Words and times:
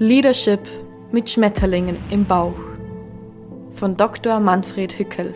Leadership 0.00 0.60
mit 1.10 1.28
Schmetterlingen 1.28 1.98
im 2.10 2.24
Bauch 2.24 2.54
von 3.72 3.96
Dr. 3.96 4.38
Manfred 4.38 4.96
Hückel. 4.96 5.34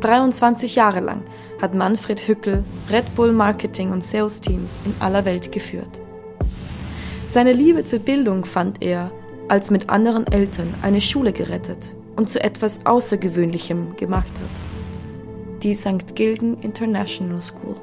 23 0.00 0.74
Jahre 0.74 1.00
lang 1.00 1.22
hat 1.60 1.74
Manfred 1.74 2.18
Hückel 2.26 2.64
Red 2.88 3.14
Bull 3.14 3.34
Marketing 3.34 3.90
und 3.90 4.02
Sales 4.02 4.40
Teams 4.40 4.80
in 4.86 4.94
aller 5.00 5.26
Welt 5.26 5.52
geführt. 5.52 6.00
Seine 7.28 7.52
Liebe 7.52 7.84
zur 7.84 7.98
Bildung 7.98 8.46
fand 8.46 8.82
er, 8.82 9.12
als 9.48 9.70
mit 9.70 9.90
anderen 9.90 10.26
Eltern 10.26 10.74
eine 10.80 11.02
Schule 11.02 11.34
gerettet 11.34 11.94
und 12.16 12.30
zu 12.30 12.42
etwas 12.42 12.86
Außergewöhnlichem 12.86 13.96
gemacht 13.96 14.32
hat. 14.32 15.62
Die 15.62 15.74
St. 15.74 16.14
Gilgen 16.14 16.56
International 16.62 17.42
School. 17.42 17.76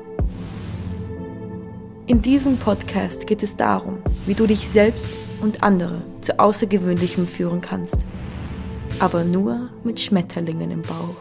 In 2.08 2.22
diesem 2.22 2.56
Podcast 2.58 3.28
geht 3.28 3.44
es 3.44 3.58
darum, 3.58 3.98
wie 4.26 4.34
du 4.34 4.48
dich 4.48 4.70
selbst 4.70 5.12
und 5.42 5.62
andere 5.62 6.02
zu 6.22 6.40
Außergewöhnlichem 6.40 7.28
führen 7.28 7.60
kannst. 7.60 7.98
Aber 9.00 9.26
nur 9.26 9.70
mit 9.84 10.00
Schmetterlingen 10.00 10.72
im 10.72 10.84
Bauch. 10.84 11.18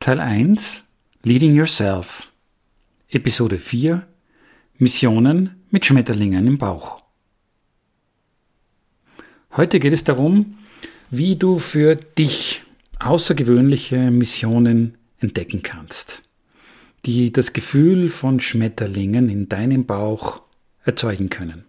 Teil 0.00 0.18
1 0.18 0.82
Leading 1.24 1.54
Yourself 1.54 2.26
Episode 3.10 3.58
4 3.58 4.06
Missionen 4.78 5.62
mit 5.70 5.84
Schmetterlingen 5.84 6.46
im 6.46 6.56
Bauch. 6.56 7.02
Heute 9.54 9.78
geht 9.78 9.92
es 9.92 10.04
darum, 10.04 10.56
wie 11.10 11.36
du 11.36 11.58
für 11.58 11.96
dich 11.96 12.62
außergewöhnliche 12.98 14.10
Missionen 14.10 14.96
entdecken 15.20 15.62
kannst 15.62 16.22
die 17.06 17.32
das 17.32 17.52
Gefühl 17.52 18.08
von 18.08 18.40
Schmetterlingen 18.40 19.28
in 19.28 19.48
deinem 19.48 19.86
Bauch 19.86 20.42
erzeugen 20.84 21.30
können. 21.30 21.64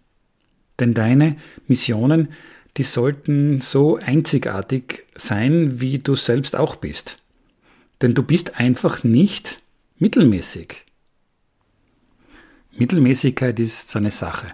Denn 0.79 0.93
deine 0.93 1.37
Missionen, 1.67 2.29
die 2.75 2.83
sollten 2.83 3.61
so 3.61 3.97
einzigartig 3.97 5.03
sein, 5.15 5.79
wie 5.79 5.99
du 5.99 6.15
selbst 6.15 6.55
auch 6.55 6.75
bist. 6.75 7.17
Denn 8.01 8.13
du 8.13 8.23
bist 8.23 8.59
einfach 8.59 9.03
nicht 9.03 9.61
mittelmäßig. 9.97 10.75
Mittelmäßigkeit 12.75 13.59
ist 13.59 13.89
so 13.89 13.97
eine 13.97 14.11
Sache. 14.11 14.47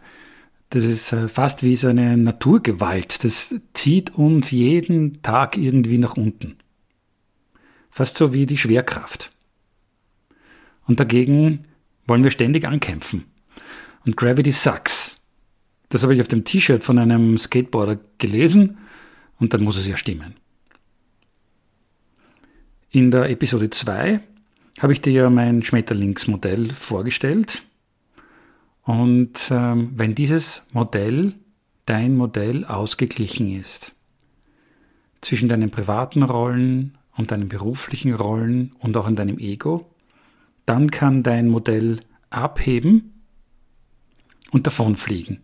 Das 0.70 0.84
ist 0.84 1.12
äh, 1.12 1.28
fast 1.28 1.64
wie 1.64 1.76
so 1.76 1.90
eine 1.90 2.16
Naturgewalt. 2.18 3.24
Das 3.24 3.54
zieht 3.74 4.16
uns 4.16 4.52
jeden 4.52 5.22
Tag 5.22 5.58
irgendwie 5.58 5.98
nach 5.98 6.16
unten. 6.16 6.56
Fast 7.94 8.18
so 8.18 8.34
wie 8.34 8.48
die 8.48 8.58
Schwerkraft. 8.58 9.30
Und 10.88 11.00
dagegen 11.00 11.68
wollen 12.08 12.24
wir 12.24 12.32
ständig 12.32 12.66
ankämpfen. 12.66 13.26
Und 14.04 14.18
Gravity 14.18 14.52
sucks. 14.52 15.16
Das 15.90 16.02
habe 16.02 16.16
ich 16.16 16.22
auf 16.22 16.28
dem 16.28 16.44
T-Shirt 16.44 16.84
von 16.84 16.98
einem 16.98 17.38
Skateboarder 17.38 18.00
gelesen 18.18 18.80
und 19.38 19.54
dann 19.54 19.62
muss 19.64 19.78
es 19.78 19.86
ja 19.86 19.96
stimmen. 19.96 20.34
In 22.90 23.12
der 23.12 23.30
Episode 23.30 23.70
2 23.70 24.22
habe 24.80 24.94
ich 24.94 25.02
dir 25.02 25.30
mein 25.30 25.62
Schmetterlingsmodell 25.62 26.74
vorgestellt. 26.74 27.62
Und 28.82 29.52
ähm, 29.52 29.92
wenn 29.96 30.16
dieses 30.16 30.64
Modell, 30.72 31.36
dein 31.86 32.18
Modell, 32.18 32.66
ausgeglichen 32.66 33.56
ist, 33.56 33.94
zwischen 35.22 35.48
deinen 35.48 35.70
privaten 35.70 36.24
Rollen 36.24 36.98
und 37.16 37.32
deinen 37.32 37.50
beruflichen 37.50 38.14
Rollen 38.14 38.74
und 38.80 38.98
auch 38.98 39.08
in 39.08 39.16
deinem 39.16 39.38
Ego, 39.38 39.90
dann 40.66 40.92
kann 40.92 41.24
dein 41.24 41.48
Modell 41.48 42.00
abheben 42.30 43.14
und 44.52 44.68
davonfliegen. 44.68 45.42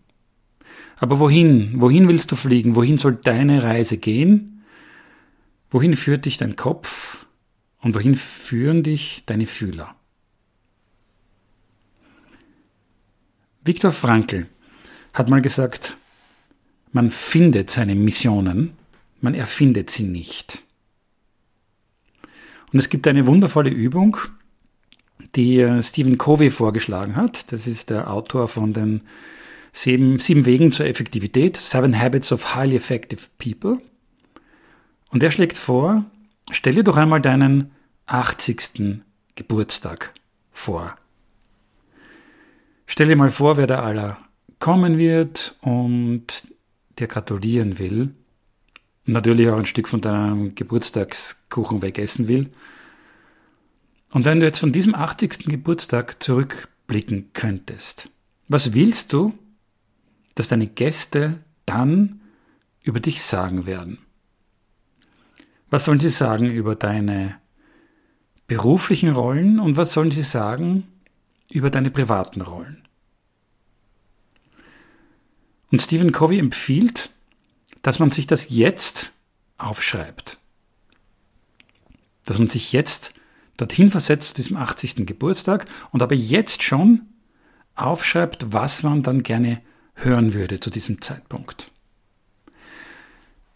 Aber 0.97 1.19
wohin? 1.19 1.81
Wohin 1.81 2.07
willst 2.07 2.31
du 2.31 2.35
fliegen? 2.35 2.75
Wohin 2.75 2.97
soll 2.97 3.15
deine 3.15 3.63
Reise 3.63 3.97
gehen? 3.97 4.63
Wohin 5.69 5.95
führt 5.95 6.25
dich 6.25 6.37
dein 6.37 6.55
Kopf? 6.55 7.25
Und 7.81 7.95
wohin 7.95 8.15
führen 8.15 8.83
dich 8.83 9.23
deine 9.25 9.47
Fühler? 9.47 9.95
Viktor 13.63 13.91
Frankl 13.91 14.47
hat 15.13 15.29
mal 15.29 15.41
gesagt, 15.41 15.95
man 16.91 17.11
findet 17.11 17.69
seine 17.69 17.95
Missionen, 17.95 18.73
man 19.21 19.33
erfindet 19.33 19.89
sie 19.89 20.03
nicht. 20.03 20.63
Und 22.71 22.79
es 22.79 22.89
gibt 22.89 23.07
eine 23.07 23.25
wundervolle 23.27 23.69
Übung, 23.69 24.17
die 25.35 25.59
äh, 25.59 25.81
Stephen 25.83 26.17
Covey 26.17 26.51
vorgeschlagen 26.51 27.15
hat. 27.15 27.51
Das 27.51 27.67
ist 27.67 27.89
der 27.89 28.11
Autor 28.11 28.47
von 28.47 28.73
den 28.73 29.01
sieben, 29.71 30.19
sieben 30.19 30.45
Wegen 30.45 30.71
zur 30.71 30.85
Effektivität, 30.85 31.57
Seven 31.57 31.99
Habits 31.99 32.31
of 32.31 32.55
Highly 32.55 32.75
Effective 32.75 33.21
People. 33.37 33.81
Und 35.11 35.23
er 35.23 35.31
schlägt 35.31 35.57
vor, 35.57 36.05
stell 36.51 36.75
dir 36.75 36.83
doch 36.83 36.97
einmal 36.97 37.21
deinen 37.21 37.71
80. 38.05 39.01
Geburtstag 39.35 40.13
vor. 40.51 40.95
Stell 42.85 43.07
dir 43.07 43.15
mal 43.15 43.31
vor, 43.31 43.57
wer 43.57 43.67
da 43.67 43.83
aller 43.83 44.17
kommen 44.59 44.97
wird 44.97 45.55
und 45.61 46.47
dir 46.97 47.07
gratulieren 47.07 47.79
will. 47.79 48.13
Natürlich 49.09 49.49
auch 49.49 49.57
ein 49.57 49.65
Stück 49.65 49.87
von 49.87 50.01
deinem 50.01 50.53
Geburtstagskuchen 50.53 51.81
wegessen 51.81 52.27
will. 52.27 52.51
Und 54.11 54.25
wenn 54.25 54.39
du 54.39 54.45
jetzt 54.45 54.59
von 54.59 54.71
diesem 54.71 54.93
80. 54.93 55.45
Geburtstag 55.45 56.21
zurückblicken 56.21 57.33
könntest, 57.33 58.09
was 58.47 58.73
willst 58.75 59.11
du, 59.11 59.33
dass 60.35 60.47
deine 60.47 60.67
Gäste 60.67 61.39
dann 61.65 62.21
über 62.83 62.99
dich 62.99 63.23
sagen 63.23 63.65
werden? 63.65 63.97
Was 65.71 65.85
sollen 65.85 65.99
sie 65.99 66.09
sagen 66.09 66.45
über 66.45 66.75
deine 66.75 67.39
beruflichen 68.45 69.09
Rollen 69.09 69.59
und 69.59 69.75
was 69.75 69.91
sollen 69.91 70.11
sie 70.11 70.21
sagen 70.21 70.87
über 71.49 71.71
deine 71.71 71.89
privaten 71.89 72.41
Rollen? 72.41 72.87
Und 75.71 75.81
Stephen 75.81 76.11
Covey 76.11 76.37
empfiehlt, 76.37 77.09
dass 77.81 77.99
man 77.99 78.11
sich 78.11 78.27
das 78.27 78.49
jetzt 78.49 79.11
aufschreibt. 79.57 80.37
Dass 82.25 82.37
man 82.37 82.49
sich 82.49 82.71
jetzt 82.71 83.13
dorthin 83.57 83.91
versetzt 83.91 84.29
zu 84.29 84.33
diesem 84.35 84.57
80. 84.57 85.05
Geburtstag 85.05 85.65
und 85.91 86.01
aber 86.01 86.15
jetzt 86.15 86.63
schon 86.63 87.01
aufschreibt, 87.75 88.51
was 88.53 88.83
man 88.83 89.03
dann 89.03 89.23
gerne 89.23 89.61
hören 89.95 90.33
würde 90.33 90.59
zu 90.59 90.69
diesem 90.69 91.01
Zeitpunkt. 91.01 91.71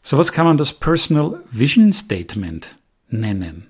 Sowas 0.02 0.32
kann 0.34 0.46
man 0.46 0.58
das 0.58 0.74
Personal 0.74 1.42
Vision 1.50 1.94
Statement 1.94 2.76
nennen. 3.10 3.68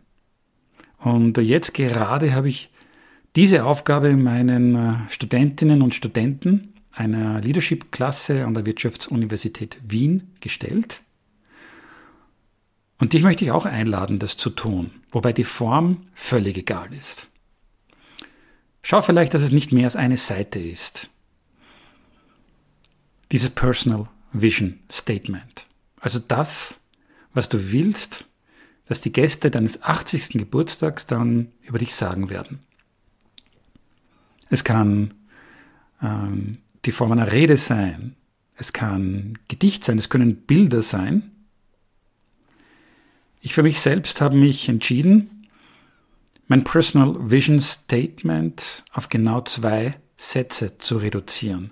Und 0.97 1.37
jetzt 1.37 1.73
gerade 1.73 2.33
habe 2.33 2.49
ich 2.49 2.69
diese 3.35 3.65
Aufgabe 3.65 4.15
meinen 4.15 4.75
äh, 4.75 4.93
Studentinnen 5.09 5.81
und 5.81 5.93
Studenten 5.93 6.72
einer 6.93 7.41
Leadership-Klasse 7.41 8.45
an 8.45 8.53
der 8.53 8.65
Wirtschaftsuniversität 8.65 9.77
Wien 9.83 10.31
gestellt. 10.39 11.01
Und 12.99 13.13
dich 13.13 13.23
möchte 13.23 13.43
ich 13.43 13.51
auch 13.51 13.65
einladen, 13.65 14.19
das 14.19 14.37
zu 14.37 14.49
tun, 14.49 14.91
wobei 15.11 15.33
die 15.33 15.43
Form 15.43 16.05
völlig 16.13 16.57
egal 16.57 16.93
ist. 16.93 17.27
Schau 18.81 19.01
vielleicht, 19.01 19.33
dass 19.33 19.41
es 19.41 19.51
nicht 19.51 19.71
mehr 19.71 19.85
als 19.85 19.95
eine 19.95 20.17
Seite 20.17 20.59
ist. 20.59 21.09
Dieses 23.31 23.49
Personal 23.49 24.07
Vision 24.31 24.79
Statement. 24.91 25.65
Also 25.99 26.19
das, 26.19 26.79
was 27.33 27.49
du 27.49 27.71
willst, 27.71 28.25
dass 28.85 29.01
die 29.01 29.13
Gäste 29.13 29.49
deines 29.49 29.81
80. 29.81 30.29
Geburtstags 30.33 31.05
dann 31.05 31.51
über 31.61 31.79
dich 31.79 31.95
sagen 31.95 32.29
werden. 32.29 32.59
Es 34.49 34.63
kann 34.63 35.13
ähm, 36.01 36.59
die 36.85 36.91
Form 36.91 37.11
einer 37.11 37.31
Rede 37.31 37.57
sein, 37.57 38.15
es 38.55 38.73
kann 38.73 39.37
Gedicht 39.47 39.83
sein, 39.83 39.97
es 39.97 40.09
können 40.09 40.35
Bilder 40.35 40.81
sein, 40.81 41.31
ich 43.41 43.53
für 43.53 43.63
mich 43.63 43.81
selbst 43.81 44.21
habe 44.21 44.37
mich 44.37 44.69
entschieden, 44.69 45.47
mein 46.47 46.63
Personal 46.63 47.29
Vision 47.29 47.59
Statement 47.59 48.85
auf 48.93 49.09
genau 49.09 49.41
zwei 49.41 49.95
Sätze 50.15 50.77
zu 50.77 50.97
reduzieren. 50.97 51.71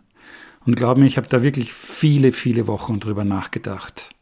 Und 0.66 0.76
glaube 0.76 1.00
mir, 1.00 1.08
ich 1.08 1.18
habe 1.18 1.30
da 1.30 1.44
wirklich 1.44 1.74
viele, 1.74 2.34
viele 2.34 2.68
Wochen 2.68 3.00
drüber 3.00 3.24
nachgedacht, 3.24 4.14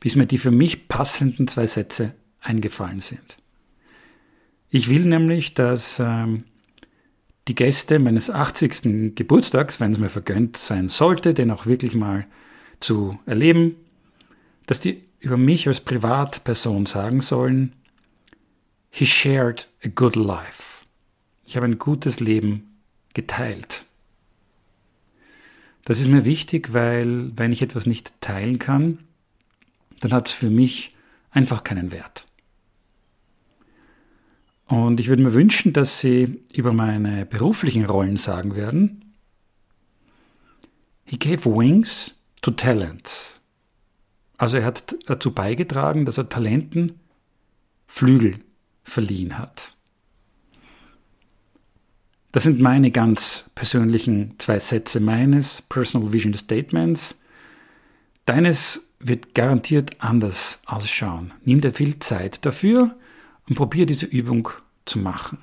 bis 0.00 0.14
mir 0.14 0.26
die 0.26 0.38
für 0.38 0.52
mich 0.52 0.88
passenden 0.88 1.48
zwei 1.48 1.66
Sätze 1.66 2.14
eingefallen 2.40 3.00
sind. 3.00 3.38
Ich 4.70 4.88
will 4.88 5.06
nämlich, 5.06 5.54
dass 5.54 5.98
ähm, 5.98 6.44
die 7.48 7.54
Gäste 7.54 7.98
meines 7.98 8.30
80. 8.30 9.14
Geburtstags, 9.14 9.80
wenn 9.80 9.92
es 9.92 9.98
mir 9.98 10.08
vergönnt 10.08 10.56
sein 10.56 10.88
sollte, 10.88 11.34
den 11.34 11.50
auch 11.50 11.66
wirklich 11.66 11.94
mal 11.94 12.26
zu 12.80 13.18
erleben, 13.26 13.76
dass 14.66 14.80
die 14.80 15.02
über 15.20 15.36
mich 15.36 15.68
als 15.68 15.80
Privatperson 15.80 16.86
sagen 16.86 17.20
sollen, 17.20 17.72
he 18.90 19.06
shared 19.06 19.68
a 19.84 19.88
good 19.88 20.16
life. 20.16 20.84
Ich 21.44 21.56
habe 21.56 21.66
ein 21.66 21.78
gutes 21.78 22.20
Leben 22.20 22.78
geteilt. 23.12 23.84
Das 25.84 26.00
ist 26.00 26.08
mir 26.08 26.24
wichtig, 26.24 26.72
weil 26.72 27.30
wenn 27.36 27.52
ich 27.52 27.60
etwas 27.60 27.86
nicht 27.86 28.18
teilen 28.20 28.58
kann, 28.58 29.00
dann 30.00 30.12
hat 30.12 30.28
es 30.28 30.34
für 30.34 30.50
mich 30.50 30.94
einfach 31.30 31.64
keinen 31.64 31.92
Wert. 31.92 32.26
Und 34.66 34.98
ich 34.98 35.08
würde 35.08 35.22
mir 35.22 35.34
wünschen, 35.34 35.72
dass 35.72 36.00
Sie 36.00 36.40
über 36.52 36.72
meine 36.72 37.26
beruflichen 37.26 37.84
Rollen 37.84 38.16
sagen 38.16 38.56
werden, 38.56 39.00
He 41.04 41.18
gave 41.18 41.44
wings 41.44 42.14
to 42.40 42.50
talents. 42.50 43.40
Also 44.38 44.56
er 44.56 44.64
hat 44.64 44.96
dazu 45.06 45.32
beigetragen, 45.32 46.06
dass 46.06 46.18
er 46.18 46.28
Talenten 46.28 46.98
Flügel 47.86 48.40
verliehen 48.82 49.38
hat. 49.38 49.74
Das 52.32 52.42
sind 52.42 52.60
meine 52.60 52.90
ganz 52.90 53.44
persönlichen 53.54 54.34
zwei 54.38 54.58
Sätze 54.58 54.98
meines 54.98 55.62
Personal 55.62 56.12
Vision 56.12 56.34
Statements. 56.34 57.16
Deines 58.26 58.88
wird 58.98 59.34
garantiert 59.34 59.92
anders 60.00 60.60
ausschauen. 60.66 61.32
Nimm 61.44 61.60
dir 61.60 61.72
viel 61.72 62.00
Zeit 62.00 62.44
dafür 62.44 62.96
und 63.48 63.56
probier 63.56 63.86
diese 63.86 64.06
Übung 64.06 64.48
zu 64.84 64.98
machen. 64.98 65.38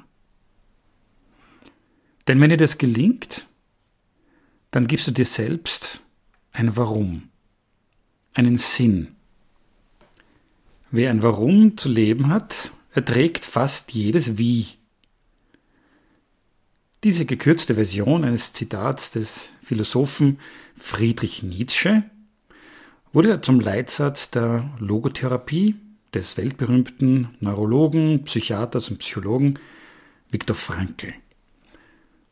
Denn 2.28 2.40
wenn 2.40 2.50
dir 2.50 2.58
das 2.58 2.78
gelingt, 2.78 3.48
dann 4.72 4.88
gibst 4.88 5.08
du 5.08 5.12
dir 5.12 5.26
selbst 5.26 6.02
ein 6.52 6.76
Warum, 6.78 7.30
einen 8.34 8.58
Sinn. 8.58 9.16
Wer 10.92 11.10
ein 11.10 11.24
Warum 11.24 11.78
zu 11.78 11.90
leben 11.90 12.30
hat, 12.30 12.72
erträgt 12.94 13.46
fast 13.46 13.94
jedes 13.94 14.38
Wie. 14.38 14.68
Diese 17.04 17.26
gekürzte 17.26 17.76
Version 17.76 18.24
eines 18.24 18.54
Zitats 18.54 19.12
des 19.12 19.50
Philosophen 19.64 20.40
Friedrich 20.76 21.42
Nietzsche 21.44 22.04
wurde 23.12 23.42
zum 23.42 23.60
Leitsatz 23.60 24.30
der 24.30 24.70
Logotherapie 24.80 25.76
des 26.14 26.38
weltberühmten 26.38 27.30
Neurologen, 27.40 28.24
Psychiaters 28.26 28.90
und 28.90 29.00
Psychologen 29.00 29.60
Viktor 30.30 30.56
Frankl. 30.56 31.14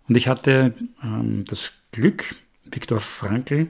Und 0.07 0.15
ich 0.15 0.27
hatte 0.27 0.73
ähm, 1.03 1.45
das 1.45 1.73
Glück, 1.91 2.35
Viktor 2.65 2.99
Frankl 2.99 3.67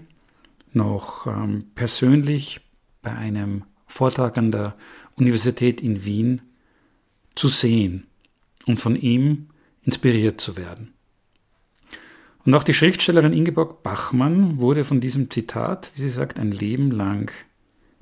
noch 0.73 1.27
ähm, 1.27 1.65
persönlich 1.75 2.61
bei 3.01 3.11
einem 3.11 3.63
Vortrag 3.87 4.37
an 4.37 4.51
der 4.51 4.75
Universität 5.15 5.81
in 5.81 6.05
Wien 6.05 6.41
zu 7.35 7.47
sehen 7.47 8.07
und 8.65 8.79
von 8.79 8.95
ihm 8.95 9.49
inspiriert 9.83 10.39
zu 10.39 10.57
werden. 10.57 10.93
Und 12.45 12.53
auch 12.55 12.63
die 12.63 12.73
Schriftstellerin 12.73 13.33
Ingeborg 13.33 13.83
Bachmann 13.83 14.59
wurde 14.59 14.85
von 14.85 15.01
diesem 15.01 15.29
Zitat, 15.29 15.91
wie 15.95 16.01
sie 16.01 16.09
sagt, 16.09 16.39
ein 16.39 16.51
Leben 16.51 16.91
lang 16.91 17.31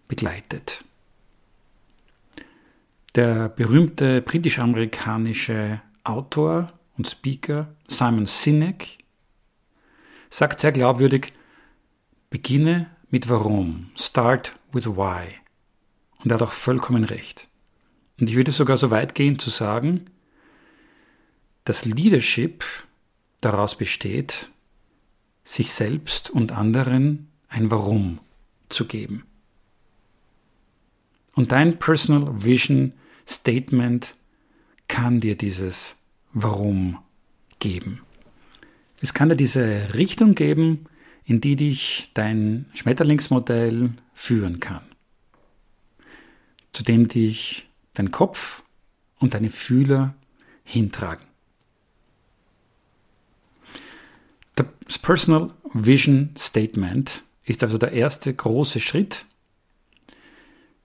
begleitet. 0.07 0.83
Der 3.17 3.49
berühmte 3.49 4.21
britisch-amerikanische 4.21 5.81
Autor 6.03 6.71
und 6.99 7.07
Speaker 7.07 7.73
Simon 7.87 8.27
Sinek 8.27 8.99
sagt 10.29 10.59
sehr 10.59 10.71
glaubwürdig, 10.71 11.33
beginne 12.29 12.91
mit 13.09 13.27
Warum, 13.27 13.89
start 13.95 14.53
with 14.71 14.85
why. 14.85 15.29
Und 16.19 16.29
er 16.29 16.35
hat 16.35 16.43
auch 16.43 16.51
vollkommen 16.51 17.05
recht. 17.05 17.47
Und 18.19 18.29
ich 18.29 18.35
würde 18.35 18.51
sogar 18.51 18.77
so 18.77 18.91
weit 18.91 19.15
gehen 19.15 19.39
zu 19.39 19.49
sagen, 19.49 20.11
dass 21.63 21.85
Leadership 21.85 22.63
daraus 23.41 23.75
besteht, 23.75 24.51
sich 25.43 25.71
selbst 25.71 26.29
und 26.29 26.51
anderen 26.51 27.29
ein 27.49 27.71
Warum 27.71 28.19
zu 28.69 28.85
geben. 28.85 29.23
Und 31.33 31.51
dein 31.51 31.79
Personal 31.79 32.43
Vision 32.43 32.93
Statement 33.27 34.15
kann 34.87 35.19
dir 35.19 35.35
dieses 35.35 35.97
Warum 36.33 36.99
geben. 37.59 38.01
Es 39.01 39.13
kann 39.13 39.29
dir 39.29 39.35
diese 39.35 39.93
Richtung 39.93 40.33
geben, 40.35 40.85
in 41.25 41.41
die 41.41 41.55
dich 41.55 42.09
dein 42.13 42.65
Schmetterlingsmodell 42.73 43.91
führen 44.13 44.59
kann, 44.59 44.81
zu 46.71 46.83
dem 46.83 47.07
dich 47.07 47.67
dein 47.93 48.11
Kopf 48.11 48.63
und 49.19 49.33
deine 49.33 49.49
Fühler 49.49 50.15
hintragen. 50.63 51.25
Das 54.55 54.97
Personal 54.99 55.51
Vision 55.73 56.33
Statement 56.37 57.23
ist 57.43 57.61
also 57.61 57.77
der 57.77 57.91
erste 57.91 58.33
große 58.33 58.79
Schritt, 58.79 59.25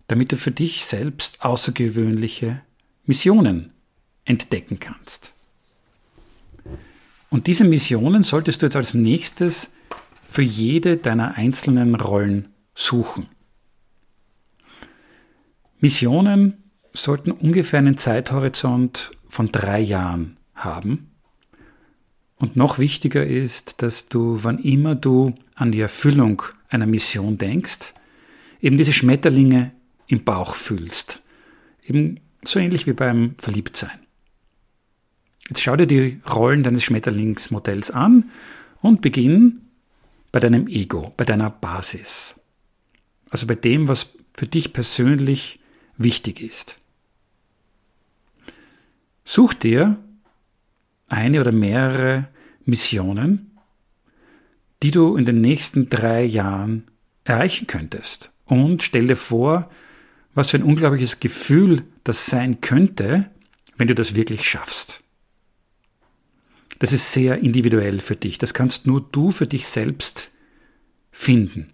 damit 0.09 0.33
du 0.33 0.37
für 0.37 0.51
dich 0.51 0.85
selbst 0.85 1.43
außergewöhnliche 1.43 2.63
Missionen 3.05 3.73
entdecken 4.25 4.79
kannst. 4.79 5.33
Und 7.31 7.47
diese 7.47 7.65
Missionen 7.65 8.23
solltest 8.23 8.63
du 8.63 8.67
jetzt 8.67 8.77
als 8.77 8.95
nächstes 8.95 9.71
für 10.29 10.43
jede 10.43 10.97
deiner 10.97 11.35
einzelnen 11.35 11.95
Rollen 11.95 12.49
suchen. 12.75 13.29
Missionen 15.81 16.63
sollten 16.93 17.33
ungefähr 17.33 17.79
einen 17.79 17.99
Zeithorizont 17.99 19.13
von 19.29 19.51
drei 19.51 19.81
Jahren 19.81 20.37
haben. 20.55 21.11
Und 22.37 22.57
noch 22.57 22.79
wichtiger 22.79 23.27
ist, 23.27 23.83
dass 23.83 24.09
du, 24.09 24.39
wann 24.43 24.59
immer 24.59 24.95
du 24.95 25.35
an 25.55 25.73
die 25.73 25.81
Erfüllung 25.81 26.43
einer 26.69 26.87
Mission 26.87 27.39
denkst, 27.39 27.95
eben 28.61 28.77
diese 28.79 28.93
Schmetterlinge 28.93 29.73
im 30.13 30.25
Bauch 30.25 30.55
fühlst. 30.55 31.21
Eben 31.85 32.21
so 32.45 32.59
ähnlich 32.59 32.87
wie 32.87 32.93
beim 32.93 33.35
Verliebtsein. 33.39 33.99
Jetzt 35.49 35.63
schau 35.63 35.75
dir 35.75 35.87
die 35.87 36.21
Rollen 36.31 36.63
deines 36.63 36.85
Schmetterlingsmodells 36.85 37.91
an 37.91 38.31
und 38.81 39.01
beginn 39.01 39.63
bei 40.31 40.39
deinem 40.39 40.69
Ego, 40.69 41.13
bei 41.17 41.25
deiner 41.25 41.51
Basis. 41.51 42.39
Also 43.31 43.47
bei 43.47 43.55
dem, 43.55 43.89
was 43.89 44.11
für 44.35 44.47
dich 44.47 44.73
persönlich 44.73 45.61
wichtig 45.97 46.43
ist. 46.43 46.79
Such 49.25 49.55
dir 49.55 49.97
eine 51.09 51.41
oder 51.41 51.53
mehrere 51.53 52.29
Missionen, 52.65 53.59
die 54.83 54.91
du 54.91 55.17
in 55.17 55.25
den 55.25 55.41
nächsten 55.41 55.89
drei 55.89 56.25
Jahren 56.25 56.85
erreichen 57.25 57.67
könntest. 57.67 58.33
Und 58.45 58.83
stell 58.83 59.07
dir 59.07 59.17
vor, 59.17 59.71
was 60.35 60.51
für 60.51 60.59
ein 60.59 60.63
unglaubliches 60.63 61.21
Gefühl 61.21 61.85
das 62.05 62.27
sein 62.27 62.61
könnte, 62.61 63.31
wenn 63.77 63.89
du 63.89 63.95
das 63.95 64.15
wirklich 64.15 64.49
schaffst. 64.49 65.03
Das 66.79 66.93
ist 66.93 67.13
sehr 67.13 67.39
individuell 67.39 68.01
für 68.01 68.17
dich. 68.17 68.39
Das 68.39 68.55
kannst 68.55 68.87
nur 68.87 69.01
du 69.01 69.31
für 69.31 69.47
dich 69.47 69.69
selbst 69.69 70.33
finden. 71.11 71.73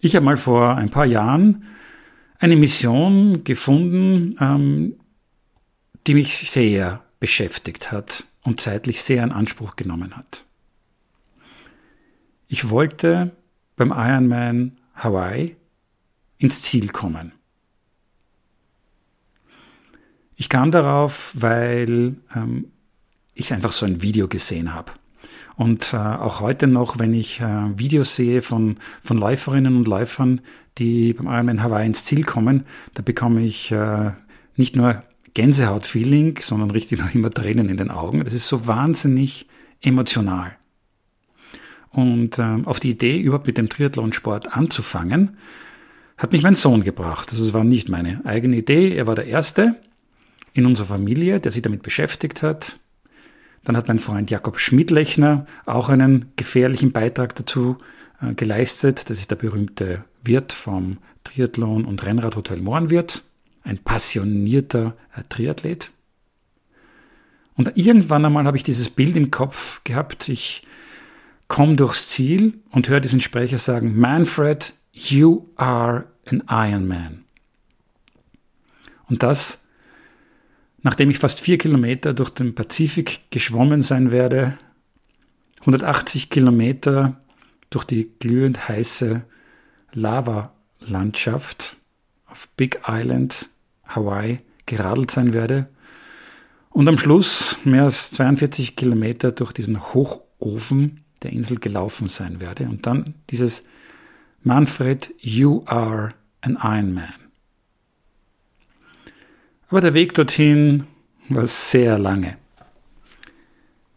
Ich 0.00 0.16
habe 0.16 0.24
mal 0.24 0.36
vor 0.36 0.76
ein 0.76 0.90
paar 0.90 1.06
Jahren 1.06 1.64
eine 2.38 2.56
Mission 2.56 3.44
gefunden, 3.44 4.36
ähm, 4.40 4.96
die 6.06 6.14
mich 6.14 6.50
sehr 6.50 7.04
beschäftigt 7.18 7.92
hat 7.92 8.24
und 8.42 8.60
zeitlich 8.60 9.02
sehr 9.02 9.22
in 9.24 9.32
Anspruch 9.32 9.76
genommen 9.76 10.16
hat. 10.16 10.46
Ich 12.48 12.70
wollte 12.70 13.32
beim 13.76 13.90
Ironman 13.90 14.78
Hawaii 14.94 15.56
ins 16.38 16.62
Ziel 16.62 16.88
kommen. 16.88 17.32
Ich 20.36 20.48
kam 20.48 20.70
darauf, 20.70 21.32
weil 21.34 22.16
ähm, 22.34 22.66
ich 23.34 23.52
einfach 23.52 23.72
so 23.72 23.86
ein 23.86 24.02
Video 24.02 24.28
gesehen 24.28 24.74
habe. 24.74 24.92
Und 25.56 25.94
äh, 25.94 25.96
auch 25.96 26.40
heute 26.40 26.66
noch, 26.66 26.98
wenn 26.98 27.14
ich 27.14 27.40
äh, 27.40 27.78
Videos 27.78 28.14
sehe 28.14 28.42
von, 28.42 28.76
von 29.02 29.16
Läuferinnen 29.16 29.76
und 29.76 29.88
Läufern, 29.88 30.42
die 30.76 31.14
beim 31.14 31.26
Ironman 31.26 31.62
Hawaii 31.62 31.86
ins 31.86 32.04
Ziel 32.04 32.24
kommen, 32.24 32.64
da 32.92 33.02
bekomme 33.02 33.42
ich 33.42 33.72
äh, 33.72 34.10
nicht 34.56 34.76
nur 34.76 35.02
Gänsehaut-Feeling, 35.32 36.38
sondern 36.42 36.70
richtig 36.70 36.98
noch 36.98 37.14
immer 37.14 37.30
Tränen 37.30 37.70
in 37.70 37.78
den 37.78 37.90
Augen. 37.90 38.22
Das 38.24 38.34
ist 38.34 38.48
so 38.48 38.66
wahnsinnig 38.66 39.46
emotional. 39.80 40.54
Und 41.90 42.38
ähm, 42.38 42.66
auf 42.66 42.78
die 42.78 42.90
Idee, 42.90 43.18
überhaupt 43.18 43.46
mit 43.46 43.56
dem 43.56 43.70
Triathlonsport 43.70 44.54
anzufangen, 44.54 45.38
hat 46.16 46.32
mich 46.32 46.42
mein 46.42 46.54
Sohn 46.54 46.82
gebracht. 46.82 47.32
Das 47.32 47.52
war 47.52 47.64
nicht 47.64 47.88
meine 47.88 48.20
eigene 48.24 48.56
Idee. 48.56 48.94
Er 48.94 49.06
war 49.06 49.14
der 49.14 49.26
Erste 49.26 49.76
in 50.54 50.66
unserer 50.66 50.86
Familie, 50.86 51.40
der 51.40 51.52
sich 51.52 51.62
damit 51.62 51.82
beschäftigt 51.82 52.42
hat. 52.42 52.78
Dann 53.64 53.76
hat 53.76 53.88
mein 53.88 53.98
Freund 53.98 54.30
Jakob 54.30 54.58
Schmidlechner 54.58 55.46
auch 55.66 55.88
einen 55.88 56.32
gefährlichen 56.36 56.92
Beitrag 56.92 57.34
dazu 57.34 57.78
äh, 58.22 58.32
geleistet. 58.34 59.10
Das 59.10 59.18
ist 59.18 59.30
der 59.30 59.36
berühmte 59.36 60.04
Wirt 60.22 60.52
vom 60.52 60.98
Triathlon- 61.24 61.84
und 61.84 62.04
Rennradhotel 62.04 62.60
Mohrenwirt, 62.60 63.24
ein 63.64 63.78
passionierter 63.78 64.96
äh, 65.14 65.22
Triathlet. 65.28 65.90
Und 67.56 67.76
irgendwann 67.76 68.24
einmal 68.24 68.44
habe 68.44 68.56
ich 68.56 68.62
dieses 68.62 68.88
Bild 68.88 69.16
im 69.16 69.30
Kopf 69.30 69.82
gehabt, 69.84 70.28
ich 70.28 70.62
komme 71.48 71.76
durchs 71.76 72.08
Ziel 72.08 72.54
und 72.70 72.88
höre 72.88 73.00
diesen 73.00 73.20
Sprecher 73.20 73.58
sagen, 73.58 73.98
Manfred, 73.98 74.74
you 74.96 75.48
are 75.56 76.06
an 76.26 76.42
Iron 76.48 76.88
Man. 76.88 77.24
Und 79.08 79.22
das, 79.22 79.64
nachdem 80.82 81.10
ich 81.10 81.18
fast 81.18 81.40
vier 81.40 81.58
Kilometer 81.58 82.14
durch 82.14 82.30
den 82.30 82.54
Pazifik 82.54 83.30
geschwommen 83.30 83.82
sein 83.82 84.10
werde, 84.10 84.58
180 85.60 86.30
Kilometer 86.30 87.20
durch 87.70 87.84
die 87.84 88.10
glühend 88.18 88.68
heiße 88.68 89.24
Lava-Landschaft 89.92 91.76
auf 92.26 92.48
Big 92.56 92.80
Island, 92.88 93.48
Hawaii, 93.86 94.40
geradelt 94.64 95.10
sein 95.10 95.32
werde 95.32 95.68
und 96.70 96.88
am 96.88 96.98
Schluss 96.98 97.56
mehr 97.64 97.84
als 97.84 98.10
42 98.12 98.76
Kilometer 98.76 99.30
durch 99.30 99.52
diesen 99.52 99.94
Hochofen 99.94 101.04
der 101.22 101.32
Insel 101.32 101.58
gelaufen 101.58 102.08
sein 102.08 102.40
werde 102.40 102.64
und 102.64 102.86
dann 102.86 103.14
dieses 103.30 103.64
Manfred, 104.46 105.12
you 105.20 105.64
are 105.66 106.14
an 106.40 106.56
Iron 106.62 106.94
Man. 106.94 107.12
Aber 109.68 109.80
der 109.80 109.92
Weg 109.92 110.14
dorthin 110.14 110.84
war 111.28 111.48
sehr 111.48 111.98
lange. 111.98 112.36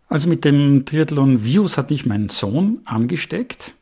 Also 0.08 0.27
mit 0.27 0.44
dem 0.46 0.88
Triathlon-Virus 0.88 1.77
hat 1.77 1.91
mich 1.91 2.08
mein 2.08 2.29
Sohn 2.29 2.79
angesteckt. 2.86 3.75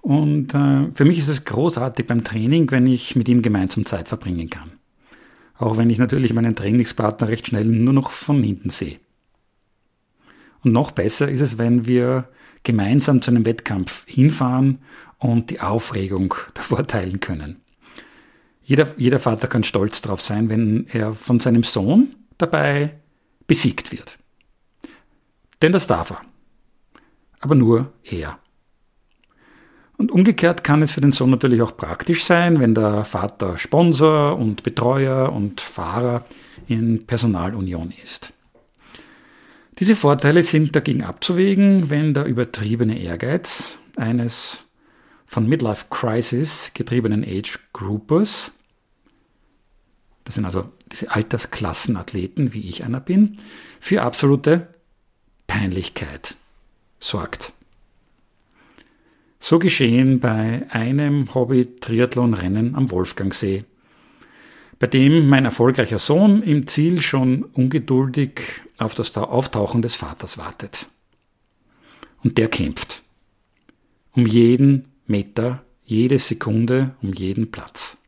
Und 0.00 0.52
äh, 0.52 0.90
für 0.90 1.04
mich 1.04 1.18
ist 1.20 1.28
es 1.28 1.44
großartig 1.44 2.08
beim 2.08 2.24
Training, 2.24 2.68
wenn 2.72 2.88
ich 2.88 3.14
mit 3.14 3.28
ihm 3.28 3.40
gemeinsam 3.40 3.86
Zeit 3.86 4.08
verbringen 4.08 4.50
kann. 4.50 4.72
Auch 5.58 5.76
wenn 5.76 5.90
ich 5.90 5.98
natürlich 5.98 6.32
meinen 6.32 6.56
Trainingspartner 6.56 7.28
recht 7.28 7.46
schnell 7.46 7.66
nur 7.66 7.94
noch 7.94 8.10
von 8.10 8.42
hinten 8.42 8.70
sehe. 8.70 8.98
Und 10.64 10.72
noch 10.72 10.90
besser 10.90 11.28
ist 11.28 11.40
es, 11.40 11.56
wenn 11.56 11.86
wir 11.86 12.28
gemeinsam 12.62 13.22
zu 13.22 13.30
einem 13.30 13.44
Wettkampf 13.44 14.04
hinfahren 14.06 14.78
und 15.18 15.50
die 15.50 15.60
Aufregung 15.60 16.34
davor 16.54 16.86
teilen 16.86 17.20
können. 17.20 17.60
Jeder, 18.64 18.94
jeder 18.96 19.18
Vater 19.18 19.48
kann 19.48 19.64
stolz 19.64 20.02
darauf 20.02 20.20
sein, 20.20 20.48
wenn 20.48 20.86
er 20.88 21.14
von 21.14 21.40
seinem 21.40 21.64
Sohn 21.64 22.14
dabei 22.38 22.94
besiegt 23.46 23.92
wird. 23.92 24.18
Denn 25.60 25.72
das 25.72 25.86
darf 25.86 26.10
er. 26.10 26.20
Aber 27.40 27.54
nur 27.54 27.92
er. 28.04 28.38
Und 29.96 30.10
umgekehrt 30.10 30.64
kann 30.64 30.82
es 30.82 30.92
für 30.92 31.00
den 31.00 31.12
Sohn 31.12 31.30
natürlich 31.30 31.62
auch 31.62 31.76
praktisch 31.76 32.24
sein, 32.24 32.60
wenn 32.60 32.74
der 32.74 33.04
Vater 33.04 33.58
Sponsor 33.58 34.36
und 34.36 34.62
Betreuer 34.62 35.32
und 35.32 35.60
Fahrer 35.60 36.24
in 36.66 37.06
Personalunion 37.06 37.92
ist. 38.02 38.32
Diese 39.78 39.96
Vorteile 39.96 40.42
sind 40.42 40.76
dagegen 40.76 41.02
abzuwägen, 41.02 41.90
wenn 41.90 42.14
der 42.14 42.26
übertriebene 42.26 42.98
Ehrgeiz 42.98 43.78
eines 43.96 44.64
von 45.26 45.48
Midlife 45.48 45.86
Crisis 45.88 46.72
getriebenen 46.74 47.24
Age 47.24 47.58
Groupers, 47.72 48.52
das 50.24 50.34
sind 50.34 50.44
also 50.44 50.70
diese 50.90 51.10
Altersklassenathleten, 51.10 52.52
wie 52.52 52.68
ich 52.68 52.84
einer 52.84 53.00
bin, 53.00 53.36
für 53.80 54.02
absolute 54.02 54.68
Peinlichkeit 55.46 56.36
sorgt. 57.00 57.52
So 59.40 59.58
geschehen 59.58 60.20
bei 60.20 60.66
einem 60.70 61.34
Hobby-Triathlon-Rennen 61.34 62.76
am 62.76 62.90
Wolfgangsee, 62.90 63.64
bei 64.82 64.88
dem 64.88 65.28
mein 65.28 65.44
erfolgreicher 65.44 66.00
Sohn 66.00 66.42
im 66.42 66.66
Ziel 66.66 67.02
schon 67.02 67.44
ungeduldig 67.44 68.40
auf 68.78 68.96
das 68.96 69.16
Auftauchen 69.16 69.80
des 69.80 69.94
Vaters 69.94 70.38
wartet. 70.38 70.86
Und 72.24 72.36
der 72.36 72.48
kämpft. 72.48 73.02
Um 74.10 74.26
jeden 74.26 74.86
Meter, 75.06 75.62
jede 75.84 76.18
Sekunde, 76.18 76.96
um 77.00 77.12
jeden 77.12 77.52
Platz. 77.52 77.98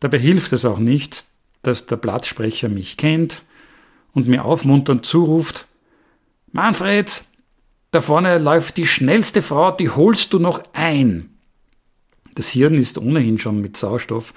Dabei 0.00 0.18
hilft 0.18 0.54
es 0.54 0.64
auch 0.64 0.78
nicht, 0.78 1.26
dass 1.60 1.84
der 1.84 1.96
Platzsprecher 1.96 2.70
mich 2.70 2.96
kennt 2.96 3.42
und 4.14 4.28
mir 4.28 4.46
aufmunternd 4.46 5.04
zuruft, 5.04 5.66
Manfred, 6.52 7.22
da 7.90 8.00
vorne 8.00 8.38
läuft 8.38 8.78
die 8.78 8.86
schnellste 8.86 9.42
Frau, 9.42 9.72
die 9.72 9.90
holst 9.90 10.32
du 10.32 10.38
noch 10.38 10.62
ein. 10.72 11.36
Das 12.34 12.48
Hirn 12.48 12.78
ist 12.78 12.96
ohnehin 12.96 13.38
schon 13.38 13.60
mit 13.60 13.76
Sauerstoff 13.76 14.32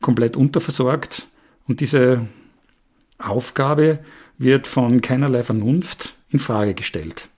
komplett 0.00 0.36
unterversorgt 0.36 1.26
und 1.66 1.80
diese 1.80 2.26
Aufgabe 3.18 4.00
wird 4.38 4.66
von 4.66 5.00
keinerlei 5.00 5.42
Vernunft 5.42 6.14
in 6.30 6.38
Frage 6.38 6.74
gestellt. 6.74 7.28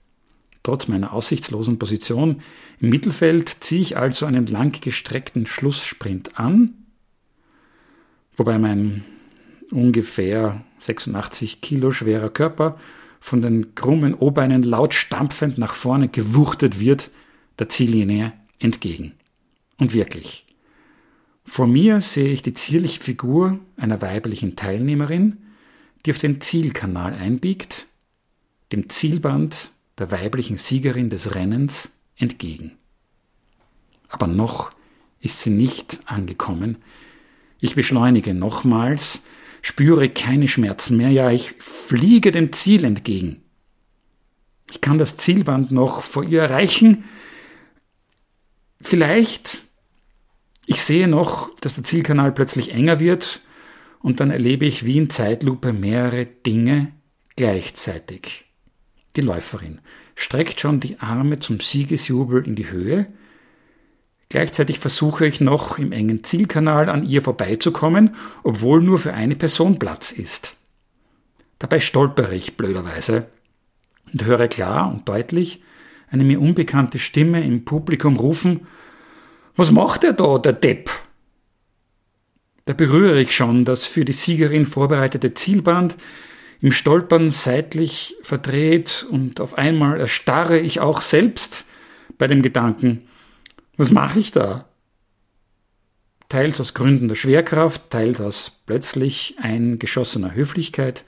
Trotz 0.63 0.87
meiner 0.87 1.13
aussichtslosen 1.13 1.79
Position 1.79 2.41
im 2.79 2.89
Mittelfeld 2.89 3.49
ziehe 3.49 3.81
ich 3.81 3.97
also 3.97 4.25
einen 4.25 4.45
langgestreckten 4.45 5.47
Schlusssprint 5.47 6.39
an, 6.39 6.75
wobei 8.37 8.59
mein 8.59 9.03
ungefähr 9.71 10.63
86 10.79 11.61
Kilo 11.61 11.91
schwerer 11.91 12.29
Körper 12.29 12.77
von 13.19 13.41
den 13.41 13.75
krummen 13.75 14.13
O-Beinen 14.13 14.63
laut 14.63 14.93
stampfend 14.93 15.57
nach 15.57 15.73
vorne 15.73 16.09
gewuchtet 16.09 16.79
wird, 16.79 17.09
der 17.59 17.69
Ziellinie 17.69 18.33
entgegen. 18.59 19.13
Und 19.77 19.93
wirklich. 19.93 20.45
Vor 21.51 21.67
mir 21.67 21.99
sehe 21.99 22.31
ich 22.31 22.43
die 22.43 22.53
zierliche 22.53 23.01
Figur 23.01 23.59
einer 23.75 24.01
weiblichen 24.01 24.55
Teilnehmerin, 24.55 25.35
die 26.05 26.11
auf 26.11 26.17
den 26.17 26.39
Zielkanal 26.39 27.13
einbiegt, 27.13 27.87
dem 28.71 28.87
Zielband 28.87 29.67
der 29.97 30.11
weiblichen 30.11 30.57
Siegerin 30.57 31.09
des 31.09 31.35
Rennens 31.35 31.89
entgegen. 32.15 32.77
Aber 34.07 34.27
noch 34.27 34.71
ist 35.19 35.41
sie 35.41 35.49
nicht 35.49 35.99
angekommen. 36.05 36.77
Ich 37.59 37.75
beschleunige 37.75 38.33
nochmals, 38.33 39.21
spüre 39.61 40.07
keine 40.07 40.47
Schmerzen 40.47 40.95
mehr, 40.95 41.09
ja, 41.09 41.31
ich 41.31 41.51
fliege 41.59 42.31
dem 42.31 42.53
Ziel 42.53 42.85
entgegen. 42.85 43.43
Ich 44.71 44.79
kann 44.79 44.97
das 44.97 45.17
Zielband 45.17 45.69
noch 45.69 46.01
vor 46.01 46.23
ihr 46.23 46.43
erreichen. 46.43 47.03
Vielleicht, 48.79 49.63
ich 50.65 50.81
sehe 50.81 51.07
noch, 51.07 51.49
dass 51.59 51.75
der 51.75 51.83
Zielkanal 51.83 52.31
plötzlich 52.31 52.73
enger 52.73 52.99
wird 52.99 53.41
und 53.99 54.19
dann 54.19 54.31
erlebe 54.31 54.65
ich 54.65 54.85
wie 54.85 54.97
in 54.97 55.09
Zeitlupe 55.09 55.73
mehrere 55.73 56.25
Dinge 56.25 56.91
gleichzeitig. 57.35 58.45
Die 59.15 59.21
Läuferin 59.21 59.81
streckt 60.15 60.59
schon 60.59 60.79
die 60.79 60.99
Arme 60.99 61.39
zum 61.39 61.59
Siegesjubel 61.59 62.45
in 62.45 62.55
die 62.55 62.69
Höhe, 62.69 63.07
Gleichzeitig 64.31 64.79
versuche 64.79 65.25
ich 65.25 65.41
noch 65.41 65.77
im 65.77 65.91
engen 65.91 66.23
Zielkanal 66.23 66.87
an 66.87 67.05
ihr 67.05 67.21
vorbeizukommen, 67.21 68.15
obwohl 68.43 68.81
nur 68.81 68.97
für 68.97 69.11
eine 69.11 69.35
Person 69.35 69.77
Platz 69.77 70.13
ist. 70.13 70.55
Dabei 71.59 71.81
stolpere 71.81 72.33
ich 72.33 72.55
blöderweise 72.55 73.27
und 74.13 74.23
höre 74.23 74.47
klar 74.47 74.89
und 74.89 75.09
deutlich 75.09 75.61
eine 76.09 76.23
mir 76.23 76.39
unbekannte 76.39 76.97
Stimme 76.97 77.43
im 77.43 77.65
Publikum 77.65 78.15
rufen, 78.15 78.67
was 79.55 79.71
macht 79.71 80.03
er 80.03 80.13
da, 80.13 80.37
der 80.37 80.53
Depp? 80.53 80.89
Da 82.65 82.73
berühre 82.73 83.19
ich 83.19 83.35
schon 83.35 83.65
das 83.65 83.85
für 83.85 84.05
die 84.05 84.13
Siegerin 84.13 84.65
vorbereitete 84.65 85.33
Zielband, 85.33 85.95
im 86.61 86.71
Stolpern 86.71 87.31
seitlich 87.31 88.15
verdreht 88.21 89.05
und 89.09 89.41
auf 89.41 89.57
einmal 89.57 89.99
erstarre 89.99 90.59
ich 90.59 90.79
auch 90.79 91.01
selbst 91.01 91.65
bei 92.19 92.27
dem 92.27 92.43
Gedanken, 92.43 93.07
was 93.77 93.91
mache 93.91 94.19
ich 94.19 94.31
da? 94.31 94.65
Teils 96.29 96.61
aus 96.61 96.75
Gründen 96.75 97.07
der 97.07 97.15
Schwerkraft, 97.15 97.89
teils 97.89 98.21
aus 98.21 98.61
plötzlich 98.65 99.35
eingeschossener 99.41 100.35
Höflichkeit, 100.35 101.03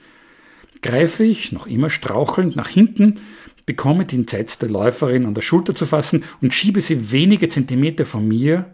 greife 0.81 1.23
ich, 1.23 1.51
noch 1.51 1.67
immer 1.67 1.89
strauchelnd, 1.89 2.55
nach 2.55 2.67
hinten, 2.67 3.21
bekomme 3.65 4.05
die 4.05 4.15
entsetzte 4.15 4.67
Läuferin 4.67 5.25
an 5.25 5.33
der 5.33 5.41
Schulter 5.41 5.75
zu 5.75 5.85
fassen 5.85 6.23
und 6.41 6.53
schiebe 6.53 6.81
sie 6.81 7.11
wenige 7.11 7.49
Zentimeter 7.49 8.05
von 8.05 8.27
mir 8.27 8.73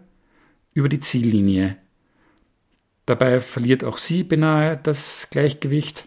über 0.72 0.88
die 0.88 1.00
Ziellinie. 1.00 1.76
Dabei 3.06 3.40
verliert 3.40 3.84
auch 3.84 3.98
sie 3.98 4.22
beinahe 4.22 4.76
das 4.76 5.28
Gleichgewicht, 5.30 6.06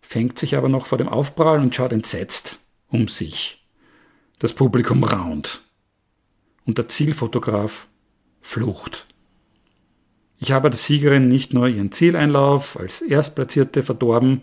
fängt 0.00 0.38
sich 0.38 0.56
aber 0.56 0.68
noch 0.68 0.86
vor 0.86 0.98
dem 0.98 1.08
Aufprall 1.08 1.60
und 1.60 1.74
schaut 1.74 1.92
entsetzt 1.92 2.58
um 2.88 3.08
sich. 3.08 3.66
Das 4.38 4.52
Publikum 4.52 5.02
raunt 5.02 5.62
und 6.64 6.78
der 6.78 6.88
Zielfotograf 6.88 7.88
flucht. 8.40 9.06
Ich 10.38 10.52
habe 10.52 10.70
der 10.70 10.78
Siegerin 10.78 11.28
nicht 11.28 11.54
nur 11.54 11.68
ihren 11.68 11.92
Zieleinlauf 11.92 12.78
als 12.78 13.00
Erstplatzierte 13.00 13.82
verdorben, 13.82 14.42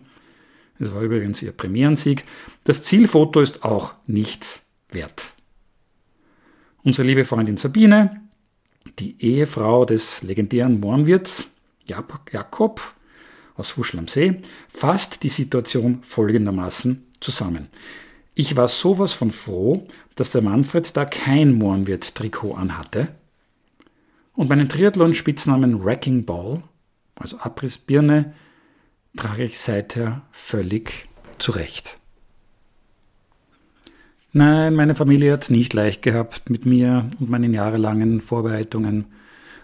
es 0.81 0.93
war 0.93 1.01
übrigens 1.01 1.41
ihr 1.41 1.51
Premierensieg, 1.51 2.25
das 2.63 2.83
Zielfoto 2.83 3.39
ist 3.39 3.63
auch 3.63 3.93
nichts 4.07 4.65
wert. 4.89 5.33
Unsere 6.83 7.07
liebe 7.07 7.23
Freundin 7.23 7.57
Sabine, 7.57 8.21
die 8.97 9.15
Ehefrau 9.19 9.85
des 9.85 10.23
legendären 10.23 10.79
Mohrenwirts 10.79 11.47
Jakob 11.85 12.95
aus 13.55 13.69
Fuschl 13.69 13.99
am 13.99 14.07
See, 14.07 14.41
fasst 14.69 15.21
die 15.21 15.29
Situation 15.29 16.01
folgendermaßen 16.01 17.05
zusammen. 17.19 17.67
Ich 18.33 18.55
war 18.55 18.67
sowas 18.67 19.13
von 19.13 19.31
froh, 19.31 19.87
dass 20.15 20.31
der 20.31 20.41
Manfred 20.41 20.97
da 20.97 21.05
kein 21.05 21.53
Mohrenwirt-Trikot 21.53 22.55
anhatte 22.55 23.09
und 24.33 24.49
meinen 24.49 24.69
Triathlon-Spitznamen 24.69 25.83
Wrecking 25.83 26.25
Ball, 26.25 26.63
also 27.15 27.37
Abrissbirne, 27.37 28.33
trage 29.15 29.43
ich 29.43 29.59
seither 29.59 30.21
völlig 30.31 31.07
zurecht. 31.37 31.99
Nein, 34.33 34.75
meine 34.75 34.95
Familie 34.95 35.33
hat 35.33 35.43
es 35.43 35.49
nicht 35.49 35.73
leicht 35.73 36.01
gehabt 36.01 36.49
mit 36.49 36.65
mir 36.65 37.09
und 37.19 37.29
meinen 37.29 37.53
jahrelangen 37.53 38.21
Vorbereitungen 38.21 39.05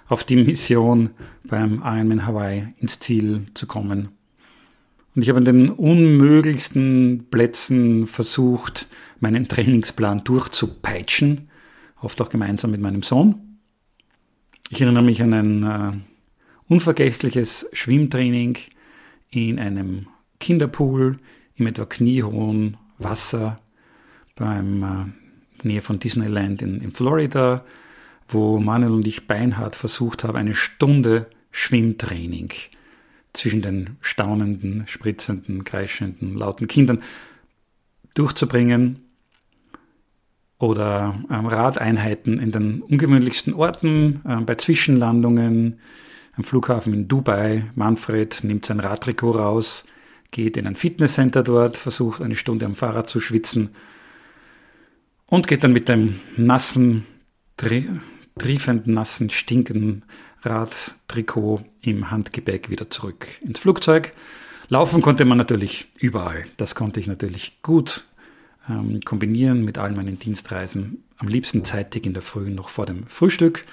auf 0.07 0.23
die 0.23 0.35
Mission 0.35 1.11
beim 1.43 1.81
Ironman 1.85 2.25
Hawaii 2.25 2.73
ins 2.79 2.99
Ziel 2.99 3.45
zu 3.53 3.65
kommen. 3.65 4.09
Und 5.15 5.21
ich 5.21 5.29
habe 5.29 5.39
an 5.39 5.45
den 5.45 5.69
unmöglichsten 5.69 7.27
Plätzen 7.31 8.07
versucht, 8.07 8.87
meinen 9.19 9.47
Trainingsplan 9.47 10.23
durchzupeitschen, 10.23 11.49
oft 12.01 12.21
auch 12.21 12.29
gemeinsam 12.29 12.71
mit 12.71 12.81
meinem 12.81 13.03
Sohn. 13.03 13.59
Ich 14.69 14.81
erinnere 14.81 15.03
mich 15.03 15.21
an 15.23 15.33
ein 15.33 15.63
äh, 15.63 15.91
unvergessliches 16.67 17.69
Schwimmtraining 17.71 18.57
in 19.29 19.59
einem 19.59 20.07
Kinderpool 20.39 21.19
im 21.55 21.67
etwa 21.67 21.85
kniehohen 21.85 22.77
Wasser 22.97 23.59
beim 24.35 24.83
äh, 24.83 25.65
Nähe 25.67 25.81
von 25.81 25.99
Disneyland 25.99 26.61
in, 26.61 26.81
in 26.81 26.91
Florida, 26.91 27.65
wo 28.27 28.59
Manuel 28.59 28.93
und 28.93 29.07
ich 29.07 29.27
beinhart 29.27 29.75
versucht 29.75 30.23
haben, 30.23 30.37
eine 30.37 30.55
Stunde 30.55 31.27
Schwimmtraining 31.51 32.51
zwischen 33.33 33.61
den 33.61 33.97
staunenden, 34.01 34.83
spritzenden, 34.87 35.63
kreischenden, 35.63 36.35
lauten 36.35 36.67
Kindern 36.67 37.01
durchzubringen 38.13 38.99
oder 40.59 41.15
ähm, 41.29 41.45
Radeinheiten 41.45 42.39
in 42.39 42.51
den 42.51 42.81
ungewöhnlichsten 42.81 43.53
Orten, 43.53 44.21
äh, 44.27 44.37
bei 44.37 44.55
Zwischenlandungen, 44.55 45.79
am 46.37 46.43
Flughafen 46.43 46.93
in 46.93 47.07
Dubai. 47.07 47.63
Manfred 47.75 48.43
nimmt 48.43 48.65
sein 48.65 48.79
Radtrikot 48.79 49.31
raus, 49.31 49.85
geht 50.31 50.55
in 50.55 50.67
ein 50.67 50.75
Fitnesscenter 50.75 51.43
dort, 51.43 51.77
versucht 51.77 52.21
eine 52.21 52.35
Stunde 52.35 52.65
am 52.65 52.75
Fahrrad 52.75 53.09
zu 53.09 53.19
schwitzen 53.19 53.71
und 55.25 55.47
geht 55.47 55.63
dann 55.63 55.73
mit 55.73 55.89
dem 55.89 56.19
nassen, 56.37 57.05
tri 57.57 57.87
triefenden, 58.37 58.93
nassen, 58.93 59.31
stinkenden 59.31 60.03
Radtrikot 60.43 61.63
im 61.81 62.11
Handgepäck 62.11 62.69
wieder 62.69 62.89
zurück 62.89 63.27
ins 63.41 63.57
Flugzeug. 63.57 64.13
Laufen 64.69 65.01
konnte 65.01 65.25
man 65.25 65.39
natürlich 65.39 65.87
überall. 65.97 66.45
Das 66.57 66.75
konnte 66.75 66.99
ich 66.99 67.07
natürlich 67.07 67.63
gut 67.63 68.05
ähm, 68.69 69.01
kombinieren 69.03 69.63
mit 69.63 69.77
all 69.77 69.91
meinen 69.91 70.19
Dienstreisen. 70.19 71.03
Am 71.17 71.27
liebsten 71.27 71.63
zeitig 71.63 72.05
in 72.05 72.13
der 72.13 72.21
Früh 72.21 72.49
noch 72.49 72.69
vor 72.69 72.85
dem 72.85 73.07
Frühstück. 73.07 73.65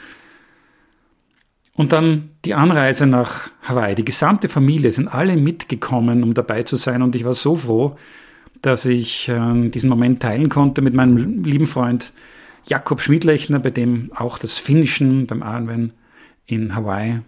Und 1.76 1.92
dann 1.92 2.30
die 2.44 2.54
Anreise 2.54 3.06
nach 3.06 3.50
Hawaii. 3.62 3.96
Die 3.96 4.04
gesamte 4.04 4.48
Familie 4.48 4.92
sind 4.92 5.08
alle 5.08 5.36
mitgekommen, 5.36 6.22
um 6.22 6.32
dabei 6.32 6.62
zu 6.62 6.76
sein. 6.76 7.02
Und 7.02 7.16
ich 7.16 7.24
war 7.24 7.34
so 7.34 7.56
froh, 7.56 7.96
dass 8.62 8.84
ich 8.84 9.28
äh, 9.28 9.68
diesen 9.68 9.88
Moment 9.88 10.22
teilen 10.22 10.48
konnte 10.48 10.82
mit 10.82 10.94
meinem 10.94 11.42
lieben 11.42 11.66
Freund 11.66 12.12
Jakob 12.66 13.00
Schmidlechner, 13.00 13.58
bei 13.58 13.70
dem 13.70 14.10
auch 14.14 14.38
das 14.38 14.58
Finnischen 14.58 15.26
beim 15.26 15.42
Ironman 15.42 15.92
in 16.46 16.74
Hawaii 16.74 17.20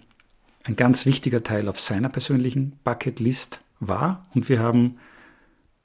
ein 0.64 0.76
ganz 0.76 1.06
wichtiger 1.06 1.42
Teil 1.42 1.68
auf 1.68 1.78
seiner 1.78 2.08
persönlichen 2.08 2.78
Bucketlist 2.84 3.60
war. 3.80 4.26
Und 4.34 4.48
wir 4.48 4.60
haben 4.60 4.96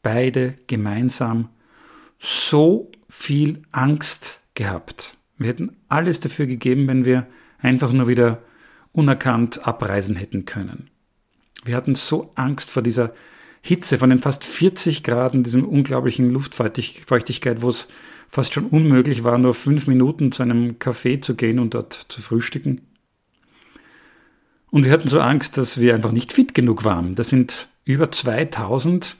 beide 0.04 0.56
gemeinsam 0.68 1.50
so 2.20 2.92
viel 3.10 3.64
Angst 3.72 4.42
gehabt. 4.54 5.18
Wir 5.38 5.50
hätten 5.50 5.76
alles 5.90 6.20
dafür 6.20 6.46
gegeben, 6.46 6.88
wenn 6.88 7.06
wir 7.06 7.28
einfach 7.60 7.92
nur 7.92 8.08
wieder 8.08 8.42
unerkannt 8.92 9.66
abreisen 9.68 10.16
hätten 10.16 10.46
können. 10.46 10.90
Wir 11.64 11.76
hatten 11.76 11.96
so 11.96 12.32
Angst 12.36 12.70
vor 12.70 12.82
dieser 12.82 13.14
Hitze, 13.62 14.00
von 14.00 14.10
den 14.10 14.20
fast 14.20 14.44
40 14.44 15.04
Grad, 15.04 15.34
diesem 15.34 15.66
unglaublichen 15.66 16.32
Luftfeuchtigkeit, 16.32 17.62
wo 17.62 17.70
es 17.70 17.88
fast 18.28 18.54
schon 18.54 18.68
unmöglich 18.68 19.24
war, 19.24 19.38
nur 19.38 19.54
fünf 19.54 19.88
Minuten 19.88 20.32
zu 20.32 20.42
einem 20.42 20.80
Café 20.80 21.22
zu 21.22 21.36
gehen 21.36 21.60
und 21.60 21.74
dort 21.74 21.94
zu 21.94 22.22
frühstücken. 22.22 22.82
Und 24.72 24.86
wir 24.86 24.92
hatten 24.92 25.10
so 25.10 25.20
Angst, 25.20 25.58
dass 25.58 25.80
wir 25.80 25.94
einfach 25.94 26.14
nicht 26.14 26.32
fit 26.32 26.54
genug 26.54 26.84
waren. 26.86 27.14
Das 27.16 27.30
sind 27.30 27.68
über 27.84 28.10
2000 28.10 29.18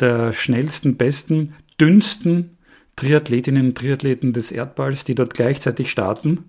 der 0.00 0.32
schnellsten, 0.32 0.96
besten, 0.96 1.54
dünnsten 1.80 2.58
Triathletinnen 2.96 3.68
und 3.68 3.78
Triathleten 3.78 4.32
des 4.32 4.52
Erdballs, 4.52 5.04
die 5.04 5.14
dort 5.14 5.34
gleichzeitig 5.34 5.90
starten. 5.90 6.44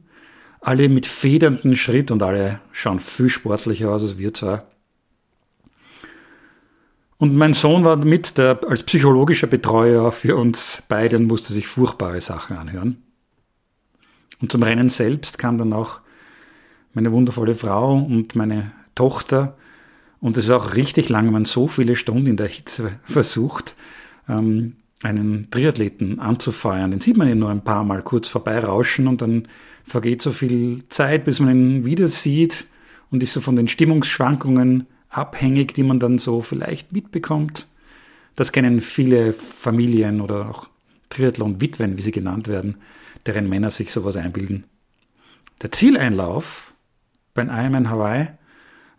Alle 0.65 0.89
mit 0.89 1.05
federnden 1.05 1.75
Schritt 1.75 2.09
und 2.09 2.23
alle 2.23 2.59
schauen 2.71 2.99
viel 2.99 3.29
sportlicher 3.29 3.91
aus 3.91 4.01
als 4.01 4.17
wir 4.17 4.33
zwar. 4.33 4.65
Und 7.17 7.35
mein 7.35 7.53
Sohn 7.53 7.83
war 7.83 7.97
mit 7.97 8.39
der, 8.39 8.59
als 8.67 8.81
psychologischer 8.81 9.45
Betreuer 9.45 10.11
für 10.11 10.35
uns 10.35 10.81
beide 10.87 11.19
musste 11.19 11.53
sich 11.53 11.67
furchtbare 11.67 12.19
Sachen 12.19 12.57
anhören. 12.57 13.03
Und 14.41 14.51
zum 14.51 14.63
Rennen 14.63 14.89
selbst 14.89 15.37
kam 15.37 15.59
dann 15.59 15.71
auch 15.71 16.01
meine 16.93 17.11
wundervolle 17.11 17.53
Frau 17.53 17.99
und 17.99 18.35
meine 18.35 18.71
Tochter. 18.95 19.55
Und 20.19 20.35
es 20.35 20.45
ist 20.45 20.49
auch 20.49 20.73
richtig 20.73 21.09
lange, 21.09 21.29
man 21.29 21.45
so 21.45 21.67
viele 21.67 21.95
Stunden 21.95 22.25
in 22.25 22.37
der 22.37 22.47
Hitze 22.47 22.99
versucht, 23.03 23.75
ähm, 24.27 24.77
einen 25.05 25.49
Triathleten 25.51 26.19
anzufeuern. 26.19 26.91
Den 26.91 26.99
sieht 26.99 27.15
man 27.15 27.29
ja 27.29 27.35
nur 27.35 27.51
ein 27.51 27.63
paar 27.63 27.83
Mal 27.83 28.01
kurz 28.01 28.27
vorbeirauschen 28.27 29.07
und 29.07 29.21
dann 29.21 29.43
vergeht 29.83 30.21
so 30.21 30.31
viel 30.31 30.83
Zeit, 30.89 31.25
bis 31.25 31.39
man 31.39 31.51
ihn 31.51 31.85
wieder 31.85 32.07
sieht 32.07 32.65
und 33.11 33.21
ist 33.21 33.33
so 33.33 33.39
von 33.39 33.55
den 33.55 33.67
Stimmungsschwankungen 33.67 34.87
abhängig, 35.09 35.73
die 35.75 35.83
man 35.83 35.99
dann 35.99 36.17
so 36.17 36.41
vielleicht 36.41 36.91
mitbekommt. 36.91 37.67
Das 38.35 38.51
kennen 38.51 38.81
viele 38.81 39.31
Familien 39.31 40.21
oder 40.21 40.49
auch 40.49 40.67
Triathlon-Witwen, 41.09 41.97
wie 41.97 42.01
sie 42.01 42.11
genannt 42.11 42.47
werden, 42.47 42.77
deren 43.25 43.47
Männer 43.47 43.69
sich 43.69 43.91
sowas 43.91 44.17
einbilden. 44.17 44.65
Der 45.61 45.71
Zieleinlauf 45.71 46.73
beim 47.33 47.49
Ironman 47.49 47.89
Hawaii 47.89 48.27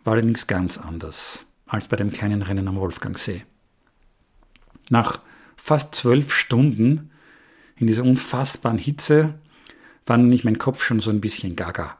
war 0.05 0.13
allerdings 0.13 0.47
ganz 0.47 0.77
anders 0.77 1.45
als 1.65 1.89
bei 1.89 1.97
dem 1.97 2.11
kleinen 2.11 2.41
Rennen 2.41 2.67
am 2.69 2.77
Wolfgangsee. 2.77 3.43
Nach 4.89 5.19
fast 5.57 5.95
zwölf 5.95 6.33
Stunden 6.33 7.11
in 7.75 7.87
dieser 7.87 8.03
unfassbaren 8.03 8.77
Hitze 8.77 9.33
war 10.05 10.17
nämlich 10.17 10.43
mein 10.43 10.57
Kopf 10.57 10.83
schon 10.83 10.99
so 10.99 11.09
ein 11.11 11.21
bisschen 11.21 11.55
gaga. 11.55 11.97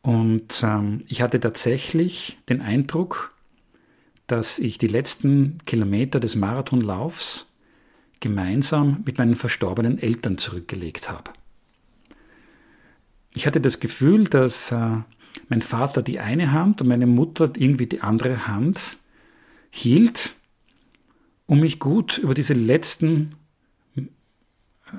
Und 0.00 0.62
ähm, 0.64 1.04
ich 1.06 1.22
hatte 1.22 1.38
tatsächlich 1.38 2.38
den 2.48 2.60
Eindruck, 2.60 3.34
dass 4.26 4.58
ich 4.58 4.78
die 4.78 4.88
letzten 4.88 5.58
Kilometer 5.66 6.18
des 6.18 6.34
Marathonlaufs 6.34 7.46
gemeinsam 8.20 9.02
mit 9.04 9.18
meinen 9.18 9.36
verstorbenen 9.36 9.98
Eltern 9.98 10.38
zurückgelegt 10.38 11.10
habe. 11.10 11.30
Ich 13.34 13.46
hatte 13.46 13.60
das 13.60 13.80
Gefühl, 13.80 14.24
dass 14.24 14.72
äh, 14.72 14.96
mein 15.48 15.62
Vater 15.62 16.02
die 16.02 16.20
eine 16.20 16.52
Hand 16.52 16.80
und 16.80 16.88
meine 16.88 17.06
Mutter 17.06 17.50
irgendwie 17.56 17.86
die 17.86 18.00
andere 18.00 18.46
Hand 18.46 18.96
hielt, 19.70 20.34
um 21.52 21.60
mich 21.60 21.78
gut 21.78 22.18
über 22.18 22.34
diese 22.34 22.54
letzten 22.54 23.34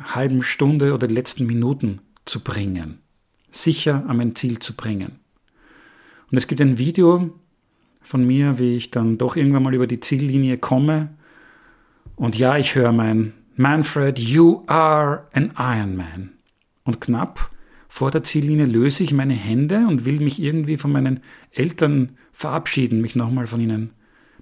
halben 0.04 0.44
Stunde 0.44 0.94
oder 0.94 1.08
letzten 1.08 1.46
Minuten 1.46 2.02
zu 2.26 2.40
bringen 2.40 3.04
sicher 3.56 4.04
an 4.08 4.18
mein 4.18 4.36
Ziel 4.36 4.60
zu 4.60 4.74
bringen. 4.76 5.20
Und 6.30 6.38
es 6.38 6.48
gibt 6.48 6.62
ein 6.62 6.78
Video 6.78 7.32
von 8.02 8.26
mir, 8.26 8.60
wie 8.60 8.76
ich 8.76 8.92
dann 8.92 9.18
doch 9.18 9.36
irgendwann 9.36 9.64
mal 9.64 9.74
über 9.74 9.88
die 9.88 10.00
Ziellinie 10.00 10.58
komme. 10.58 11.10
Und 12.16 12.38
ja, 12.38 12.58
ich 12.58 12.76
höre 12.76 12.92
mein 12.92 13.34
Manfred, 13.56 14.20
you 14.20 14.64
are 14.68 15.28
an 15.34 15.52
Iron 15.58 15.96
Man. 15.96 16.32
Und 16.84 17.00
knapp 17.00 17.52
vor 17.88 18.12
der 18.12 18.24
Ziellinie 18.24 18.66
löse 18.66 19.04
ich 19.04 19.14
meine 19.14 19.36
Hände 19.36 19.86
und 19.88 20.06
will 20.06 20.20
mich 20.20 20.42
irgendwie 20.42 20.78
von 20.78 20.92
meinen 20.92 21.20
Eltern 21.52 22.18
verabschieden, 22.34 23.02
mich 23.02 23.16
nochmal 23.16 23.46
von 23.46 23.62
ihnen, 23.62 23.92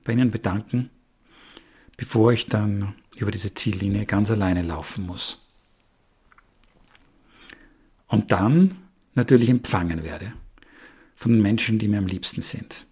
bei 0.05 0.13
ihnen 0.13 0.31
bedanken, 0.31 0.89
bevor 2.01 2.33
ich 2.33 2.47
dann 2.47 2.95
über 3.15 3.29
diese 3.29 3.53
Ziellinie 3.53 4.07
ganz 4.07 4.31
alleine 4.31 4.63
laufen 4.63 5.05
muss. 5.05 5.37
Und 8.07 8.31
dann 8.31 8.75
natürlich 9.13 9.49
empfangen 9.49 10.03
werde 10.03 10.33
von 11.15 11.31
den 11.31 11.43
Menschen, 11.43 11.77
die 11.77 11.87
mir 11.87 11.99
am 11.99 12.07
liebsten 12.07 12.41
sind. 12.41 12.87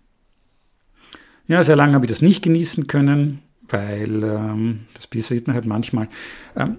Ja, 1.48 1.64
sehr 1.64 1.76
lange 1.76 1.96
habe 1.96 2.06
ich 2.06 2.12
das 2.12 2.22
nicht 2.22 2.44
genießen 2.44 2.86
können, 2.86 3.40
weil 3.68 4.24
ähm, 4.24 4.82
das 4.94 5.08
passiert 5.08 5.48
mir 5.48 5.56
halt 5.56 5.66
manchmal. 5.66 6.08
Ähm, 6.56 6.78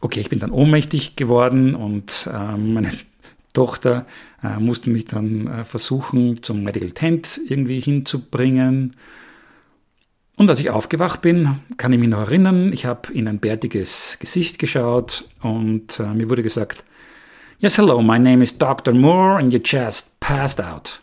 okay, 0.00 0.18
ich 0.18 0.28
bin 0.28 0.40
dann 0.40 0.50
ohnmächtig 0.50 1.14
geworden 1.14 1.76
und 1.76 2.28
ähm, 2.34 2.74
meine 2.74 2.90
Tochter 3.52 4.06
äh, 4.42 4.58
musste 4.58 4.90
mich 4.90 5.04
dann 5.04 5.46
äh, 5.46 5.64
versuchen, 5.64 6.42
zum 6.42 6.64
Medical 6.64 6.90
Tent 6.90 7.40
irgendwie 7.46 7.78
hinzubringen. 7.78 8.96
Und 10.40 10.48
als 10.48 10.58
ich 10.58 10.70
aufgewacht 10.70 11.20
bin, 11.20 11.60
kann 11.76 11.92
ich 11.92 11.98
mich 11.98 12.08
noch 12.08 12.20
erinnern, 12.20 12.72
ich 12.72 12.86
habe 12.86 13.12
in 13.12 13.28
ein 13.28 13.40
bärtiges 13.40 14.16
Gesicht 14.20 14.58
geschaut 14.58 15.24
und 15.42 16.00
äh, 16.00 16.14
mir 16.14 16.30
wurde 16.30 16.42
gesagt, 16.42 16.82
Yes, 17.58 17.76
hello, 17.76 18.00
my 18.00 18.18
name 18.18 18.42
is 18.42 18.56
Dr. 18.56 18.94
Moore 18.94 19.36
and 19.36 19.52
you 19.52 19.60
just 19.62 20.18
passed 20.18 20.58
out. 20.58 21.02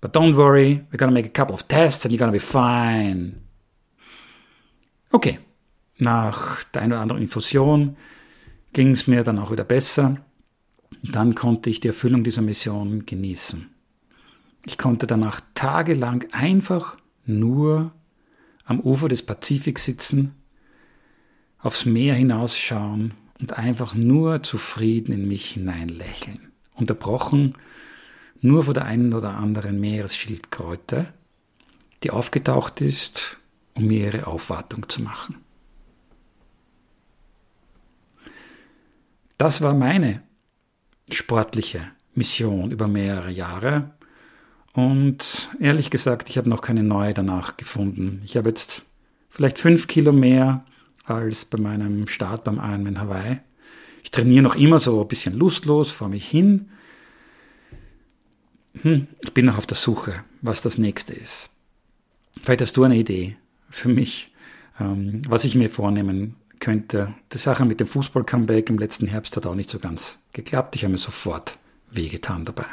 But 0.00 0.14
don't 0.14 0.36
worry, 0.36 0.84
we're 0.92 0.96
gonna 0.96 1.10
make 1.10 1.26
a 1.26 1.32
couple 1.32 1.56
of 1.56 1.64
tests 1.66 2.04
and 2.04 2.14
you're 2.14 2.20
gonna 2.20 2.30
be 2.30 2.38
fine. 2.38 3.32
Okay, 5.10 5.40
nach 5.98 6.62
der 6.72 6.82
einen 6.82 6.92
oder 6.92 7.00
anderen 7.00 7.22
Infusion 7.22 7.96
ging 8.72 8.92
es 8.92 9.08
mir 9.08 9.24
dann 9.24 9.40
auch 9.40 9.50
wieder 9.50 9.64
besser. 9.64 10.18
Dann 11.02 11.34
konnte 11.34 11.68
ich 11.68 11.80
die 11.80 11.88
Erfüllung 11.88 12.22
dieser 12.22 12.42
Mission 12.42 13.04
genießen. 13.06 13.68
Ich 14.66 14.78
konnte 14.78 15.08
danach 15.08 15.40
tagelang 15.54 16.26
einfach 16.30 16.96
nur 17.26 17.90
am 18.70 18.78
Ufer 18.78 19.08
des 19.08 19.24
Pazifik 19.24 19.80
sitzen, 19.80 20.36
aufs 21.58 21.86
Meer 21.86 22.14
hinausschauen 22.14 23.14
und 23.40 23.54
einfach 23.54 23.94
nur 23.94 24.44
zufrieden 24.44 25.12
in 25.12 25.26
mich 25.26 25.50
hineinlächeln. 25.50 26.52
Unterbrochen 26.74 27.56
nur 28.40 28.62
von 28.62 28.74
der 28.74 28.84
einen 28.84 29.12
oder 29.12 29.34
anderen 29.34 29.80
Meeresschildkröte, 29.80 31.12
die 32.04 32.12
aufgetaucht 32.12 32.80
ist, 32.80 33.38
um 33.74 33.88
mir 33.88 34.06
ihre 34.06 34.28
Aufwartung 34.28 34.88
zu 34.88 35.02
machen. 35.02 35.34
Das 39.36 39.62
war 39.62 39.74
meine 39.74 40.22
sportliche 41.10 41.88
Mission 42.14 42.70
über 42.70 42.86
mehrere 42.86 43.32
Jahre 43.32 43.90
und 44.72 45.50
ehrlich 45.58 45.90
gesagt, 45.90 46.28
ich 46.30 46.38
habe 46.38 46.48
noch 46.48 46.62
keine 46.62 46.82
neue 46.82 47.14
danach 47.14 47.56
gefunden. 47.56 48.22
Ich 48.24 48.36
habe 48.36 48.48
jetzt 48.48 48.82
vielleicht 49.28 49.58
fünf 49.58 49.88
Kilo 49.88 50.12
mehr 50.12 50.64
als 51.04 51.44
bei 51.44 51.58
meinem 51.58 52.06
Start 52.08 52.44
beim 52.44 52.56
Ironman 52.56 53.00
Hawaii. 53.00 53.40
Ich 54.04 54.10
trainiere 54.10 54.42
noch 54.42 54.56
immer 54.56 54.78
so 54.78 55.00
ein 55.00 55.08
bisschen 55.08 55.34
lustlos 55.34 55.90
vor 55.90 56.08
mich 56.08 56.26
hin. 56.26 56.70
Hm, 58.82 59.08
ich 59.20 59.34
bin 59.34 59.46
noch 59.46 59.58
auf 59.58 59.66
der 59.66 59.76
Suche, 59.76 60.24
was 60.40 60.62
das 60.62 60.78
nächste 60.78 61.12
ist. 61.12 61.50
Vielleicht 62.42 62.60
hast 62.60 62.76
du 62.76 62.84
eine 62.84 62.96
Idee 62.96 63.36
für 63.68 63.88
mich, 63.88 64.32
ähm, 64.78 65.22
was 65.28 65.44
ich 65.44 65.56
mir 65.56 65.68
vornehmen 65.68 66.36
könnte. 66.60 67.14
Die 67.32 67.38
Sache 67.38 67.64
mit 67.64 67.80
dem 67.80 67.88
Fußball-Comeback 67.88 68.70
im 68.70 68.78
letzten 68.78 69.06
Herbst 69.06 69.36
hat 69.36 69.46
auch 69.46 69.54
nicht 69.54 69.70
so 69.70 69.78
ganz 69.78 70.18
geklappt. 70.32 70.76
Ich 70.76 70.84
habe 70.84 70.92
mir 70.92 70.98
sofort 70.98 71.58
wehgetan 71.90 72.44
dabei. 72.44 72.66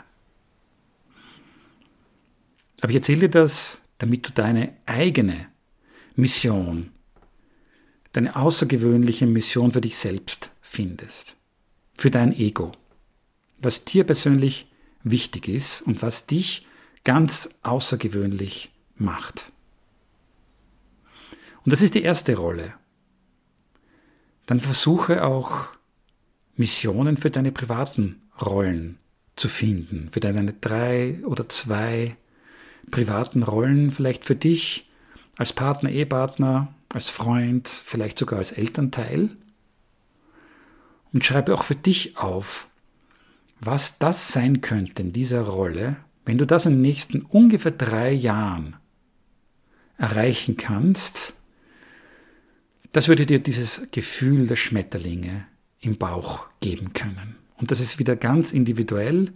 Aber 2.81 2.89
ich 2.89 2.97
erzähle 2.97 3.21
dir 3.21 3.29
das, 3.29 3.77
damit 3.97 4.27
du 4.27 4.31
deine 4.31 4.73
eigene 4.85 5.47
Mission, 6.15 6.91
deine 8.11 8.35
außergewöhnliche 8.35 9.25
Mission 9.25 9.71
für 9.71 9.81
dich 9.81 9.97
selbst 9.97 10.51
findest. 10.61 11.35
Für 11.97 12.11
dein 12.11 12.33
Ego. 12.33 12.71
Was 13.59 13.85
dir 13.85 14.03
persönlich 14.03 14.67
wichtig 15.03 15.47
ist 15.47 15.81
und 15.81 16.01
was 16.01 16.27
dich 16.27 16.67
ganz 17.03 17.49
außergewöhnlich 17.63 18.71
macht. 18.95 19.51
Und 21.63 21.71
das 21.73 21.81
ist 21.81 21.95
die 21.95 22.03
erste 22.03 22.35
Rolle. 22.35 22.73
Dann 24.45 24.59
versuche 24.59 25.23
auch 25.23 25.67
Missionen 26.55 27.17
für 27.17 27.29
deine 27.29 27.51
privaten 27.51 28.21
Rollen 28.41 28.97
zu 29.35 29.49
finden, 29.49 30.09
für 30.11 30.19
deine 30.19 30.53
drei 30.53 31.19
oder 31.25 31.49
zwei 31.49 32.15
privaten 32.91 33.43
Rollen 33.43 33.91
vielleicht 33.91 34.25
für 34.25 34.35
dich 34.35 34.89
als 35.37 35.53
Partner, 35.53 35.89
Ehepartner, 35.89 36.73
als 36.89 37.09
Freund, 37.09 37.67
vielleicht 37.67 38.17
sogar 38.17 38.39
als 38.39 38.51
Elternteil. 38.51 39.29
Und 41.13 41.25
schreibe 41.25 41.53
auch 41.53 41.63
für 41.63 41.75
dich 41.75 42.17
auf, 42.17 42.67
was 43.59 43.97
das 43.97 44.31
sein 44.31 44.61
könnte 44.61 45.01
in 45.01 45.13
dieser 45.13 45.41
Rolle, 45.41 45.97
wenn 46.25 46.37
du 46.37 46.45
das 46.45 46.65
in 46.65 46.73
den 46.73 46.81
nächsten 46.81 47.21
ungefähr 47.21 47.71
drei 47.71 48.11
Jahren 48.11 48.75
erreichen 49.97 50.57
kannst, 50.57 51.33
das 52.91 53.07
würde 53.07 53.25
dir 53.25 53.39
dieses 53.39 53.87
Gefühl 53.91 54.47
der 54.47 54.55
Schmetterlinge 54.55 55.45
im 55.79 55.97
Bauch 55.97 56.47
geben 56.59 56.93
können. 56.93 57.35
Und 57.57 57.71
das 57.71 57.79
ist 57.79 57.99
wieder 57.99 58.15
ganz 58.15 58.51
individuell 58.51 59.31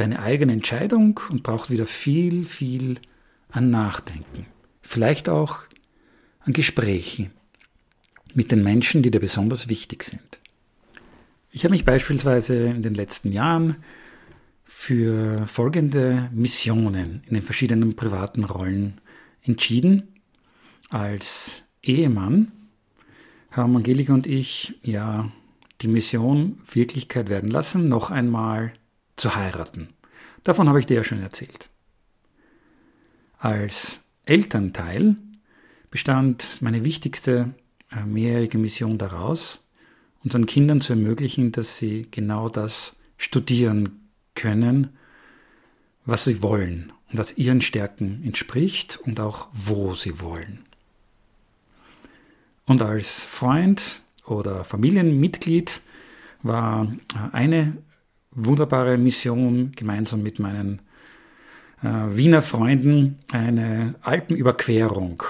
deine 0.00 0.20
eigene 0.20 0.52
Entscheidung 0.52 1.20
und 1.30 1.42
braucht 1.42 1.70
wieder 1.70 1.86
viel, 1.86 2.44
viel 2.44 3.00
an 3.50 3.70
Nachdenken. 3.70 4.46
Vielleicht 4.82 5.28
auch 5.28 5.60
an 6.40 6.52
Gesprächen 6.52 7.30
mit 8.34 8.52
den 8.52 8.62
Menschen, 8.62 9.02
die 9.02 9.10
dir 9.10 9.20
besonders 9.20 9.68
wichtig 9.68 10.02
sind. 10.02 10.40
Ich 11.50 11.64
habe 11.64 11.72
mich 11.72 11.84
beispielsweise 11.84 12.68
in 12.68 12.82
den 12.82 12.94
letzten 12.94 13.32
Jahren 13.32 13.76
für 14.64 15.46
folgende 15.46 16.30
Missionen 16.32 17.22
in 17.26 17.34
den 17.34 17.42
verschiedenen 17.42 17.96
privaten 17.96 18.44
Rollen 18.44 19.00
entschieden. 19.42 20.08
Als 20.90 21.62
Ehemann 21.82 22.52
haben 23.50 23.76
Angelika 23.76 24.12
und 24.12 24.26
ich 24.26 24.78
ja 24.82 25.32
die 25.80 25.88
Mission 25.88 26.60
Wirklichkeit 26.70 27.28
werden 27.28 27.48
lassen, 27.48 27.88
noch 27.88 28.10
einmal 28.10 28.72
zu 29.18 29.34
heiraten. 29.34 29.88
Davon 30.44 30.68
habe 30.68 30.80
ich 30.80 30.86
dir 30.86 30.94
ja 30.94 31.04
schon 31.04 31.22
erzählt. 31.22 31.68
Als 33.38 34.00
Elternteil 34.24 35.16
bestand 35.90 36.60
meine 36.60 36.84
wichtigste 36.84 37.54
äh, 37.90 38.04
mehrjährige 38.04 38.58
Mission 38.58 38.98
daraus, 38.98 39.68
unseren 40.24 40.46
Kindern 40.46 40.80
zu 40.80 40.92
ermöglichen, 40.92 41.52
dass 41.52 41.78
sie 41.78 42.08
genau 42.10 42.48
das 42.48 42.96
studieren 43.16 44.08
können, 44.34 44.96
was 46.04 46.24
sie 46.24 46.42
wollen 46.42 46.92
und 47.10 47.18
was 47.18 47.36
ihren 47.36 47.60
Stärken 47.60 48.22
entspricht 48.24 48.98
und 49.04 49.20
auch 49.20 49.48
wo 49.52 49.94
sie 49.94 50.20
wollen. 50.20 50.64
Und 52.66 52.82
als 52.82 53.24
Freund 53.24 54.02
oder 54.26 54.64
Familienmitglied 54.64 55.80
war 56.42 56.84
äh, 57.14 57.34
eine 57.34 57.76
wunderbare 58.44 58.96
Mission 58.98 59.72
gemeinsam 59.74 60.22
mit 60.22 60.38
meinen 60.38 60.80
äh, 61.82 62.16
Wiener 62.16 62.42
Freunden 62.42 63.18
eine 63.30 63.94
Alpenüberquerung 64.02 65.22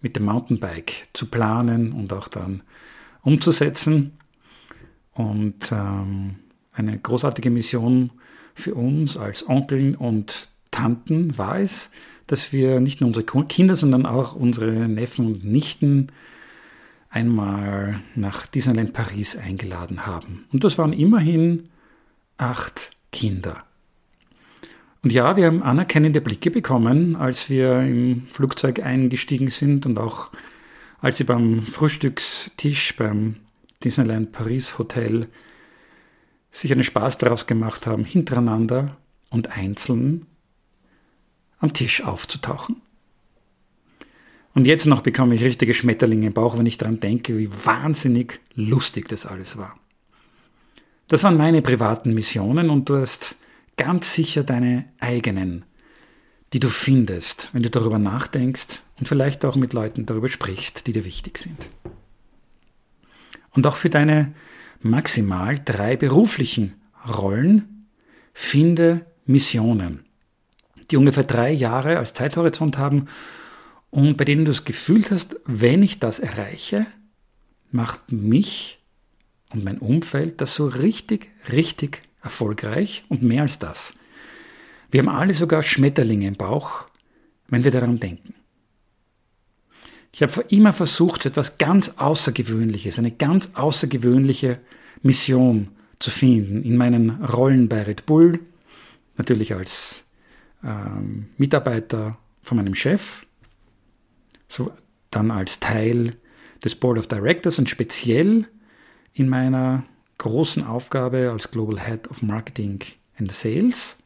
mit 0.00 0.16
dem 0.16 0.24
Mountainbike 0.24 1.08
zu 1.12 1.26
planen 1.26 1.92
und 1.92 2.12
auch 2.12 2.28
dann 2.28 2.62
umzusetzen. 3.22 4.18
Und 5.12 5.72
ähm, 5.72 6.36
eine 6.72 6.98
großartige 6.98 7.50
Mission 7.50 8.10
für 8.54 8.74
uns 8.74 9.16
als 9.16 9.48
Onkeln 9.48 9.94
und 9.94 10.48
Tanten 10.70 11.36
war 11.36 11.58
es, 11.58 11.90
dass 12.26 12.52
wir 12.52 12.80
nicht 12.80 13.00
nur 13.00 13.08
unsere 13.08 13.26
Kinder, 13.46 13.74
sondern 13.74 14.06
auch 14.06 14.36
unsere 14.36 14.70
Neffen 14.88 15.26
und 15.26 15.44
Nichten 15.44 16.08
einmal 17.08 18.00
nach 18.14 18.46
Disneyland 18.46 18.92
Paris 18.92 19.36
eingeladen 19.36 20.06
haben. 20.06 20.44
Und 20.52 20.62
das 20.62 20.78
waren 20.78 20.92
immerhin 20.92 21.68
acht 22.40 22.90
Kinder. 23.12 23.64
Und 25.02 25.12
ja, 25.12 25.36
wir 25.36 25.46
haben 25.46 25.62
anerkennende 25.62 26.20
Blicke 26.20 26.50
bekommen, 26.50 27.16
als 27.16 27.48
wir 27.48 27.80
im 27.80 28.26
Flugzeug 28.28 28.80
eingestiegen 28.82 29.50
sind 29.50 29.86
und 29.86 29.98
auch 29.98 30.30
als 31.00 31.16
sie 31.16 31.24
beim 31.24 31.62
Frühstückstisch 31.62 32.96
beim 32.96 33.36
Disneyland 33.82 34.32
Paris 34.32 34.78
Hotel 34.78 35.28
sich 36.52 36.70
einen 36.72 36.84
Spaß 36.84 37.18
daraus 37.18 37.46
gemacht 37.46 37.86
haben, 37.86 38.04
hintereinander 38.04 38.98
und 39.30 39.56
einzeln 39.56 40.26
am 41.58 41.72
Tisch 41.72 42.02
aufzutauchen. 42.02 42.82
Und 44.52 44.66
jetzt 44.66 44.84
noch 44.84 45.00
bekomme 45.00 45.34
ich 45.34 45.42
richtige 45.42 45.74
Schmetterlinge 45.74 46.26
im 46.26 46.32
Bauch, 46.32 46.58
wenn 46.58 46.66
ich 46.66 46.76
daran 46.76 47.00
denke, 47.00 47.38
wie 47.38 47.50
wahnsinnig 47.64 48.40
lustig 48.54 49.08
das 49.08 49.24
alles 49.24 49.56
war. 49.56 49.78
Das 51.10 51.24
waren 51.24 51.36
meine 51.36 51.60
privaten 51.60 52.14
Missionen 52.14 52.70
und 52.70 52.88
du 52.88 52.98
hast 52.98 53.34
ganz 53.76 54.14
sicher 54.14 54.44
deine 54.44 54.84
eigenen, 55.00 55.64
die 56.52 56.60
du 56.60 56.68
findest, 56.68 57.48
wenn 57.52 57.64
du 57.64 57.68
darüber 57.68 57.98
nachdenkst 57.98 58.80
und 58.96 59.08
vielleicht 59.08 59.44
auch 59.44 59.56
mit 59.56 59.72
Leuten 59.72 60.06
darüber 60.06 60.28
sprichst, 60.28 60.86
die 60.86 60.92
dir 60.92 61.04
wichtig 61.04 61.38
sind. 61.38 61.68
Und 63.50 63.66
auch 63.66 63.74
für 63.74 63.90
deine 63.90 64.34
maximal 64.82 65.58
drei 65.58 65.96
beruflichen 65.96 66.74
Rollen 67.08 67.88
finde 68.32 69.04
Missionen, 69.26 70.04
die 70.92 70.96
ungefähr 70.96 71.24
drei 71.24 71.50
Jahre 71.50 71.98
als 71.98 72.14
Zeithorizont 72.14 72.78
haben 72.78 73.06
und 73.90 74.16
bei 74.16 74.24
denen 74.24 74.44
du 74.44 74.52
das 74.52 74.64
Gefühl 74.64 75.04
hast, 75.10 75.40
wenn 75.44 75.82
ich 75.82 75.98
das 75.98 76.20
erreiche, 76.20 76.86
macht 77.72 78.12
mich 78.12 78.79
und 79.50 79.64
mein 79.64 79.78
Umfeld 79.78 80.40
das 80.40 80.54
so 80.54 80.66
richtig, 80.66 81.30
richtig 81.52 82.02
erfolgreich 82.22 83.04
und 83.08 83.22
mehr 83.22 83.42
als 83.42 83.58
das. 83.58 83.94
Wir 84.90 85.00
haben 85.00 85.08
alle 85.08 85.34
sogar 85.34 85.62
Schmetterlinge 85.62 86.26
im 86.26 86.36
Bauch, 86.36 86.86
wenn 87.48 87.64
wir 87.64 87.70
daran 87.70 88.00
denken. 88.00 88.34
Ich 90.12 90.22
habe 90.22 90.44
immer 90.48 90.72
versucht, 90.72 91.26
etwas 91.26 91.58
ganz 91.58 91.94
Außergewöhnliches, 91.96 92.98
eine 92.98 93.12
ganz 93.12 93.52
außergewöhnliche 93.54 94.60
Mission 95.02 95.68
zu 96.00 96.10
finden 96.10 96.64
in 96.64 96.76
meinen 96.76 97.24
Rollen 97.24 97.68
bei 97.68 97.82
Red 97.82 98.06
Bull, 98.06 98.40
natürlich 99.16 99.54
als 99.54 100.04
ähm, 100.64 101.28
Mitarbeiter 101.36 102.18
von 102.42 102.56
meinem 102.56 102.74
Chef, 102.74 103.24
so 104.48 104.72
dann 105.10 105.30
als 105.30 105.60
Teil 105.60 106.16
des 106.64 106.74
Board 106.74 106.98
of 106.98 107.06
Directors 107.06 107.58
und 107.58 107.70
speziell 107.70 108.46
in 109.14 109.28
meiner 109.28 109.84
großen 110.18 110.64
Aufgabe 110.64 111.30
als 111.30 111.50
Global 111.50 111.80
Head 111.80 112.08
of 112.08 112.22
Marketing 112.22 112.80
and 113.18 113.32
Sales. 113.32 113.98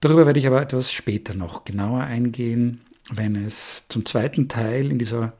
Darüber 0.00 0.26
werde 0.26 0.40
ich 0.40 0.46
aber 0.46 0.62
etwas 0.62 0.92
später 0.92 1.34
noch 1.34 1.64
genauer 1.64 2.02
eingehen, 2.02 2.80
wenn 3.10 3.36
es 3.36 3.84
zum 3.88 4.06
zweiten 4.06 4.48
Teil 4.48 4.90
in 4.90 4.98
dieser 4.98 5.32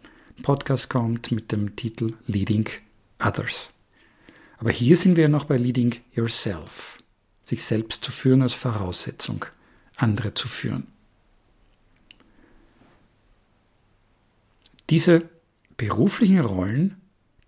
Podcast 0.43 0.91
kommt 0.91 1.33
mit 1.33 1.53
dem 1.53 1.77
Titel 1.77 2.15
Leading 2.27 2.69
Others. 3.19 3.73
Aber 4.59 4.71
hier 4.71 4.97
sind 4.97 5.17
wir 5.17 5.29
noch 5.29 5.45
bei 5.45 5.57
Leading 5.57 5.97
Yourself, 6.15 6.99
sich 7.43 7.65
selbst 7.65 8.05
zu 8.05 8.13
führen 8.13 8.43
als 8.43 8.53
Voraussetzung, 8.53 9.45
andere 9.97 10.35
zu 10.35 10.49
führen. 10.49 10.87
Diese 14.91 15.29
beruflichen 15.77 16.41
Rollen 16.41 17.00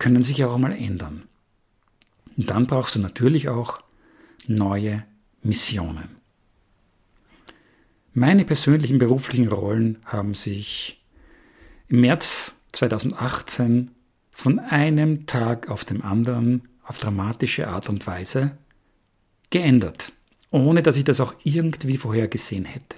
können 0.02 0.24
sich 0.24 0.44
auch 0.44 0.58
mal 0.58 0.74
ändern. 0.74 1.28
Und 2.36 2.50
dann 2.50 2.66
brauchst 2.66 2.96
du 2.96 2.98
natürlich 2.98 3.48
auch 3.48 3.80
neue 4.48 5.04
Missionen. 5.44 6.16
Meine 8.12 8.44
persönlichen 8.44 8.98
beruflichen 8.98 9.46
Rollen 9.46 9.98
haben 10.04 10.34
sich 10.34 11.00
im 11.86 12.00
März 12.00 12.56
2018 12.72 13.92
von 14.32 14.58
einem 14.58 15.26
Tag 15.26 15.70
auf 15.70 15.84
dem 15.84 16.02
anderen 16.02 16.68
auf 16.82 16.98
dramatische 16.98 17.68
Art 17.68 17.88
und 17.88 18.04
Weise 18.04 18.58
geändert, 19.50 20.12
ohne 20.50 20.82
dass 20.82 20.96
ich 20.96 21.04
das 21.04 21.20
auch 21.20 21.34
irgendwie 21.44 21.96
vorhergesehen 21.96 22.64
hätte. 22.64 22.96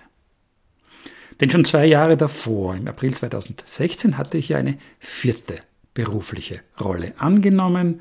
Denn 1.39 1.51
schon 1.51 1.67
zwei 1.67 1.85
Jahre 1.85 2.17
davor, 2.17 2.75
im 2.75 2.89
April 2.89 3.15
2016, 3.15 4.17
hatte 4.17 4.39
ich 4.39 4.55
eine 4.55 4.79
vierte 5.01 5.61
berufliche 5.95 6.61
Rolle 6.79 7.15
angenommen. 7.19 8.01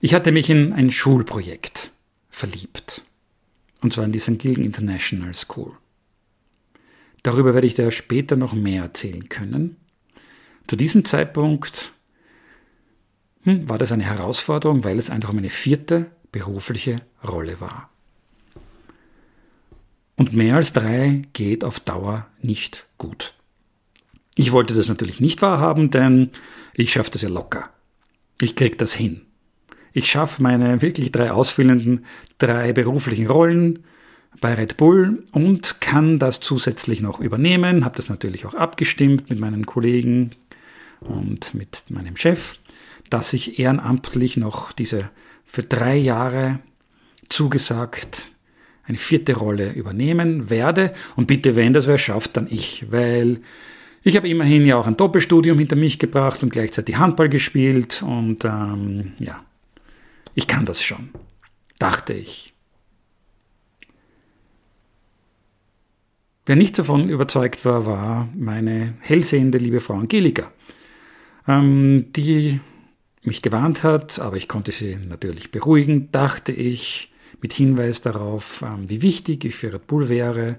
Ich 0.00 0.14
hatte 0.14 0.32
mich 0.32 0.50
in 0.50 0.72
ein 0.72 0.90
Schulprojekt 0.90 1.90
verliebt. 2.30 3.04
Und 3.80 3.92
zwar 3.92 4.04
in 4.04 4.12
die 4.12 4.18
St. 4.18 4.38
Gilgen 4.38 4.64
International 4.64 5.34
School. 5.34 5.72
Darüber 7.22 7.54
werde 7.54 7.66
ich 7.66 7.74
dir 7.74 7.90
später 7.90 8.36
noch 8.36 8.52
mehr 8.54 8.82
erzählen 8.82 9.28
können. 9.28 9.76
Zu 10.66 10.76
diesem 10.76 11.04
Zeitpunkt 11.04 11.92
hm, 13.42 13.68
war 13.68 13.78
das 13.78 13.92
eine 13.92 14.04
Herausforderung, 14.04 14.84
weil 14.84 14.98
es 14.98 15.10
einfach 15.10 15.32
meine 15.32 15.50
vierte 15.50 16.10
berufliche 16.32 17.02
Rolle 17.22 17.60
war. 17.60 17.90
Und 20.16 20.32
mehr 20.32 20.56
als 20.56 20.72
drei 20.72 21.22
geht 21.32 21.64
auf 21.64 21.80
Dauer 21.80 22.26
nicht 22.40 22.86
gut. 22.98 23.34
Ich 24.36 24.52
wollte 24.52 24.74
das 24.74 24.88
natürlich 24.88 25.20
nicht 25.20 25.42
wahrhaben, 25.42 25.90
denn 25.90 26.30
ich 26.74 26.92
schaffe 26.92 27.10
das 27.12 27.22
ja 27.22 27.28
locker. 27.28 27.70
Ich 28.40 28.56
krieg 28.56 28.78
das 28.78 28.92
hin. 28.92 29.22
Ich 29.92 30.10
schaffe 30.10 30.42
meine 30.42 30.82
wirklich 30.82 31.12
drei 31.12 31.30
ausfüllenden, 31.30 32.04
drei 32.38 32.72
beruflichen 32.72 33.28
Rollen 33.28 33.84
bei 34.40 34.54
Red 34.54 34.76
Bull 34.76 35.22
und 35.30 35.80
kann 35.80 36.18
das 36.18 36.40
zusätzlich 36.40 37.00
noch 37.00 37.20
übernehmen. 37.20 37.84
Habe 37.84 37.96
das 37.96 38.08
natürlich 38.08 38.44
auch 38.44 38.54
abgestimmt 38.54 39.30
mit 39.30 39.38
meinen 39.38 39.66
Kollegen 39.66 40.32
und 41.00 41.54
mit 41.54 41.84
meinem 41.90 42.16
Chef, 42.16 42.58
dass 43.08 43.32
ich 43.32 43.60
ehrenamtlich 43.60 44.36
noch 44.36 44.72
diese 44.72 45.10
für 45.44 45.62
drei 45.62 45.96
Jahre 45.96 46.58
zugesagt 47.28 48.24
eine 48.82 48.98
vierte 48.98 49.34
Rolle 49.34 49.72
übernehmen 49.72 50.50
werde. 50.50 50.92
Und 51.14 51.26
bitte, 51.26 51.54
wenn 51.54 51.72
das 51.72 51.86
wer 51.86 51.98
schafft, 51.98 52.36
dann 52.36 52.48
ich, 52.50 52.86
weil 52.90 53.40
ich 54.04 54.16
habe 54.16 54.28
immerhin 54.28 54.66
ja 54.66 54.76
auch 54.76 54.86
ein 54.86 54.98
Doppelstudium 54.98 55.58
hinter 55.58 55.76
mich 55.76 55.98
gebracht 55.98 56.42
und 56.42 56.50
gleichzeitig 56.50 56.98
Handball 56.98 57.30
gespielt 57.30 58.02
und 58.02 58.44
ähm, 58.44 59.12
ja, 59.18 59.42
ich 60.34 60.46
kann 60.46 60.66
das 60.66 60.82
schon, 60.82 61.08
dachte 61.78 62.12
ich. 62.12 62.52
Wer 66.44 66.56
nicht 66.56 66.78
davon 66.78 67.08
überzeugt 67.08 67.64
war, 67.64 67.86
war 67.86 68.28
meine 68.36 68.92
hellsehende 69.00 69.56
liebe 69.56 69.80
Frau 69.80 69.94
Angelika, 69.94 70.52
ähm, 71.48 72.12
die 72.12 72.60
mich 73.22 73.40
gewarnt 73.40 73.82
hat, 73.82 74.18
aber 74.18 74.36
ich 74.36 74.48
konnte 74.48 74.70
sie 74.70 74.96
natürlich 74.96 75.50
beruhigen, 75.50 76.12
dachte 76.12 76.52
ich, 76.52 77.10
mit 77.40 77.54
Hinweis 77.54 78.02
darauf, 78.02 78.62
ähm, 78.62 78.90
wie 78.90 79.00
wichtig 79.00 79.46
ich 79.46 79.54
für 79.54 79.72
Red 79.72 79.86
Bull 79.86 80.10
wäre 80.10 80.58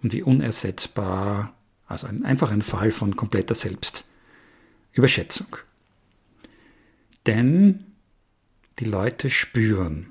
und 0.00 0.12
wie 0.12 0.22
unersetzbar, 0.22 1.52
also 1.86 2.06
ein, 2.06 2.24
einfach 2.24 2.50
ein 2.50 2.62
Fall 2.62 2.92
von 2.92 3.16
kompletter 3.16 3.54
Selbstüberschätzung. 3.54 5.56
Denn 7.26 7.84
die 8.78 8.84
Leute 8.84 9.30
spüren, 9.30 10.06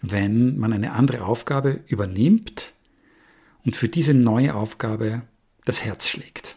wenn 0.00 0.58
man 0.58 0.72
eine 0.72 0.92
andere 0.92 1.24
Aufgabe 1.24 1.80
übernimmt 1.86 2.72
und 3.64 3.76
für 3.76 3.88
diese 3.88 4.14
neue 4.14 4.54
Aufgabe 4.54 5.22
das 5.64 5.84
Herz 5.84 6.06
schlägt. 6.06 6.56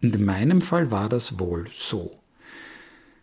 In 0.00 0.24
meinem 0.24 0.62
Fall 0.62 0.90
war 0.90 1.08
das 1.08 1.38
wohl 1.38 1.68
so. 1.74 2.18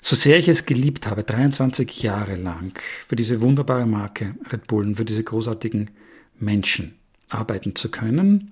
So 0.02 0.15
sehr 0.15 0.38
ich 0.38 0.49
es 0.49 0.65
geliebt 0.65 1.08
habe, 1.08 1.23
23 1.23 2.04
Jahre 2.04 2.36
lang 2.36 2.78
für 3.08 3.15
diese 3.15 3.41
wunderbare 3.41 3.86
Marke 3.86 4.36
Red 4.52 4.67
Bull 4.67 4.86
und 4.86 4.95
für 4.95 5.06
diese 5.06 5.23
großartigen 5.23 5.91
Menschen 6.39 6.95
arbeiten 7.30 7.76
zu 7.76 7.89
können, 7.89 8.52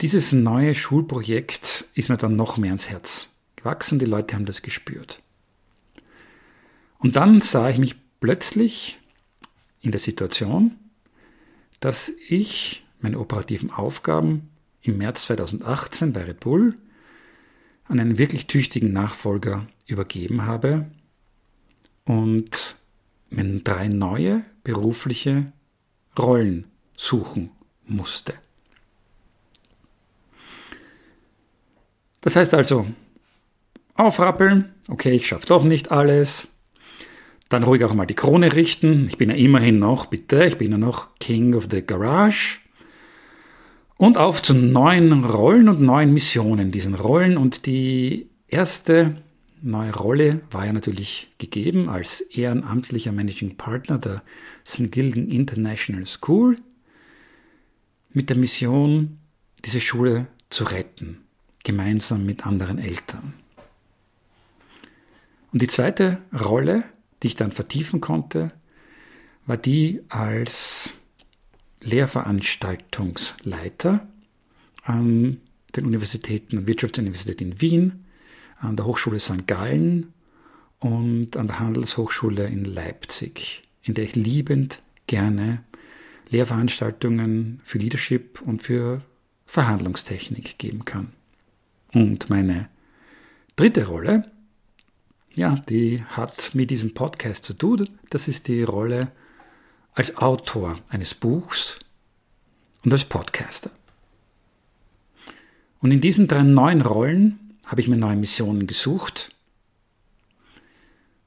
dieses 0.00 0.32
neue 0.32 0.74
Schulprojekt 0.74 1.86
ist 1.94 2.08
mir 2.08 2.16
dann 2.16 2.36
noch 2.36 2.56
mehr 2.56 2.70
ans 2.70 2.88
Herz 2.88 3.28
gewachsen. 3.56 3.98
Die 3.98 4.06
Leute 4.06 4.34
haben 4.34 4.46
das 4.46 4.62
gespürt. 4.62 5.20
Und 6.98 7.16
dann 7.16 7.40
sah 7.40 7.68
ich 7.68 7.78
mich 7.78 7.96
plötzlich 8.20 8.98
in 9.80 9.90
der 9.90 10.00
Situation, 10.00 10.76
dass 11.80 12.12
ich 12.28 12.84
meine 13.00 13.18
operativen 13.18 13.70
Aufgaben 13.70 14.50
im 14.82 14.98
März 14.98 15.24
2018 15.24 16.12
bei 16.12 16.24
Red 16.24 16.40
Bull 16.40 16.76
an 17.84 18.00
einen 18.00 18.18
wirklich 18.18 18.46
tüchtigen 18.46 18.92
Nachfolger 18.92 19.66
übergeben 19.86 20.46
habe 20.46 20.90
und 22.04 22.76
mir 23.30 23.60
drei 23.60 23.88
neue 23.88 24.44
berufliche 24.64 25.52
Rollen 26.18 26.66
suchen 26.96 27.50
musste. 27.86 28.34
Das 32.28 32.36
heißt 32.36 32.52
also, 32.52 32.86
aufrappeln, 33.94 34.74
okay, 34.88 35.12
ich 35.12 35.26
schaffe 35.26 35.46
doch 35.46 35.64
nicht 35.64 35.90
alles. 35.90 36.48
Dann 37.48 37.62
ruhig 37.62 37.82
auch 37.84 37.94
mal 37.94 38.04
die 38.04 38.12
Krone 38.12 38.52
richten. 38.52 39.06
Ich 39.08 39.16
bin 39.16 39.30
ja 39.30 39.36
immerhin 39.36 39.78
noch, 39.78 40.04
bitte, 40.04 40.44
ich 40.44 40.58
bin 40.58 40.70
ja 40.70 40.76
noch 40.76 41.14
King 41.20 41.54
of 41.54 41.68
the 41.70 41.80
Garage. 41.80 42.58
Und 43.96 44.18
auf 44.18 44.42
zu 44.42 44.52
neuen 44.52 45.24
Rollen 45.24 45.70
und 45.70 45.80
neuen 45.80 46.12
Missionen, 46.12 46.70
diesen 46.70 46.94
Rollen. 46.94 47.38
Und 47.38 47.64
die 47.64 48.28
erste 48.46 49.22
neue 49.62 49.94
Rolle 49.94 50.42
war 50.50 50.66
ja 50.66 50.74
natürlich 50.74 51.32
gegeben 51.38 51.88
als 51.88 52.20
ehrenamtlicher 52.20 53.10
Managing 53.10 53.56
Partner 53.56 53.96
der 53.96 54.22
St. 54.66 54.92
Gilgen 54.92 55.30
International 55.30 56.06
School 56.06 56.58
mit 58.12 58.28
der 58.28 58.36
Mission, 58.36 59.16
diese 59.64 59.80
Schule 59.80 60.26
zu 60.50 60.64
retten, 60.64 61.24
gemeinsam 61.68 62.24
mit 62.24 62.46
anderen 62.46 62.78
Eltern. 62.78 63.34
Und 65.52 65.60
die 65.60 65.68
zweite 65.68 66.22
Rolle, 66.32 66.84
die 67.22 67.26
ich 67.26 67.36
dann 67.36 67.52
vertiefen 67.52 68.00
konnte, 68.00 68.52
war 69.44 69.58
die 69.58 70.00
als 70.08 70.94
Lehrveranstaltungsleiter 71.82 74.08
an 74.82 75.42
den 75.76 75.84
Universitäten, 75.84 76.66
Wirtschaftsuniversität 76.66 77.42
in 77.42 77.60
Wien, 77.60 78.06
an 78.60 78.76
der 78.76 78.86
Hochschule 78.86 79.20
St. 79.20 79.46
Gallen 79.46 80.14
und 80.78 81.36
an 81.36 81.48
der 81.48 81.58
Handelshochschule 81.58 82.46
in 82.46 82.64
Leipzig, 82.64 83.62
in 83.82 83.92
der 83.92 84.04
ich 84.04 84.16
liebend 84.16 84.80
gerne 85.06 85.62
Lehrveranstaltungen 86.30 87.60
für 87.62 87.76
Leadership 87.76 88.40
und 88.40 88.62
für 88.62 89.02
Verhandlungstechnik 89.44 90.56
geben 90.56 90.86
kann. 90.86 91.12
Und 91.92 92.30
meine 92.30 92.68
dritte 93.56 93.86
Rolle, 93.86 94.30
ja, 95.34 95.56
die 95.68 96.02
hat 96.04 96.54
mit 96.54 96.70
diesem 96.70 96.94
Podcast 96.94 97.44
zu 97.44 97.54
tun. 97.54 97.88
Das 98.10 98.28
ist 98.28 98.48
die 98.48 98.62
Rolle 98.62 99.12
als 99.94 100.16
Autor 100.16 100.78
eines 100.88 101.14
Buchs 101.14 101.78
und 102.84 102.92
als 102.92 103.04
Podcaster. 103.04 103.70
Und 105.80 105.92
in 105.92 106.00
diesen 106.00 106.28
drei 106.28 106.42
neuen 106.42 106.82
Rollen 106.82 107.56
habe 107.66 107.80
ich 107.80 107.88
mir 107.88 107.96
neue 107.96 108.16
Missionen 108.16 108.66
gesucht. 108.66 109.34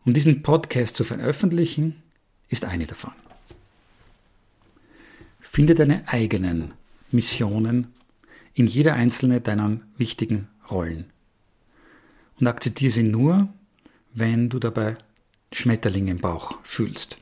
Um 0.03 0.13
diesen 0.13 0.41
Podcast 0.41 0.95
zu 0.95 1.03
veröffentlichen, 1.03 2.01
ist 2.49 2.65
eine 2.65 2.87
davon. 2.87 3.13
Finde 5.39 5.75
deine 5.75 6.07
eigenen 6.07 6.73
Missionen 7.11 7.93
in 8.53 8.67
jeder 8.67 8.93
einzelne 8.93 9.41
deiner 9.41 9.79
wichtigen 9.97 10.47
Rollen. 10.69 11.05
Und 12.39 12.47
akzeptiere 12.47 12.91
sie 12.91 13.03
nur, 13.03 13.49
wenn 14.13 14.49
du 14.49 14.59
dabei 14.59 14.97
Schmetterlinge 15.51 16.11
im 16.11 16.19
Bauch 16.19 16.57
fühlst. 16.63 17.17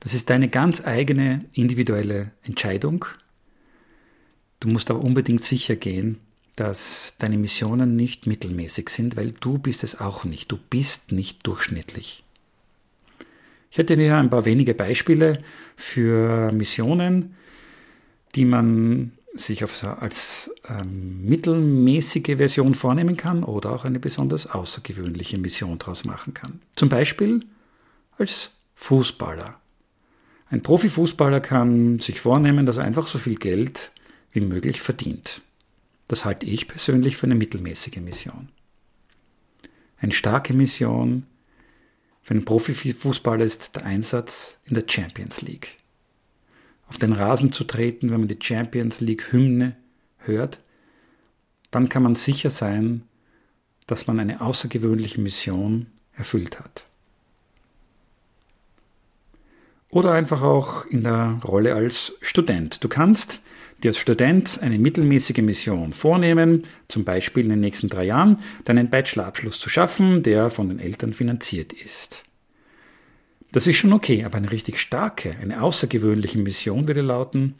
Das 0.00 0.14
ist 0.14 0.30
deine 0.30 0.48
ganz 0.48 0.86
eigene 0.86 1.44
individuelle 1.52 2.32
Entscheidung. 2.42 3.04
Du 4.60 4.68
musst 4.68 4.90
aber 4.90 5.00
unbedingt 5.00 5.44
sicher 5.44 5.76
gehen, 5.76 6.18
dass 6.56 7.14
deine 7.18 7.38
Missionen 7.38 7.96
nicht 7.96 8.26
mittelmäßig 8.26 8.88
sind, 8.90 9.16
weil 9.16 9.32
du 9.32 9.58
bist 9.58 9.84
es 9.84 10.00
auch 10.00 10.24
nicht. 10.24 10.52
Du 10.52 10.58
bist 10.58 11.12
nicht 11.12 11.46
durchschnittlich. 11.46 12.24
Ich 13.70 13.78
hätte 13.78 13.94
hier 13.94 14.18
ein 14.18 14.28
paar 14.28 14.44
wenige 14.44 14.74
Beispiele 14.74 15.42
für 15.76 16.52
Missionen, 16.52 17.36
die 18.34 18.44
man 18.44 19.12
sich 19.34 19.64
auf, 19.64 19.82
als 19.84 20.50
ähm, 20.68 21.24
mittelmäßige 21.24 22.36
Version 22.36 22.74
vornehmen 22.74 23.16
kann 23.16 23.44
oder 23.44 23.72
auch 23.72 23.84
eine 23.84 23.98
besonders 23.98 24.46
außergewöhnliche 24.46 25.38
Mission 25.38 25.78
daraus 25.78 26.04
machen 26.04 26.34
kann. 26.34 26.60
Zum 26.76 26.88
Beispiel 26.88 27.40
als 28.18 28.52
Fußballer. 28.74 29.58
Ein 30.50 30.62
Profifußballer 30.62 31.40
kann 31.40 31.98
sich 31.98 32.20
vornehmen, 32.20 32.66
dass 32.66 32.76
er 32.76 32.84
einfach 32.84 33.08
so 33.08 33.18
viel 33.18 33.36
Geld 33.36 33.90
wie 34.32 34.40
möglich 34.40 34.82
verdient. 34.82 35.40
Das 36.08 36.24
halte 36.24 36.46
ich 36.46 36.68
persönlich 36.68 37.16
für 37.16 37.26
eine 37.26 37.34
mittelmäßige 37.34 37.96
Mission. 37.96 38.50
Eine 39.96 40.12
starke 40.12 40.52
Mission 40.52 41.26
für 42.22 42.34
einen 42.34 42.44
Profifußballer 42.44 43.44
ist 43.44 43.76
der 43.76 43.86
Einsatz 43.86 44.58
in 44.64 44.74
der 44.74 44.84
Champions 44.86 45.40
League 45.40 45.78
auf 46.92 46.98
den 46.98 47.14
Rasen 47.14 47.52
zu 47.52 47.64
treten, 47.64 48.10
wenn 48.10 48.20
man 48.20 48.28
die 48.28 48.38
Champions 48.38 49.00
League 49.00 49.32
Hymne 49.32 49.74
hört, 50.18 50.58
dann 51.70 51.88
kann 51.88 52.02
man 52.02 52.16
sicher 52.16 52.50
sein, 52.50 53.04
dass 53.86 54.06
man 54.06 54.20
eine 54.20 54.42
außergewöhnliche 54.42 55.18
Mission 55.18 55.86
erfüllt 56.14 56.60
hat. 56.60 56.84
Oder 59.88 60.12
einfach 60.12 60.42
auch 60.42 60.84
in 60.84 61.02
der 61.02 61.40
Rolle 61.42 61.74
als 61.74 62.12
Student. 62.20 62.84
Du 62.84 62.88
kannst 62.88 63.40
dir 63.82 63.92
als 63.92 63.98
Student 63.98 64.58
eine 64.60 64.78
mittelmäßige 64.78 65.38
Mission 65.38 65.94
vornehmen, 65.94 66.64
zum 66.88 67.04
Beispiel 67.04 67.44
in 67.44 67.50
den 67.50 67.60
nächsten 67.60 67.88
drei 67.88 68.04
Jahren 68.04 68.38
deinen 68.66 68.90
Bachelorabschluss 68.90 69.58
zu 69.58 69.70
schaffen, 69.70 70.22
der 70.22 70.50
von 70.50 70.68
den 70.68 70.78
Eltern 70.78 71.14
finanziert 71.14 71.72
ist. 71.72 72.24
Das 73.52 73.66
ist 73.66 73.76
schon 73.76 73.92
okay, 73.92 74.24
aber 74.24 74.38
eine 74.38 74.50
richtig 74.50 74.80
starke, 74.80 75.36
eine 75.36 75.62
außergewöhnliche 75.62 76.38
Mission 76.38 76.88
würde 76.88 77.02
lauten, 77.02 77.54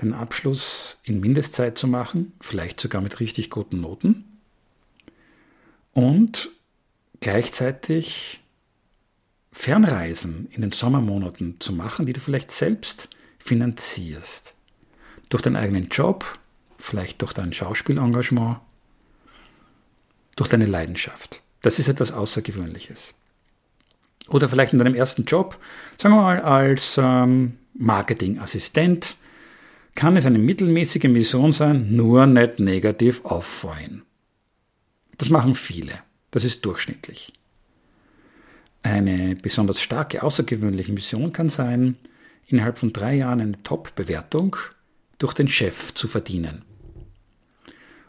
den 0.00 0.14
Abschluss 0.14 1.00
in 1.02 1.18
Mindestzeit 1.18 1.76
zu 1.76 1.88
machen, 1.88 2.32
vielleicht 2.40 2.78
sogar 2.78 3.02
mit 3.02 3.18
richtig 3.18 3.50
guten 3.50 3.80
Noten 3.80 4.38
und 5.92 6.50
gleichzeitig 7.18 8.40
Fernreisen 9.50 10.46
in 10.52 10.62
den 10.62 10.70
Sommermonaten 10.70 11.58
zu 11.58 11.72
machen, 11.72 12.06
die 12.06 12.12
du 12.12 12.20
vielleicht 12.20 12.52
selbst 12.52 13.08
finanzierst. 13.40 14.54
Durch 15.30 15.42
deinen 15.42 15.56
eigenen 15.56 15.88
Job, 15.88 16.38
vielleicht 16.78 17.20
durch 17.22 17.32
dein 17.32 17.52
Schauspielengagement, 17.52 18.60
durch 20.36 20.48
deine 20.48 20.66
Leidenschaft. 20.66 21.42
Das 21.62 21.80
ist 21.80 21.88
etwas 21.88 22.12
Außergewöhnliches 22.12 23.14
oder 24.28 24.48
vielleicht 24.48 24.72
in 24.72 24.78
deinem 24.78 24.94
ersten 24.94 25.24
Job, 25.24 25.58
sagen 25.96 26.14
wir 26.14 26.22
mal 26.22 26.40
als 26.40 26.98
ähm, 27.02 27.58
Marketingassistent, 27.74 29.16
kann 29.94 30.16
es 30.16 30.26
eine 30.26 30.38
mittelmäßige 30.38 31.04
Mission 31.04 31.52
sein, 31.52 31.96
nur 31.96 32.26
nicht 32.26 32.60
negativ 32.60 33.24
auffallen. 33.24 34.02
Das 35.16 35.30
machen 35.30 35.54
viele. 35.54 36.00
Das 36.30 36.44
ist 36.44 36.64
durchschnittlich. 36.64 37.32
Eine 38.82 39.34
besonders 39.34 39.80
starke, 39.80 40.22
außergewöhnliche 40.22 40.92
Mission 40.92 41.32
kann 41.32 41.48
sein, 41.48 41.96
innerhalb 42.46 42.78
von 42.78 42.92
drei 42.92 43.16
Jahren 43.16 43.40
eine 43.40 43.62
Top-Bewertung 43.62 44.56
durch 45.18 45.34
den 45.34 45.48
Chef 45.48 45.92
zu 45.94 46.06
verdienen. 46.06 46.64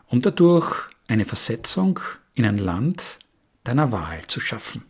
Und 0.07 0.25
dadurch 0.25 0.89
eine 1.07 1.25
Versetzung 1.25 1.99
in 2.35 2.45
ein 2.45 2.57
Land 2.57 3.19
deiner 3.63 3.91
Wahl 3.91 4.21
zu 4.27 4.39
schaffen. 4.39 4.83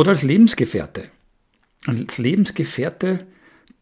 Oder 0.00 0.12
als 0.12 0.22
Lebensgefährte. 0.22 1.10
Als 1.84 2.16
Lebensgefährte 2.16 3.26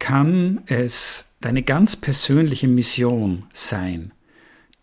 kann 0.00 0.62
es 0.66 1.26
deine 1.40 1.62
ganz 1.62 1.94
persönliche 1.94 2.66
Mission 2.66 3.44
sein, 3.52 4.11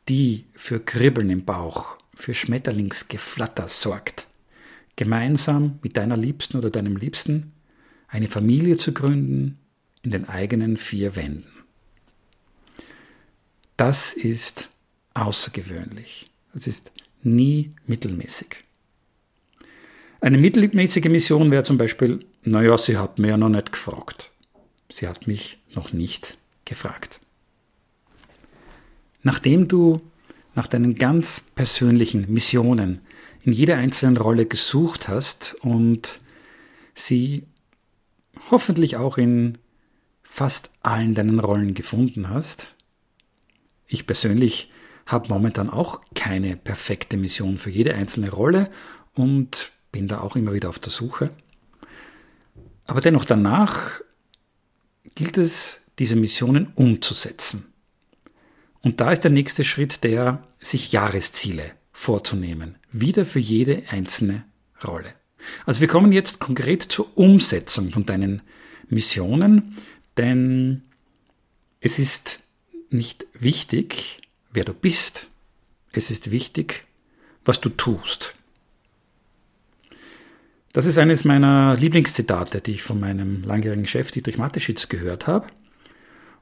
die 0.07 0.45
für 0.53 0.79
Kribbeln 0.79 1.29
im 1.29 1.43
Bauch, 1.43 1.97
für 2.13 2.33
Schmetterlingsgeflatter 2.33 3.67
sorgt. 3.67 4.27
Gemeinsam 4.95 5.79
mit 5.81 5.97
deiner 5.97 6.15
Liebsten 6.15 6.55
oder 6.55 6.69
deinem 6.69 6.95
Liebsten 6.95 7.51
eine 8.07 8.29
Familie 8.29 8.77
zu 8.77 8.93
gründen 8.93 9.57
in 10.03 10.11
den 10.11 10.29
eigenen 10.29 10.77
vier 10.77 11.17
Wänden. 11.17 11.51
Das 13.75 14.13
ist 14.13 14.69
außergewöhnlich. 15.15 16.27
Das 16.53 16.65
ist 16.65 16.93
nie 17.23 17.71
mittelmäßig. 17.87 18.64
Eine 20.25 20.39
mittelmäßige 20.39 21.05
Mission 21.05 21.51
wäre 21.51 21.61
zum 21.61 21.77
Beispiel, 21.77 22.25
naja, 22.41 22.79
sie 22.79 22.97
hat 22.97 23.19
mir 23.19 23.27
ja 23.27 23.37
noch 23.37 23.49
nicht 23.49 23.71
gefragt. 23.71 24.31
Sie 24.89 25.07
hat 25.07 25.27
mich 25.27 25.59
noch 25.75 25.93
nicht 25.93 26.39
gefragt. 26.65 27.21
Nachdem 29.21 29.67
du 29.67 30.01
nach 30.55 30.65
deinen 30.65 30.95
ganz 30.95 31.41
persönlichen 31.53 32.33
Missionen 32.33 33.01
in 33.43 33.53
jeder 33.53 33.77
einzelnen 33.77 34.17
Rolle 34.17 34.47
gesucht 34.47 35.07
hast 35.07 35.57
und 35.61 36.19
sie 36.95 37.43
hoffentlich 38.49 38.97
auch 38.97 39.19
in 39.19 39.59
fast 40.23 40.71
allen 40.81 41.13
deinen 41.13 41.39
Rollen 41.39 41.75
gefunden 41.75 42.31
hast, 42.31 42.73
ich 43.85 44.07
persönlich 44.07 44.71
habe 45.05 45.29
momentan 45.29 45.69
auch 45.69 46.01
keine 46.15 46.57
perfekte 46.57 47.15
Mission 47.15 47.59
für 47.59 47.69
jede 47.69 47.93
einzelne 47.93 48.31
Rolle 48.31 48.71
und 49.13 49.71
bin 49.95 50.09
da 50.09 50.19
auch 50.19 50.35
immer 50.35 50.51
wieder 50.51 50.67
auf 50.67 50.77
der 50.77 50.91
Suche. 50.91 51.29
Aber 52.85 52.99
dennoch 52.99 53.23
danach 53.23 54.01
gilt 55.15 55.37
es, 55.37 55.79
diese 55.99 56.17
Missionen 56.17 56.73
umzusetzen. 56.75 57.63
Und 58.81 58.99
da 58.99 59.13
ist 59.13 59.23
der 59.23 59.31
nächste 59.31 59.63
Schritt 59.63 60.03
der, 60.03 60.43
sich 60.59 60.91
Jahresziele 60.91 61.71
vorzunehmen, 61.93 62.75
wieder 62.91 63.25
für 63.25 63.39
jede 63.39 63.83
einzelne 63.89 64.43
Rolle. 64.83 65.13
Also 65.65 65.79
wir 65.79 65.87
kommen 65.87 66.11
jetzt 66.11 66.41
konkret 66.41 66.83
zur 66.83 67.17
Umsetzung 67.17 67.91
von 67.91 68.05
deinen 68.05 68.41
Missionen, 68.89 69.77
denn 70.17 70.81
es 71.79 71.99
ist 71.99 72.41
nicht 72.89 73.25
wichtig, 73.31 74.19
wer 74.51 74.65
du 74.65 74.73
bist, 74.73 75.27
es 75.93 76.11
ist 76.11 76.31
wichtig, 76.31 76.83
was 77.45 77.61
du 77.61 77.69
tust. 77.69 78.35
Das 80.75 80.85
ist 80.85 80.97
eines 80.97 81.23
meiner 81.23 81.77
Lieblingszitate, 81.77 82.59
die 82.59 82.71
ich 82.71 82.83
von 82.83 82.99
meinem 82.99 83.43
langjährigen 83.43 83.87
Chef 83.87 84.11
Dietrich 84.11 84.37
Mateschitz 84.37 84.89
gehört 84.89 85.25
habe. 85.25 85.47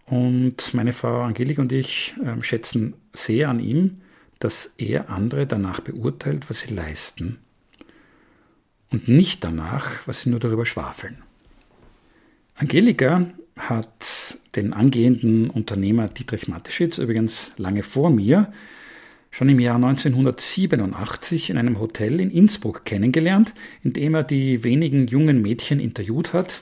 Und 0.07 0.73
meine 0.73 0.91
Frau 0.91 1.21
Angelika 1.21 1.61
und 1.61 1.71
ich 1.71 2.15
äh, 2.19 2.41
schätzen 2.41 2.95
sehr 3.13 3.49
an 3.49 3.59
ihm, 3.59 4.01
dass 4.39 4.73
er 4.79 5.11
andere 5.11 5.45
danach 5.45 5.81
beurteilt, 5.81 6.49
was 6.49 6.61
sie 6.61 6.73
leisten. 6.73 7.37
Und 8.89 9.07
nicht 9.07 9.43
danach, 9.43 10.07
was 10.07 10.21
sie 10.21 10.31
nur 10.31 10.39
darüber 10.39 10.65
schwafeln. 10.65 11.19
Angelika 12.55 13.27
hat 13.55 14.39
den 14.55 14.73
angehenden 14.73 15.51
Unternehmer 15.51 16.07
Dietrich 16.07 16.47
Mateschitz 16.47 16.97
übrigens 16.97 17.51
lange 17.57 17.83
vor 17.83 18.09
mir 18.09 18.51
schon 19.33 19.49
im 19.49 19.59
Jahr 19.59 19.75
1987 19.75 21.49
in 21.49 21.57
einem 21.57 21.79
Hotel 21.79 22.21
in 22.21 22.29
Innsbruck 22.29 22.85
kennengelernt, 22.85 23.55
in 23.81 23.91
dem 23.91 24.13
er 24.13 24.21
die 24.23 24.63
wenigen 24.63 25.07
jungen 25.07 25.41
Mädchen 25.41 25.79
interviewt 25.79 26.33
hat, 26.33 26.61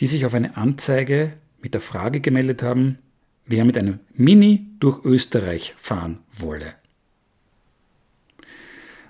die 0.00 0.08
sich 0.08 0.26
auf 0.26 0.34
eine 0.34 0.56
Anzeige 0.56 1.34
mit 1.62 1.74
der 1.74 1.80
Frage 1.80 2.18
gemeldet 2.20 2.64
haben, 2.64 2.98
wer 3.46 3.64
mit 3.64 3.78
einem 3.78 4.00
Mini 4.12 4.66
durch 4.80 5.04
Österreich 5.04 5.76
fahren 5.78 6.18
wolle. 6.32 6.74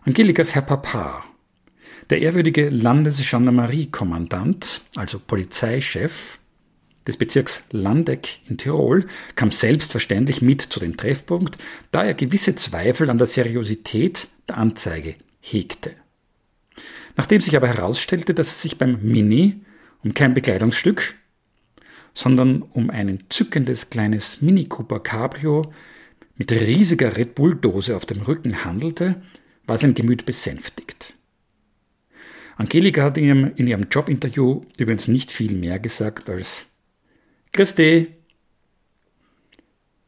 Angelikas 0.03 0.55
Herr 0.55 0.61
Papa, 0.63 1.25
Der 2.11 2.21
ehrwürdige 2.21 2.69
Landesgendarmerie-Kommandant, 2.69 4.83
also 4.97 5.19
Polizeichef 5.19 6.39
des 7.07 7.17
Bezirks 7.17 7.65
Landeck 7.71 8.41
in 8.49 8.59
Tirol, 8.59 9.07
kam 9.35 9.53
selbstverständlich 9.53 10.43
mit 10.43 10.63
zu 10.63 10.81
dem 10.81 10.97
Treffpunkt, 10.97 11.57
da 11.93 12.05
er 12.05 12.15
gewisse 12.15 12.57
Zweifel 12.57 13.11
an 13.11 13.19
der 13.19 13.27
Seriosität 13.27 14.29
der 14.49 14.59
Anzeige 14.59 15.15
hegte. 15.41 15.93
Nachdem 17.17 17.41
sich 17.41 17.57
aber 17.57 17.69
herausstellte, 17.69 18.35
dass 18.35 18.49
es 18.49 18.63
sich 18.63 18.79
beim 18.79 18.99
Mini 19.03 19.61
um 20.03 20.15
kein 20.15 20.35
Bekleidungsstück, 20.35 21.15
sondern 22.13 22.63
um 22.63 22.91
ein 22.91 23.09
entzückendes 23.09 23.91
kleines 23.91 24.41
Mini 24.43 24.65
Cooper 24.67 25.01
Cabrio 25.01 25.73
mit 26.37 26.53
riesiger 26.53 27.17
Red 27.17 27.35
Bull 27.35 27.55
Dose 27.55 27.97
auf 27.97 28.07
dem 28.07 28.23
Rücken 28.23 28.65
handelte, 28.65 29.23
war 29.67 29.79
sein 29.79 29.95
Gemüt 29.95 30.27
besänftigt. 30.27 31.15
Angelika 32.57 33.03
hat 33.03 33.19
in 33.19 33.25
ihrem, 33.25 33.53
in 33.57 33.67
ihrem 33.67 33.87
Jobinterview 33.91 34.63
übrigens 34.79 35.09
nicht 35.09 35.31
viel 35.31 35.55
mehr 35.55 35.79
gesagt 35.79 36.31
als 36.31 36.67
Christi. 37.57 38.09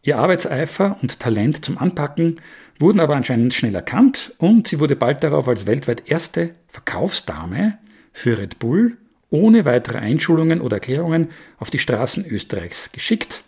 Ihr 0.02 0.18
Arbeitseifer 0.18 0.98
und 1.00 1.18
Talent 1.18 1.64
zum 1.64 1.78
Anpacken 1.78 2.42
wurden 2.78 3.00
aber 3.00 3.16
anscheinend 3.16 3.54
schnell 3.54 3.74
erkannt 3.74 4.34
und 4.36 4.68
sie 4.68 4.80
wurde 4.80 4.96
bald 4.96 5.24
darauf 5.24 5.48
als 5.48 5.64
weltweit 5.64 6.10
erste 6.10 6.54
Verkaufsdame 6.68 7.78
für 8.12 8.36
Red 8.36 8.58
Bull 8.58 8.98
ohne 9.30 9.64
weitere 9.64 9.96
Einschulungen 9.96 10.60
oder 10.60 10.76
Erklärungen 10.76 11.30
auf 11.58 11.70
die 11.70 11.78
Straßen 11.78 12.26
Österreichs 12.26 12.92
geschickt, 12.92 13.44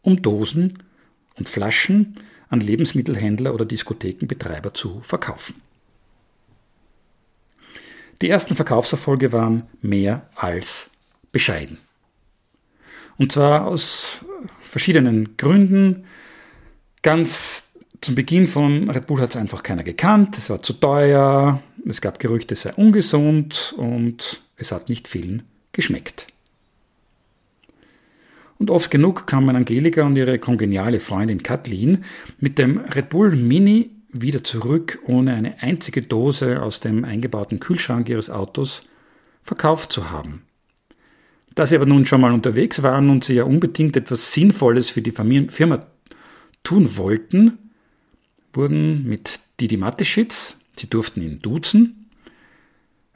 um 0.00 0.22
Dosen 0.22 0.82
und 1.36 1.50
Flaschen 1.50 2.20
an 2.48 2.60
Lebensmittelhändler 2.60 3.52
oder 3.52 3.66
Diskothekenbetreiber 3.66 4.72
zu 4.72 5.00
verkaufen. 5.02 5.60
Die 8.22 8.30
ersten 8.30 8.56
Verkaufserfolge 8.56 9.30
waren 9.30 9.64
mehr 9.82 10.26
als 10.36 10.90
bescheiden. 11.32 11.78
Und 13.22 13.30
zwar 13.30 13.68
aus 13.68 14.24
verschiedenen 14.62 15.36
Gründen. 15.36 16.06
Ganz 17.02 17.70
zum 18.00 18.16
Beginn 18.16 18.48
von 18.48 18.90
Red 18.90 19.06
Bull 19.06 19.20
hat 19.20 19.30
es 19.30 19.36
einfach 19.36 19.62
keiner 19.62 19.84
gekannt, 19.84 20.38
es 20.38 20.50
war 20.50 20.60
zu 20.60 20.72
teuer, 20.72 21.62
es 21.86 22.00
gab 22.00 22.18
Gerüchte, 22.18 22.54
es 22.54 22.62
sei 22.62 22.72
ungesund 22.74 23.76
und 23.76 24.42
es 24.56 24.72
hat 24.72 24.88
nicht 24.88 25.06
vielen 25.06 25.44
geschmeckt. 25.70 26.26
Und 28.58 28.70
oft 28.70 28.90
genug 28.90 29.28
kamen 29.28 29.54
Angelika 29.54 30.02
und 30.02 30.16
ihre 30.16 30.40
kongeniale 30.40 30.98
Freundin 30.98 31.44
Kathleen 31.44 32.04
mit 32.40 32.58
dem 32.58 32.78
Red 32.78 33.08
Bull 33.08 33.36
Mini 33.36 33.90
wieder 34.10 34.42
zurück, 34.42 34.98
ohne 35.06 35.34
eine 35.34 35.62
einzige 35.62 36.02
Dose 36.02 36.60
aus 36.60 36.80
dem 36.80 37.04
eingebauten 37.04 37.60
Kühlschrank 37.60 38.08
ihres 38.08 38.30
Autos 38.30 38.82
verkauft 39.44 39.92
zu 39.92 40.10
haben. 40.10 40.42
Da 41.54 41.66
sie 41.66 41.76
aber 41.76 41.86
nun 41.86 42.06
schon 42.06 42.20
mal 42.20 42.32
unterwegs 42.32 42.82
waren 42.82 43.10
und 43.10 43.24
sie 43.24 43.34
ja 43.34 43.44
unbedingt 43.44 43.96
etwas 43.96 44.32
Sinnvolles 44.32 44.90
für 44.90 45.02
die 45.02 45.12
Firma 45.12 45.86
tun 46.62 46.96
wollten, 46.96 47.58
wurden 48.52 49.06
mit 49.06 49.40
Didi 49.60 49.76
Mateschitz, 49.76 50.58
sie 50.78 50.88
durften 50.88 51.22
ihn 51.22 51.40
duzen, 51.40 52.10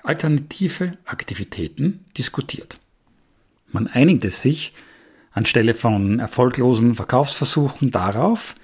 alternative 0.02 0.98
Aktivitäten 1.04 2.04
diskutiert. 2.16 2.78
Man 3.72 3.86
einigte 3.86 4.30
sich 4.30 4.72
anstelle 5.32 5.74
von 5.74 6.18
erfolglosen 6.18 6.94
Verkaufsversuchen 6.94 7.90
darauf, 7.90 8.54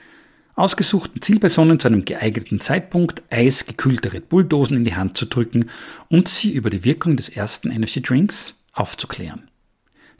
ausgesuchten 0.54 1.20
Zielpersonen 1.20 1.80
zu 1.80 1.88
einem 1.88 2.04
geeigneten 2.04 2.60
Zeitpunkt 2.60 3.22
eisgekühlte 3.30 4.12
Red 4.12 4.28
Bull-Dosen 4.28 4.76
in 4.76 4.84
die 4.84 4.94
Hand 4.94 5.16
zu 5.16 5.26
drücken 5.26 5.70
und 6.08 6.28
sie 6.28 6.52
über 6.52 6.70
die 6.70 6.84
Wirkung 6.84 7.16
des 7.16 7.28
ersten 7.28 7.70
Energy 7.70 8.00
Drinks 8.00 8.54
aufzuklären. 8.72 9.48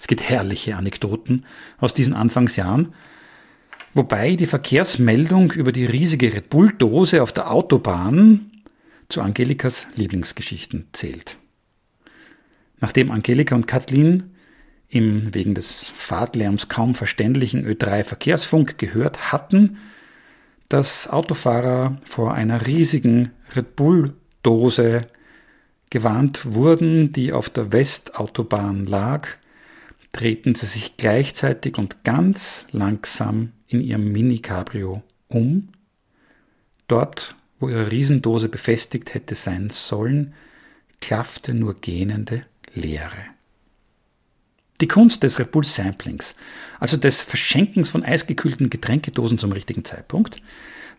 Es 0.02 0.08
gibt 0.08 0.28
herrliche 0.28 0.74
Anekdoten 0.74 1.46
aus 1.78 1.94
diesen 1.94 2.14
Anfangsjahren, 2.14 2.92
wobei 3.94 4.34
die 4.34 4.48
Verkehrsmeldung 4.48 5.52
über 5.52 5.70
die 5.70 5.84
riesige 5.84 6.34
Red 6.34 6.50
Bull-Dose 6.50 7.22
auf 7.22 7.30
der 7.30 7.52
Autobahn 7.52 8.50
zu 9.08 9.22
Angelikas 9.22 9.86
Lieblingsgeschichten 9.94 10.88
zählt. 10.92 11.36
Nachdem 12.80 13.12
Angelika 13.12 13.54
und 13.54 13.68
Kathleen 13.68 14.34
im 14.88 15.32
wegen 15.36 15.54
des 15.54 15.92
Fahrtlärms 15.94 16.68
kaum 16.68 16.96
verständlichen 16.96 17.64
Ö3 17.64 18.02
Verkehrsfunk 18.02 18.78
gehört 18.78 19.30
hatten, 19.30 19.78
dass 20.68 21.08
Autofahrer 21.08 21.98
vor 22.02 22.34
einer 22.34 22.66
riesigen 22.66 23.30
Red 23.54 23.76
Bull-Dose 23.76 25.06
gewarnt 25.90 26.54
wurden, 26.54 27.12
die 27.12 27.32
auf 27.32 27.48
der 27.48 27.70
Westautobahn 27.70 28.86
lag, 28.86 29.28
drehten 30.12 30.54
sie 30.54 30.66
sich 30.66 30.96
gleichzeitig 30.96 31.78
und 31.78 32.04
ganz 32.04 32.66
langsam 32.70 33.52
in 33.66 33.80
ihrem 33.80 34.12
Mini-Cabrio 34.12 35.02
um. 35.28 35.68
Dort, 36.86 37.34
wo 37.58 37.68
ihre 37.68 37.90
Riesendose 37.90 38.48
befestigt 38.48 39.14
hätte 39.14 39.34
sein 39.34 39.70
sollen, 39.70 40.34
klaffte 41.00 41.54
nur 41.54 41.74
gähnende 41.74 42.44
Leere. 42.74 43.24
Die 44.80 44.88
Kunst 44.88 45.22
des 45.22 45.38
Red 45.38 45.52
Bull 45.52 45.64
Samplings, 45.64 46.34
also 46.80 46.96
des 46.96 47.22
Verschenkens 47.22 47.88
von 47.88 48.02
eisgekühlten 48.02 48.68
Getränkedosen 48.68 49.38
zum 49.38 49.52
richtigen 49.52 49.84
Zeitpunkt, 49.84 50.42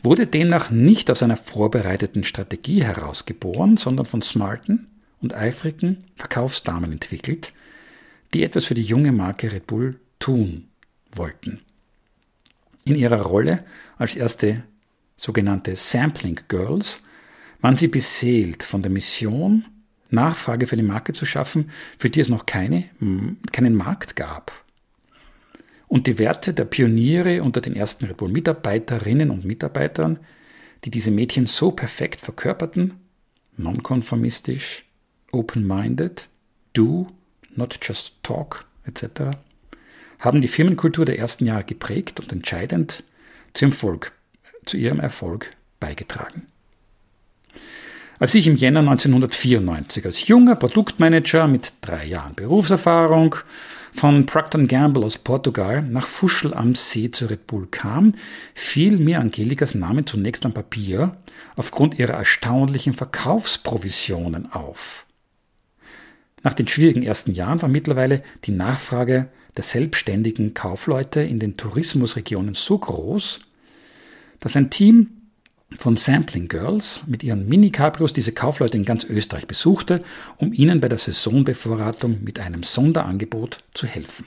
wurde 0.02 0.26
demnach 0.26 0.72
nicht 0.72 1.12
aus 1.12 1.22
einer 1.22 1.38
vorbereiteten 1.38 2.24
Strategie 2.24 2.84
herausgeboren, 2.84 3.78
sondern 3.78 4.06
von 4.06 4.22
smarten 4.22 4.88
und 5.22 5.34
eifrigen 5.34 6.06
Verkaufsdamen 6.16 6.92
entwickelt, 6.92 7.54
die 8.34 8.44
etwas 8.44 8.66
für 8.66 8.74
die 8.74 8.82
junge 8.82 9.12
Marke 9.12 9.52
Red 9.52 9.68
Bull 9.68 10.00
tun 10.20 10.68
wollten. 11.12 11.62
In 12.86 12.96
ihrer 12.96 13.22
Rolle 13.22 13.64
als 13.98 14.16
erste 14.16 14.64
sogenannte 15.16 15.76
Sampling 15.76 16.40
Girls 16.48 17.02
waren 17.62 17.78
sie 17.78 17.88
beseelt 17.88 18.64
von 18.64 18.82
der 18.82 18.92
Mission, 18.92 19.66
Nachfrage 20.10 20.68
für 20.68 20.76
die 20.76 20.84
Marke 20.84 21.14
zu 21.14 21.26
schaffen, 21.26 21.72
für 21.98 22.10
die 22.10 22.20
es 22.20 22.30
noch 22.30 22.46
keine, 22.46 22.86
keinen 23.52 23.76
Markt 23.76 24.16
gab. 24.16 24.52
Und 25.88 26.08
die 26.08 26.20
Werte 26.20 26.54
der 26.54 26.66
Pioniere 26.66 27.42
unter 27.42 27.62
den 27.62 27.76
ersten 27.76 28.06
Red 28.06 28.18
Bull-Mitarbeiterinnen 28.18 29.30
und 29.30 29.46
Mitarbeitern, 29.46 30.20
die 30.84 30.92
diese 30.92 31.12
Mädchen 31.12 31.48
so 31.48 31.72
perfekt 31.72 32.20
verkörperten, 32.20 32.96
nonkonformistisch, 33.58 34.86
open-minded, 35.32 36.28
do, 36.74 37.08
not 37.56 37.80
just 37.82 38.16
talk, 38.24 38.66
etc., 38.86 39.38
haben 40.20 40.42
die 40.42 40.48
Firmenkultur 40.48 41.06
der 41.06 41.20
ersten 41.20 41.46
Jahre 41.46 41.66
geprägt 41.66 42.20
und 42.20 42.32
entscheidend 42.32 43.04
zu 43.54 44.78
ihrem 44.78 45.00
Erfolg 45.00 45.52
beigetragen. 45.80 46.48
Als 48.20 48.34
ich 48.36 48.48
im 48.48 48.56
Jänner 48.56 48.80
1994 48.80 50.06
als 50.06 50.28
junger 50.28 50.56
Produktmanager 50.56 51.48
mit 51.48 51.74
drei 51.82 52.06
Jahren 52.06 52.36
Berufserfahrung 52.36 53.36
von 53.92 54.26
Procter 54.26 54.64
Gamble 54.64 55.04
aus 55.04 55.18
Portugal 55.18 55.82
nach 55.82 56.08
Fuschel 56.08 56.54
am 56.54 56.74
See 56.76 57.12
zu 57.12 57.26
Red 57.26 57.48
Bull 57.48 57.68
kam, 57.70 58.14
fiel 58.54 58.98
mir 58.98 59.20
Angelikas 59.20 59.76
Name 59.76 60.06
zunächst 60.06 60.46
am 60.46 60.54
Papier 60.54 61.18
aufgrund 61.58 62.00
ihrer 62.00 62.14
erstaunlichen 62.14 62.94
Verkaufsprovisionen 62.94 64.52
auf. 64.52 65.06
Nach 66.44 66.54
den 66.54 66.68
schwierigen 66.68 67.04
ersten 67.04 67.34
Jahren 67.34 67.62
war 67.62 67.70
mittlerweile 67.70 68.22
die 68.44 68.52
Nachfrage 68.52 69.30
der 69.56 69.64
selbstständigen 69.64 70.54
Kaufleute 70.54 71.22
in 71.22 71.40
den 71.40 71.58
Tourismusregionen 71.58 72.54
so 72.54 72.78
groß, 72.78 73.40
dass 74.40 74.56
ein 74.58 74.70
Team 74.70 75.08
von 75.78 75.98
Sampling 75.98 76.50
Girls 76.50 77.04
mit 77.08 77.24
ihren 77.24 77.48
Mini-Cabrios 77.48 78.14
diese 78.14 78.34
Kaufleute 78.34 78.78
in 78.78 78.86
ganz 78.86 79.06
Österreich 79.06 79.48
besuchte, 79.48 80.04
um 80.38 80.54
ihnen 80.54 80.82
bei 80.82 80.90
der 80.90 81.00
Saisonbevorratung 81.00 82.24
mit 82.24 82.40
einem 82.40 82.64
Sonderangebot 82.64 83.60
zu 83.74 83.88
helfen. 83.88 84.26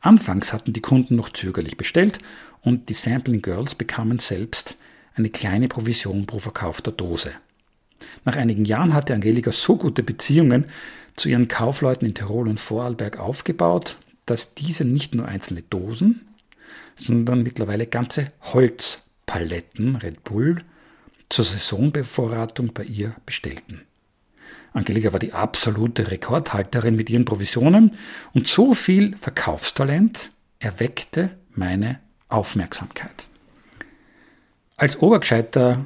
Anfangs 0.00 0.52
hatten 0.52 0.72
die 0.72 0.82
Kunden 0.82 1.16
noch 1.16 1.30
zögerlich 1.30 1.76
bestellt 1.76 2.18
und 2.62 2.88
die 2.88 2.94
Sampling 2.94 3.42
Girls 3.42 3.74
bekamen 3.74 4.18
selbst 4.18 4.76
eine 5.14 5.30
kleine 5.30 5.68
Provision 5.68 6.26
pro 6.26 6.38
verkaufter 6.38 6.92
Dose. 6.92 7.32
Nach 8.24 8.36
einigen 8.36 8.64
Jahren 8.64 8.94
hatte 8.94 9.14
Angelika 9.14 9.52
so 9.52 9.76
gute 9.76 10.02
Beziehungen 10.02 10.66
zu 11.18 11.28
ihren 11.28 11.48
Kaufleuten 11.48 12.06
in 12.06 12.14
Tirol 12.14 12.48
und 12.48 12.60
Vorarlberg 12.60 13.18
aufgebaut, 13.18 13.96
dass 14.26 14.54
diese 14.54 14.84
nicht 14.84 15.14
nur 15.14 15.26
einzelne 15.26 15.62
Dosen, 15.62 16.28
sondern 16.94 17.42
mittlerweile 17.42 17.86
ganze 17.86 18.32
Holz 18.40 19.04
Paletten 19.26 19.96
Red 19.96 20.24
Bull 20.24 20.62
zur 21.28 21.44
Saisonbevorratung 21.44 22.72
bei 22.72 22.84
ihr 22.84 23.14
bestellten. 23.26 23.82
Angelika 24.72 25.12
war 25.12 25.18
die 25.18 25.32
absolute 25.32 26.10
Rekordhalterin 26.10 26.96
mit 26.96 27.10
ihren 27.10 27.24
Provisionen 27.24 27.92
und 28.32 28.46
so 28.46 28.74
viel 28.74 29.16
Verkaufstalent 29.16 30.30
erweckte 30.58 31.36
meine 31.54 32.00
Aufmerksamkeit. 32.28 33.28
Als 34.76 35.00
obergescheiter 35.00 35.84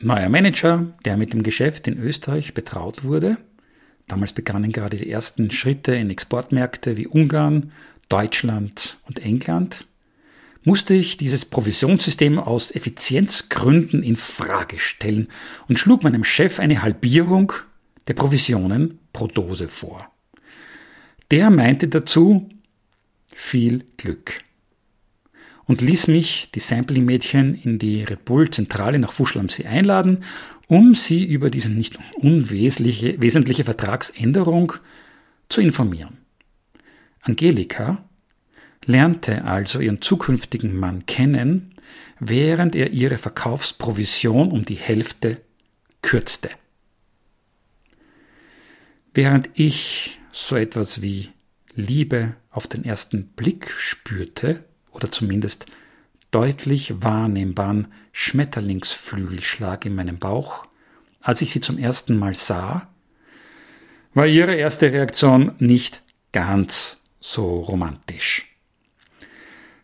neuer 0.00 0.28
Manager, 0.28 0.86
der 1.04 1.16
mit 1.16 1.32
dem 1.32 1.42
Geschäft 1.42 1.86
in 1.86 1.98
Österreich 1.98 2.54
betraut 2.54 3.04
wurde. 3.04 3.36
Damals 4.10 4.32
begannen 4.32 4.72
gerade 4.72 4.96
die 4.96 5.08
ersten 5.08 5.52
Schritte 5.52 5.94
in 5.94 6.10
Exportmärkte 6.10 6.96
wie 6.96 7.06
Ungarn, 7.06 7.70
Deutschland 8.08 8.98
und 9.06 9.20
England. 9.20 9.86
Musste 10.64 10.94
ich 10.94 11.16
dieses 11.16 11.44
Provisionssystem 11.44 12.40
aus 12.40 12.74
Effizienzgründen 12.74 14.02
in 14.02 14.16
Frage 14.16 14.80
stellen 14.80 15.28
und 15.68 15.78
schlug 15.78 16.02
meinem 16.02 16.24
Chef 16.24 16.58
eine 16.58 16.82
Halbierung 16.82 17.52
der 18.08 18.14
Provisionen 18.14 18.98
pro 19.12 19.28
Dose 19.28 19.68
vor. 19.68 20.10
Der 21.30 21.48
meinte 21.50 21.86
dazu 21.86 22.48
viel 23.32 23.84
Glück 23.96 24.40
und 25.66 25.80
ließ 25.80 26.08
mich, 26.08 26.50
die 26.54 26.60
Sampling-Mädchen, 26.60 27.54
in 27.54 27.78
die 27.78 28.02
Red 28.02 28.24
Bull-Zentrale 28.24 28.98
nach 28.98 29.12
Fuschl 29.12 29.38
am 29.38 29.48
See 29.48 29.66
einladen, 29.66 30.24
um 30.66 30.94
sie 30.94 31.24
über 31.24 31.50
diese 31.50 31.70
nicht 31.70 31.98
unwesentliche 32.16 33.20
wesentliche 33.20 33.64
Vertragsänderung 33.64 34.74
zu 35.48 35.60
informieren. 35.60 36.18
Angelika 37.22 38.04
lernte 38.86 39.44
also 39.44 39.80
ihren 39.80 40.00
zukünftigen 40.00 40.74
Mann 40.74 41.06
kennen, 41.06 41.74
während 42.18 42.76
er 42.76 42.90
ihre 42.90 43.18
Verkaufsprovision 43.18 44.50
um 44.50 44.64
die 44.64 44.76
Hälfte 44.76 45.40
kürzte. 46.02 46.50
Während 49.12 49.50
ich 49.54 50.18
so 50.32 50.56
etwas 50.56 51.02
wie 51.02 51.28
Liebe 51.74 52.36
auf 52.50 52.66
den 52.68 52.84
ersten 52.84 53.26
Blick 53.28 53.70
spürte, 53.76 54.64
oder 54.92 55.10
zumindest 55.10 55.66
deutlich 56.30 57.02
wahrnehmbaren 57.02 57.88
Schmetterlingsflügelschlag 58.12 59.84
in 59.86 59.94
meinem 59.94 60.18
Bauch, 60.18 60.66
als 61.20 61.42
ich 61.42 61.52
sie 61.52 61.60
zum 61.60 61.78
ersten 61.78 62.16
Mal 62.16 62.34
sah, 62.34 62.88
war 64.14 64.26
ihre 64.26 64.54
erste 64.54 64.92
Reaktion 64.92 65.52
nicht 65.58 66.02
ganz 66.32 66.98
so 67.20 67.60
romantisch. 67.60 68.46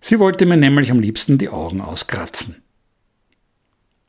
Sie 0.01 0.19
wollte 0.19 0.47
mir 0.47 0.57
nämlich 0.57 0.91
am 0.91 1.01
liebsten 1.01 1.39
die 1.39 1.49
Augen 1.49 1.81
auskratzen. 1.81 2.63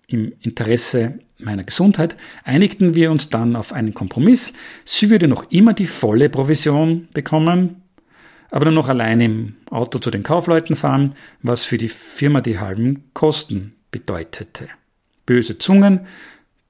Im 0.08 0.32
Interesse 0.40 1.20
meiner 1.40 1.64
Gesundheit 1.64 2.16
einigten 2.44 2.96
wir 2.96 3.12
uns 3.12 3.30
dann 3.30 3.56
auf 3.56 3.74
einen 3.74 3.94
Kompromiss. 3.94 4.54
Sie 4.86 5.10
würde 5.10 5.28
noch 5.28 5.52
immer 5.52 5.74
die 5.74 5.88
volle 5.88 6.30
Provision 6.30 7.08
bekommen, 7.14 7.82
aber 8.50 8.66
nur 8.66 8.74
noch 8.74 8.90
allein 8.90 9.22
im 9.22 9.56
Auto 9.70 10.00
zu 10.00 10.12
den 10.12 10.24
Kaufleuten 10.24 10.76
fahren, 10.76 11.16
was 11.42 11.66
für 11.66 11.78
die 11.78 11.90
Firma 11.90 12.42
die 12.42 12.60
halben 12.60 13.04
Kosten 13.14 13.76
bedeutete. 13.92 14.68
Böse 15.26 15.58
Zungen 15.58 16.08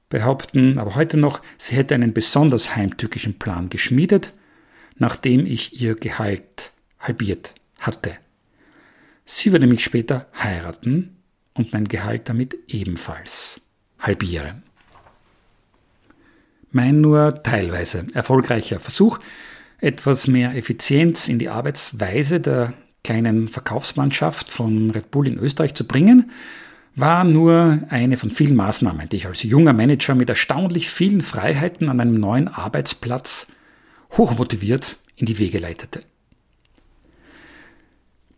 behaupten 0.09 0.79
aber 0.79 0.95
heute 0.95 1.17
noch, 1.17 1.41
sie 1.57 1.75
hätte 1.75 1.95
einen 1.95 2.13
besonders 2.13 2.75
heimtückischen 2.75 3.37
Plan 3.37 3.69
geschmiedet, 3.69 4.33
nachdem 4.95 5.45
ich 5.45 5.81
ihr 5.81 5.95
Gehalt 5.95 6.71
halbiert 6.99 7.53
hatte. 7.79 8.17
Sie 9.25 9.51
würde 9.51 9.67
mich 9.67 9.83
später 9.83 10.27
heiraten 10.41 11.17
und 11.53 11.73
mein 11.73 11.87
Gehalt 11.87 12.29
damit 12.29 12.57
ebenfalls 12.67 13.61
halbieren. 13.99 14.63
Mein 16.71 17.01
nur 17.01 17.43
teilweise 17.43 18.07
erfolgreicher 18.13 18.79
Versuch, 18.79 19.19
etwas 19.79 20.27
mehr 20.27 20.55
Effizienz 20.55 21.27
in 21.27 21.39
die 21.39 21.49
Arbeitsweise 21.49 22.39
der 22.39 22.73
kleinen 23.03 23.47
Verkaufsmannschaft 23.47 24.49
von 24.49 24.91
Red 24.91 25.11
Bull 25.11 25.27
in 25.27 25.37
Österreich 25.37 25.73
zu 25.73 25.85
bringen, 25.85 26.31
war 26.95 27.23
nur 27.23 27.81
eine 27.89 28.17
von 28.17 28.31
vielen 28.31 28.55
Maßnahmen, 28.55 29.07
die 29.09 29.17
ich 29.17 29.27
als 29.27 29.43
junger 29.43 29.73
Manager 29.73 30.15
mit 30.15 30.29
erstaunlich 30.29 30.89
vielen 30.89 31.21
Freiheiten 31.21 31.89
an 31.89 32.01
einem 32.01 32.19
neuen 32.19 32.47
Arbeitsplatz 32.47 33.47
hochmotiviert 34.13 34.97
in 35.15 35.27
die 35.27 35.37
Wege 35.37 35.59
leitete. 35.59 36.01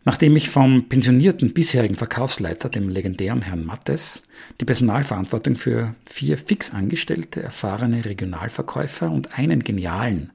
Nachdem 0.04 0.36
ich 0.36 0.50
vom 0.50 0.88
pensionierten 0.88 1.52
bisherigen 1.52 1.96
Verkaufsleiter, 1.96 2.68
dem 2.68 2.88
legendären 2.88 3.42
Herrn 3.42 3.64
Mattes, 3.64 4.22
die 4.60 4.64
Personalverantwortung 4.64 5.56
für 5.56 5.94
vier 6.06 6.38
fix 6.38 6.72
angestellte, 6.72 7.42
erfahrene 7.42 8.04
Regionalverkäufer 8.04 9.10
und 9.10 9.38
einen 9.38 9.62
genialen 9.62 10.32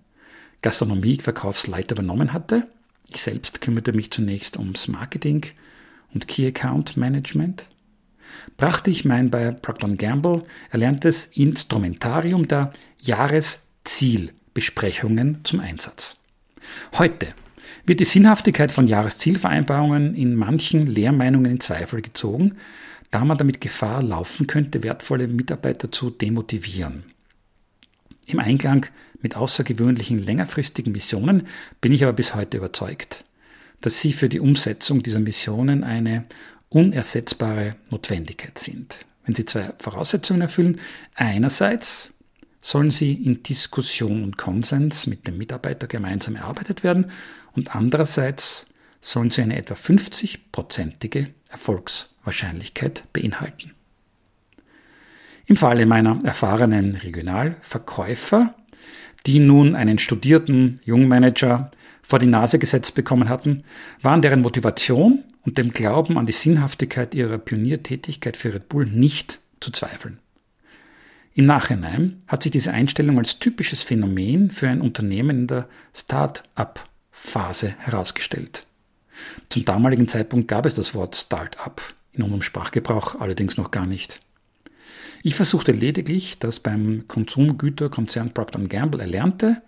Gastronomie-Verkaufsleiter 0.66 1.94
übernommen 1.94 2.34
hatte. 2.34 2.68
Ich 3.10 3.22
selbst 3.22 3.62
kümmerte 3.62 3.94
mich 3.94 4.10
zunächst 4.10 4.58
ums 4.58 4.88
Marketing 4.88 5.46
und 6.12 6.28
Key 6.28 6.48
Account 6.48 6.98
Management. 6.98 7.68
Brachte 8.58 8.90
ich 8.90 9.06
mein 9.06 9.30
bei 9.30 9.52
Procter 9.52 9.88
Gamble 9.90 10.42
erlerntes 10.72 11.28
Instrumentarium 11.28 12.48
der 12.48 12.74
Jahreszielbesprechungen 13.00 15.42
zum 15.44 15.60
Einsatz. 15.60 16.18
Heute 16.98 17.28
wird 17.86 18.00
die 18.00 18.06
Sinnhaftigkeit 18.06 18.72
von 18.72 18.88
Jahreszielvereinbarungen 18.88 20.16
in 20.16 20.34
manchen 20.34 20.88
Lehrmeinungen 20.88 21.52
in 21.52 21.60
Zweifel 21.60 22.02
gezogen, 22.02 22.56
da 23.12 23.24
man 23.24 23.38
damit 23.38 23.62
Gefahr 23.62 24.02
laufen 24.02 24.48
könnte, 24.48 24.82
wertvolle 24.82 25.28
Mitarbeiter 25.28 25.92
zu 25.92 26.10
demotivieren. 26.10 27.04
Im 28.26 28.40
Einklang 28.40 28.88
mit 29.26 29.36
außergewöhnlichen 29.36 30.20
längerfristigen 30.20 30.92
Missionen 30.92 31.48
bin 31.82 31.92
ich 31.92 32.04
aber 32.04 32.14
bis 32.14 32.36
heute 32.36 32.58
überzeugt, 32.58 33.26
dass 33.82 34.00
sie 34.00 34.14
für 34.14 34.30
die 34.30 34.40
Umsetzung 34.40 35.02
dieser 35.02 35.20
Missionen 35.20 35.84
eine 35.84 36.26
unersetzbare 36.70 37.76
Notwendigkeit 37.90 38.60
sind. 38.60 38.98
Wenn 39.26 39.34
sie 39.34 39.46
zwei 39.46 39.74
Voraussetzungen 39.80 40.44
erfüllen, 40.44 40.80
einerseits 41.16 42.12
sollen 42.62 42.92
sie 42.92 43.14
in 43.14 43.42
Diskussion 43.42 44.24
und 44.24 44.38
Konsens 44.38 45.08
mit 45.08 45.26
dem 45.26 45.40
Mitarbeiter 45.40 45.88
gemeinsam 45.88 46.36
erarbeitet 46.36 46.84
werden 46.84 47.10
und 47.54 47.76
andererseits 47.76 48.68
sollen 49.02 49.32
sie 49.32 49.42
eine 49.42 49.58
etwa 49.58 49.74
50-prozentige 49.74 51.30
Erfolgswahrscheinlichkeit 51.50 53.12
beinhalten. 53.12 53.72
Im 55.48 55.56
Falle 55.56 55.88
meiner 55.88 56.20
erfahrenen 56.24 56.96
Regionalverkäufer, 56.96 58.54
die 59.26 59.40
nun 59.40 59.76
einen 59.76 60.00
studierten 60.00 60.80
Jungmanager 60.86 61.72
vor 62.02 62.20
die 62.20 62.28
Nase 62.28 62.60
gesetzt 62.60 62.96
bekommen 62.96 63.30
hatten, 63.30 63.64
waren 64.02 64.22
deren 64.22 64.42
Motivation 64.42 65.24
und 65.44 65.58
dem 65.58 65.72
Glauben 65.72 66.18
an 66.18 66.26
die 66.26 66.34
Sinnhaftigkeit 66.34 67.16
ihrer 67.16 67.38
Pioniertätigkeit 67.38 68.38
für 68.38 68.54
Red 68.54 68.70
Bull 68.70 68.86
nicht 68.86 69.40
zu 69.60 69.72
zweifeln. 69.72 70.20
Im 71.34 71.46
Nachhinein 71.46 72.22
hat 72.28 72.44
sich 72.44 72.52
diese 72.52 72.72
Einstellung 72.72 73.18
als 73.18 73.40
typisches 73.40 73.84
Phänomen 73.84 74.52
für 74.52 74.70
ein 74.70 74.82
Unternehmen 74.82 75.40
in 75.42 75.48
der 75.48 75.68
Start-up-Phase 75.94 77.76
herausgestellt. 77.80 78.66
Zum 79.50 79.66
damaligen 79.66 80.08
Zeitpunkt 80.08 80.48
gab 80.48 80.66
es 80.66 80.76
das 80.76 80.94
Wort 80.94 81.16
Start-up 81.16 81.82
in 82.14 82.24
unserem 82.24 82.42
Sprachgebrauch 82.42 83.20
allerdings 83.20 83.58
noch 83.58 83.72
gar 83.72 83.86
nicht. 83.86 84.22
Ich 85.26 85.34
versuchte 85.34 85.72
lediglich, 85.72 86.38
das 86.38 86.60
beim 86.60 87.08
Konsumgüterkonzern 87.08 88.32
Procter 88.32 88.60
Gamble 88.60 89.02
Erlernte 89.02 89.64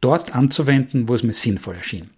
dort 0.00 0.34
anzuwenden, 0.34 1.08
wo 1.08 1.14
es 1.14 1.22
mir 1.22 1.34
sinnvoll 1.34 1.76
erschien. 1.76 2.10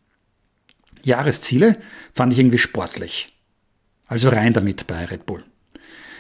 Jahresziele 1.03 1.77
fand 2.15 2.33
ich 2.33 2.39
irgendwie 2.39 2.57
sportlich. 2.57 3.37
Also 4.07 4.31
rein 4.31 4.55
damit 4.55 4.87
bei 4.87 5.05
Red 5.05 5.27
Bull. 5.27 5.45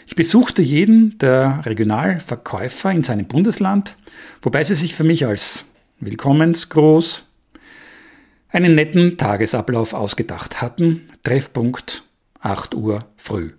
Ich 0.07 0.17
besuchte 0.17 0.61
jeden 0.61 1.17
der 1.17 1.63
Regionalverkäufer 1.65 2.93
in 2.93 3.05
seinem 3.05 3.27
Bundesland, 3.27 3.97
wobei 4.43 4.63
sie 4.63 4.75
sich 4.75 4.95
für 4.95 5.05
mich 5.05 5.25
als 5.25 5.65
Willkommensgroß 6.01 7.23
einen 8.51 8.75
netten 8.75 9.17
Tagesablauf 9.17 9.95
ausgedacht 9.95 10.61
hatten. 10.61 11.09
Treffpunkt 11.23 12.05
8 12.41 12.75
Uhr 12.75 12.99
früh. 13.17 13.53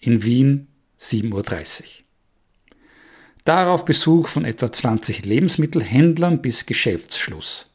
In 0.00 0.22
Wien 0.22 0.66
7.30 1.00 1.32
Uhr. 1.32 2.05
Darauf 3.46 3.84
Besuch 3.84 4.26
von 4.26 4.44
etwa 4.44 4.72
20 4.72 5.24
Lebensmittelhändlern 5.24 6.42
bis 6.42 6.66
Geschäftsschluss. 6.66 7.68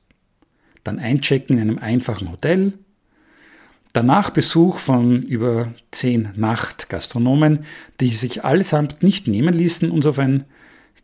Dann 0.83 0.99
einchecken 0.99 1.57
in 1.57 1.61
einem 1.61 1.77
einfachen 1.77 2.29
Hotel. 2.29 2.73
Danach 3.93 4.31
Besuch 4.31 4.79
von 4.79 5.21
über 5.21 5.73
10 5.91 6.33
Nachtgastronomen, 6.35 7.65
die 8.01 8.09
sich 8.09 8.43
allesamt 8.43 9.01
nicht 9.01 9.29
nehmen 9.29 9.53
ließen, 9.53 9.91
uns 9.91 10.05
auf 10.05 10.19
ein 10.19 10.43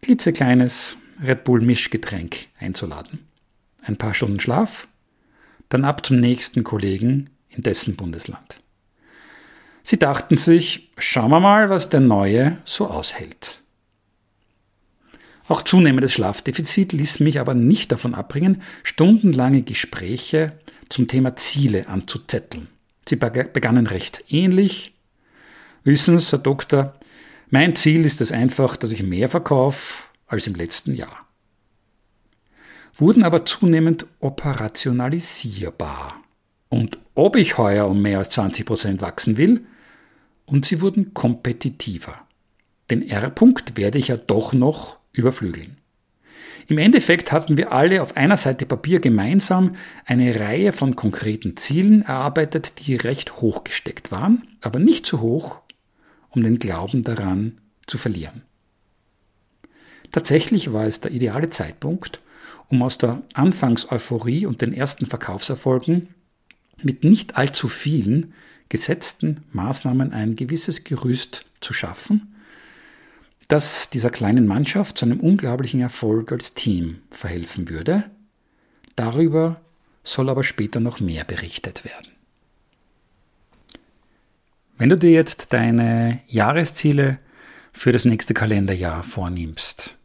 klitzekleines 0.01 0.97
Red 1.23 1.45
Bull 1.45 1.61
Mischgetränk 1.61 2.47
einzuladen. 2.59 3.19
Ein 3.81 3.95
paar 3.95 4.13
Stunden 4.13 4.41
Schlaf, 4.41 4.89
dann 5.69 5.85
ab 5.85 6.05
zum 6.05 6.19
nächsten 6.19 6.65
Kollegen 6.65 7.29
in 7.51 7.63
dessen 7.63 7.95
Bundesland. 7.95 8.59
Sie 9.83 9.97
dachten 9.97 10.35
sich, 10.35 10.91
schauen 10.97 11.31
wir 11.31 11.39
mal, 11.39 11.69
was 11.69 11.87
der 11.87 12.01
Neue 12.01 12.57
so 12.65 12.87
aushält. 12.87 13.61
Auch 15.47 15.61
zunehmendes 15.61 16.11
Schlafdefizit 16.13 16.91
ließ 16.91 17.21
mich 17.21 17.39
aber 17.39 17.53
nicht 17.53 17.91
davon 17.91 18.15
abbringen, 18.15 18.61
stundenlange 18.83 19.61
Gespräche 19.61 20.59
zum 20.89 21.07
Thema 21.07 21.37
Ziele 21.37 21.87
anzuzetteln. 21.87 22.67
Sie 23.07 23.15
begannen 23.15 23.87
recht 23.87 24.25
ähnlich. 24.27 24.93
Wissen 25.83 26.19
Sie, 26.19 26.31
Herr 26.31 26.39
Doktor, 26.39 26.95
Mein 27.49 27.77
Ziel 27.77 28.03
ist 28.05 28.19
es 28.19 28.33
einfach, 28.33 28.75
dass 28.75 28.91
ich 28.91 29.03
mehr 29.03 29.29
verkaufe 29.29 30.03
als 30.27 30.47
im 30.47 30.55
letzten 30.55 30.93
Jahr. 30.93 31.25
Wurden 32.95 33.23
aber 33.23 33.45
zunehmend 33.45 34.05
operationalisierbar. 34.19 36.15
Und 36.67 36.97
ob 37.15 37.37
ich 37.37 37.57
heuer 37.57 37.87
um 37.87 38.01
mehr 38.01 38.17
als 38.17 38.31
20 38.31 38.65
Prozent 38.65 39.01
wachsen 39.01 39.37
will, 39.37 39.65
und 40.45 40.65
sie 40.65 40.81
wurden 40.81 41.13
kompetitiver. 41.13 42.19
Den 42.89 43.07
R-Punkt 43.07 43.77
werde 43.77 43.97
ich 43.97 44.09
ja 44.09 44.17
doch 44.17 44.51
noch 44.51 44.96
überflügeln. 45.17 45.77
Im 46.67 46.77
Endeffekt 46.77 47.31
hatten 47.31 47.55
wir 47.55 47.71
alle 47.71 48.01
auf 48.01 48.17
einer 48.17 48.35
Seite 48.35 48.65
Papier 48.65 48.99
gemeinsam 48.99 49.75
eine 50.05 50.37
Reihe 50.37 50.73
von 50.73 50.97
konkreten 50.97 51.55
Zielen 51.55 52.01
erarbeitet, 52.01 52.85
die 52.85 52.95
recht 52.95 53.37
hoch 53.37 53.63
gesteckt 53.63 54.11
waren, 54.11 54.43
aber 54.59 54.79
nicht 54.79 55.05
zu 55.05 55.21
hoch, 55.21 55.59
um 56.29 56.43
den 56.43 56.59
Glauben 56.59 57.03
daran 57.03 57.57
zu 57.85 57.97
verlieren. 57.97 58.41
Tatsächlich 60.11 60.73
war 60.73 60.85
es 60.85 60.99
der 60.99 61.11
ideale 61.11 61.49
Zeitpunkt, 61.49 62.21
um 62.67 62.81
aus 62.81 62.97
der 62.97 63.21
Anfangseuphorie 63.33 64.45
und 64.45 64.61
den 64.61 64.73
ersten 64.73 65.05
Verkaufserfolgen 65.05 66.09
mit 66.81 67.05
nicht 67.05 67.37
allzu 67.37 67.69
vielen 67.69 68.33
gesetzten 68.69 69.43
Maßnahmen 69.53 70.11
ein 70.11 70.35
gewisses 70.35 70.83
Gerüst 70.83 71.45
zu 71.61 71.73
schaffen, 71.73 72.35
das 73.47 73.89
dieser 73.89 74.09
kleinen 74.09 74.45
Mannschaft 74.45 74.97
zu 74.97 75.05
einem 75.05 75.19
unglaublichen 75.19 75.79
Erfolg 75.79 76.31
als 76.31 76.53
Team 76.53 77.01
verhelfen 77.11 77.69
würde. 77.69 78.09
Darüber 78.95 79.61
soll 80.03 80.29
aber 80.29 80.43
später 80.43 80.79
noch 80.79 80.99
mehr 80.99 81.23
berichtet 81.23 81.85
werden. 81.85 82.11
Wenn 84.77 84.89
du 84.89 84.97
dir 84.97 85.11
jetzt 85.11 85.53
deine 85.53 86.19
Jahresziele 86.27 87.19
für 87.71 87.91
das 87.91 88.05
nächste 88.05 88.33
Kalenderjahr 88.33 89.03
vornimmst, 89.03 89.97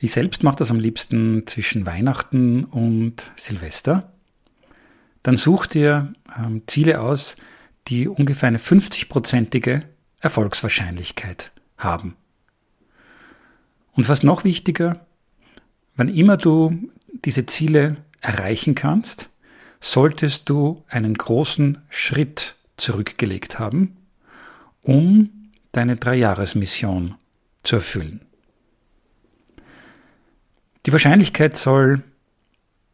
ich 0.00 0.12
selbst 0.12 0.44
mache 0.44 0.56
das 0.56 0.70
am 0.70 0.78
liebsten 0.78 1.46
zwischen 1.46 1.84
Weihnachten 1.84 2.64
und 2.64 3.32
Silvester, 3.36 4.12
dann 5.24 5.36
such 5.36 5.66
dir 5.66 6.12
ähm, 6.38 6.62
Ziele 6.68 7.00
aus, 7.00 7.34
die 7.88 8.06
ungefähr 8.06 8.46
eine 8.46 8.58
50-prozentige 8.58 9.82
Erfolgswahrscheinlichkeit 10.20 11.50
haben. 11.78 12.16
Und 13.98 14.08
was 14.08 14.22
noch 14.22 14.44
wichtiger, 14.44 15.04
wann 15.96 16.08
immer 16.08 16.36
du 16.36 16.88
diese 17.24 17.46
Ziele 17.46 17.96
erreichen 18.20 18.76
kannst, 18.76 19.28
solltest 19.80 20.48
du 20.48 20.84
einen 20.86 21.14
großen 21.14 21.78
Schritt 21.88 22.54
zurückgelegt 22.76 23.58
haben, 23.58 23.96
um 24.82 25.50
deine 25.72 25.96
Dreijahresmission 25.96 27.16
zu 27.64 27.74
erfüllen. 27.74 28.20
Die 30.86 30.92
Wahrscheinlichkeit 30.92 31.56
soll 31.56 32.04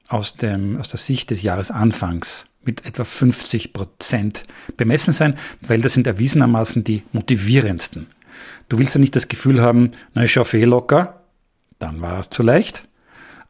aus, 0.09 0.37
dem, 0.37 0.81
aus 0.81 0.89
der 0.89 0.99
Sicht 0.99 1.31
des 1.31 1.43
Jahresanfangs 1.43 2.47
mit 2.65 2.87
etwa 2.87 3.05
50 3.05 3.75
Prozent 3.75 4.45
bemessen 4.79 5.13
sein, 5.13 5.37
weil 5.61 5.83
das 5.83 5.93
sind 5.93 6.07
erwiesenermaßen 6.07 6.83
die 6.83 7.03
motivierendsten. 7.13 8.07
Du 8.69 8.79
willst 8.79 8.95
ja 8.95 9.01
nicht 9.01 9.17
das 9.17 9.29
Gefühl 9.29 9.61
haben, 9.61 9.93
na, 10.15 10.25
ich 10.25 10.33
schaffe 10.33 10.59
eh 10.59 10.65
locker, 10.65 11.23
dann 11.79 12.01
war 12.01 12.21
es 12.21 12.31
zu 12.31 12.43
leicht. 12.43 12.89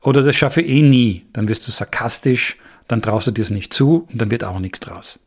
Oder 0.01 0.23
das 0.23 0.37
schaffe 0.37 0.61
eh 0.61 0.83
nie, 0.83 1.27
dann 1.33 1.49
wirst 1.49 1.67
du 1.67 1.73
sarkastisch, 1.73 2.57
dann 2.89 3.01
traust 3.01 3.27
du 3.27 3.31
dir 3.31 3.43
es 3.43 3.51
nicht 3.51 3.73
zu 3.73 4.07
und 4.11 4.21
dann 4.21 4.31
wird 4.31 4.45
auch 4.45 4.59
nichts 4.59 4.81
draus. 4.81 5.21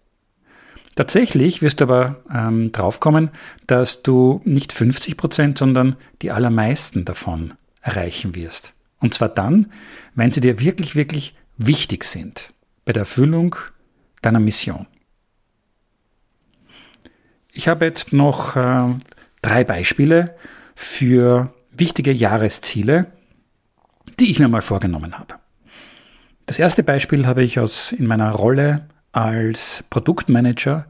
Tatsächlich 0.95 1.61
wirst 1.61 1.79
du 1.79 1.83
aber 1.85 2.23
ähm, 2.33 2.71
draufkommen, 2.71 3.29
dass 3.67 4.01
du 4.01 4.41
nicht 4.45 4.73
50 4.73 5.15
Prozent, 5.15 5.57
sondern 5.57 5.95
die 6.21 6.31
allermeisten 6.31 7.05
davon 7.05 7.53
erreichen 7.81 8.35
wirst. 8.35 8.73
Und 8.99 9.13
zwar 9.13 9.29
dann, 9.29 9.71
wenn 10.15 10.31
sie 10.31 10.41
dir 10.41 10.59
wirklich, 10.59 10.95
wirklich 10.95 11.35
wichtig 11.57 12.03
sind 12.03 12.53
bei 12.85 12.93
der 12.93 13.01
Erfüllung 13.01 13.55
deiner 14.21 14.39
Mission. 14.39 14.87
Ich 17.51 17.67
habe 17.67 17.85
jetzt 17.85 18.13
noch 18.13 18.55
äh, 18.55 18.93
drei 19.47 19.63
Beispiele 19.63 20.35
für 20.75 21.53
wichtige 21.71 22.11
Jahresziele, 22.11 23.07
die 24.19 24.29
ich 24.29 24.39
mir 24.39 24.47
mal 24.47 24.61
vorgenommen 24.61 25.17
habe. 25.17 25.35
Das 26.45 26.59
erste 26.59 26.83
Beispiel 26.83 27.25
habe 27.25 27.43
ich 27.43 27.59
aus 27.59 27.91
in 27.91 28.07
meiner 28.07 28.31
Rolle 28.31 28.87
als 29.11 29.83
Produktmanager 29.89 30.85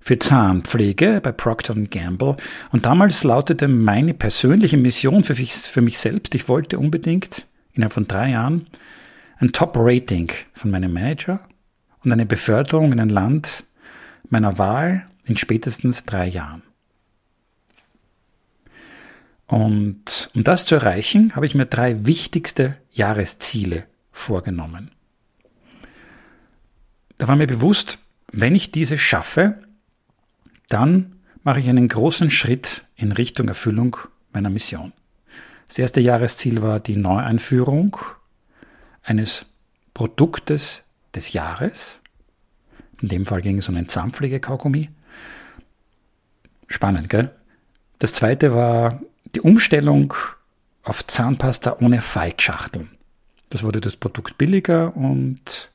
für 0.00 0.18
Zahnpflege 0.18 1.20
bei 1.22 1.32
Procter 1.32 1.74
Gamble. 1.74 2.36
Und 2.72 2.84
damals 2.84 3.24
lautete 3.24 3.68
meine 3.68 4.12
persönliche 4.12 4.76
Mission 4.76 5.24
für 5.24 5.34
mich, 5.34 5.54
für 5.54 5.80
mich 5.80 5.98
selbst, 5.98 6.34
ich 6.34 6.48
wollte 6.48 6.78
unbedingt 6.78 7.46
innerhalb 7.72 7.94
von 7.94 8.06
drei 8.06 8.30
Jahren 8.30 8.66
ein 9.38 9.52
Top-Rating 9.52 10.30
von 10.52 10.70
meinem 10.70 10.92
Manager 10.92 11.40
und 12.04 12.12
eine 12.12 12.26
Beförderung 12.26 12.92
in 12.92 13.00
ein 13.00 13.08
Land 13.08 13.64
meiner 14.28 14.58
Wahl 14.58 15.06
in 15.24 15.36
spätestens 15.38 16.04
drei 16.04 16.26
Jahren. 16.26 16.62
Und 19.54 20.30
um 20.34 20.42
das 20.42 20.64
zu 20.64 20.74
erreichen, 20.74 21.36
habe 21.36 21.46
ich 21.46 21.54
mir 21.54 21.66
drei 21.66 22.04
wichtigste 22.06 22.76
Jahresziele 22.90 23.86
vorgenommen. 24.10 24.90
Da 27.18 27.28
war 27.28 27.36
mir 27.36 27.46
bewusst, 27.46 28.00
wenn 28.32 28.56
ich 28.56 28.72
diese 28.72 28.98
schaffe, 28.98 29.62
dann 30.68 31.20
mache 31.44 31.60
ich 31.60 31.68
einen 31.68 31.86
großen 31.86 32.32
Schritt 32.32 32.84
in 32.96 33.12
Richtung 33.12 33.46
Erfüllung 33.46 33.96
meiner 34.32 34.50
Mission. 34.50 34.92
Das 35.68 35.78
erste 35.78 36.00
Jahresziel 36.00 36.60
war 36.60 36.80
die 36.80 36.96
Neueinführung 36.96 37.96
eines 39.04 39.46
Produktes 39.94 40.82
des 41.14 41.32
Jahres. 41.32 42.02
In 43.00 43.06
dem 43.06 43.24
Fall 43.24 43.40
ging 43.40 43.58
es 43.58 43.68
um 43.68 43.76
ein 43.76 43.88
Zahnpflegekaugummi. 43.88 44.90
Spannend, 46.66 47.08
gell? 47.08 47.30
Das 48.00 48.14
zweite 48.14 48.52
war 48.52 49.00
die 49.34 49.40
Umstellung 49.40 50.14
auf 50.82 51.06
Zahnpasta 51.06 51.76
ohne 51.80 52.00
Faltschachteln. 52.00 52.90
Das 53.50 53.62
wurde 53.62 53.80
das 53.80 53.96
Produkt 53.96 54.38
billiger 54.38 54.96
und 54.96 55.70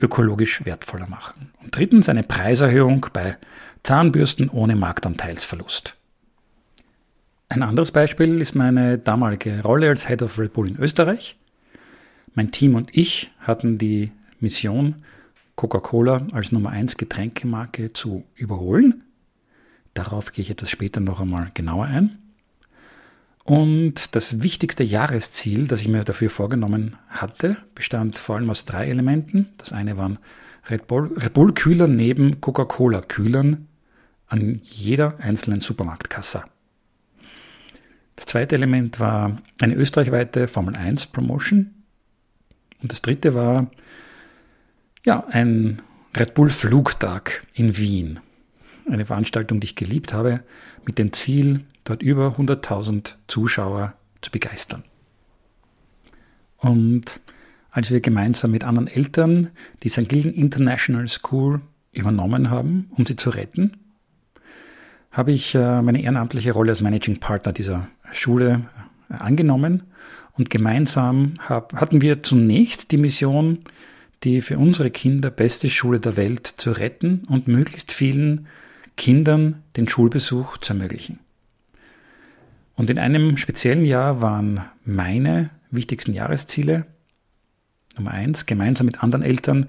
ökologisch 0.00 0.64
wertvoller 0.64 1.06
machen. 1.06 1.52
Und 1.62 1.76
drittens 1.76 2.08
eine 2.08 2.22
Preiserhöhung 2.22 3.06
bei 3.12 3.36
Zahnbürsten 3.82 4.48
ohne 4.48 4.76
Marktanteilsverlust. 4.76 5.96
Ein 7.48 7.62
anderes 7.62 7.92
Beispiel 7.92 8.40
ist 8.40 8.54
meine 8.54 8.98
damalige 8.98 9.62
Rolle 9.62 9.88
als 9.88 10.08
Head 10.08 10.22
of 10.22 10.38
Red 10.38 10.52
Bull 10.52 10.68
in 10.68 10.78
Österreich. 10.78 11.36
Mein 12.34 12.50
Team 12.50 12.74
und 12.74 12.96
ich 12.96 13.30
hatten 13.38 13.78
die 13.78 14.10
Mission, 14.40 15.04
Coca-Cola 15.54 16.26
als 16.32 16.50
Nummer 16.50 16.70
1 16.70 16.96
Getränkemarke 16.96 17.92
zu 17.92 18.24
überholen. 18.34 19.04
Darauf 19.94 20.32
gehe 20.32 20.42
ich 20.42 20.50
etwas 20.50 20.70
später 20.70 20.98
noch 21.00 21.20
einmal 21.20 21.50
genauer 21.54 21.84
ein. 21.84 22.18
Und 23.44 24.14
das 24.14 24.42
wichtigste 24.42 24.82
Jahresziel, 24.82 25.66
das 25.66 25.82
ich 25.82 25.88
mir 25.88 26.02
dafür 26.02 26.30
vorgenommen 26.30 26.96
hatte, 27.08 27.58
bestand 27.74 28.16
vor 28.16 28.36
allem 28.36 28.48
aus 28.48 28.64
drei 28.64 28.88
Elementen. 28.88 29.48
Das 29.58 29.72
eine 29.72 29.98
waren 29.98 30.18
Red 30.70 30.86
Bull, 30.86 31.12
Red 31.14 31.34
Bull 31.34 31.52
neben 31.88 32.40
Coca-Cola 32.40 33.02
Kühlern 33.02 33.68
an 34.28 34.60
jeder 34.62 35.20
einzelnen 35.20 35.60
Supermarktkasse. 35.60 36.44
Das 38.16 38.26
zweite 38.26 38.54
Element 38.54 38.98
war 38.98 39.42
eine 39.60 39.74
österreichweite 39.74 40.48
Formel 40.48 40.74
1 40.74 41.06
Promotion. 41.08 41.74
Und 42.80 42.92
das 42.92 43.02
dritte 43.02 43.34
war 43.34 43.70
ja, 45.04 45.26
ein 45.28 45.82
Red 46.16 46.32
Bull 46.32 46.48
Flugtag 46.48 47.44
in 47.52 47.76
Wien. 47.76 48.20
Eine 48.88 49.04
Veranstaltung, 49.04 49.60
die 49.60 49.66
ich 49.66 49.76
geliebt 49.76 50.14
habe, 50.14 50.40
mit 50.86 50.98
dem 50.98 51.12
Ziel, 51.12 51.64
dort 51.84 52.02
über 52.02 52.36
100.000 52.38 53.14
Zuschauer 53.26 53.94
zu 54.20 54.30
begeistern. 54.30 54.84
Und 56.58 57.20
als 57.70 57.90
wir 57.90 58.00
gemeinsam 58.00 58.52
mit 58.52 58.64
anderen 58.64 58.88
Eltern 58.88 59.50
die 59.82 59.88
St. 59.88 60.08
Gilgen 60.08 60.32
International 60.32 61.06
School 61.08 61.60
übernommen 61.92 62.50
haben, 62.50 62.88
um 62.90 63.04
sie 63.04 63.16
zu 63.16 63.30
retten, 63.30 63.76
habe 65.10 65.32
ich 65.32 65.54
äh, 65.54 65.82
meine 65.82 66.02
ehrenamtliche 66.02 66.52
Rolle 66.52 66.72
als 66.72 66.82
Managing 66.82 67.20
Partner 67.20 67.52
dieser 67.52 67.88
Schule 68.12 68.62
äh, 69.10 69.14
angenommen 69.14 69.84
und 70.36 70.50
gemeinsam 70.50 71.34
hatten 71.48 72.00
wir 72.00 72.22
zunächst 72.22 72.90
die 72.90 72.96
Mission, 72.96 73.60
die 74.24 74.40
für 74.40 74.58
unsere 74.58 74.90
Kinder 74.90 75.30
beste 75.30 75.70
Schule 75.70 76.00
der 76.00 76.16
Welt 76.16 76.46
zu 76.46 76.72
retten 76.72 77.24
und 77.28 77.46
möglichst 77.46 77.92
vielen 77.92 78.48
Kindern 78.96 79.62
den 79.76 79.88
Schulbesuch 79.88 80.58
zu 80.58 80.72
ermöglichen. 80.72 81.20
Und 82.76 82.90
in 82.90 82.98
einem 82.98 83.36
speziellen 83.36 83.84
Jahr 83.84 84.20
waren 84.20 84.64
meine 84.84 85.50
wichtigsten 85.70 86.12
Jahresziele 86.12 86.86
Nummer 87.96 88.10
eins, 88.10 88.46
gemeinsam 88.46 88.86
mit 88.86 89.02
anderen 89.02 89.22
Eltern 89.22 89.68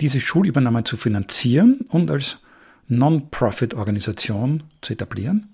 diese 0.00 0.20
Schulübernahme 0.20 0.84
zu 0.84 0.96
finanzieren 0.96 1.80
und 1.88 2.10
als 2.10 2.38
Non-Profit-Organisation 2.88 4.62
zu 4.80 4.92
etablieren. 4.92 5.48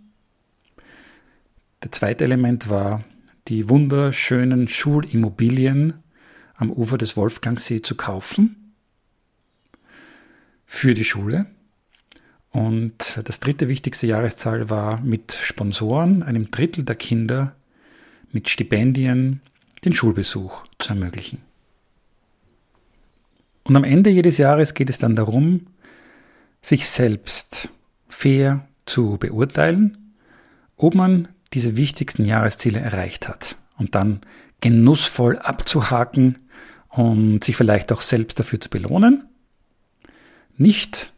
Der 1.82 1.92
zweite 1.92 2.24
Element 2.24 2.68
war, 2.68 3.04
die 3.48 3.68
wunderschönen 3.68 4.68
Schulimmobilien 4.68 5.94
am 6.54 6.70
Ufer 6.70 6.98
des 6.98 7.16
Wolfgangsee 7.16 7.82
zu 7.82 7.96
kaufen 7.96 8.74
für 10.66 10.94
die 10.94 11.04
Schule. 11.04 11.46
Und 12.52 13.20
das 13.24 13.40
dritte 13.40 13.68
wichtigste 13.68 14.06
Jahreszahl 14.06 14.68
war 14.68 15.00
mit 15.00 15.32
Sponsoren, 15.32 16.22
einem 16.22 16.50
Drittel 16.50 16.84
der 16.84 16.96
Kinder 16.96 17.54
mit 18.30 18.48
Stipendien 18.48 19.40
den 19.84 19.94
Schulbesuch 19.94 20.64
zu 20.78 20.90
ermöglichen. 20.90 21.38
Und 23.64 23.76
am 23.76 23.84
Ende 23.84 24.10
jedes 24.10 24.38
Jahres 24.38 24.74
geht 24.74 24.90
es 24.90 24.98
dann 24.98 25.16
darum, 25.16 25.66
sich 26.60 26.86
selbst 26.88 27.70
fair 28.08 28.66
zu 28.86 29.16
beurteilen, 29.18 30.14
ob 30.76 30.94
man 30.94 31.28
diese 31.54 31.76
wichtigsten 31.76 32.24
Jahresziele 32.24 32.80
erreicht 32.80 33.28
hat 33.28 33.56
und 33.78 33.94
dann 33.94 34.20
genussvoll 34.60 35.38
abzuhaken 35.38 36.38
und 36.88 37.44
sich 37.44 37.56
vielleicht 37.56 37.92
auch 37.92 38.02
selbst 38.02 38.38
dafür 38.38 38.60
zu 38.60 38.68
belohnen. 38.68 39.28
Nicht 40.56 41.12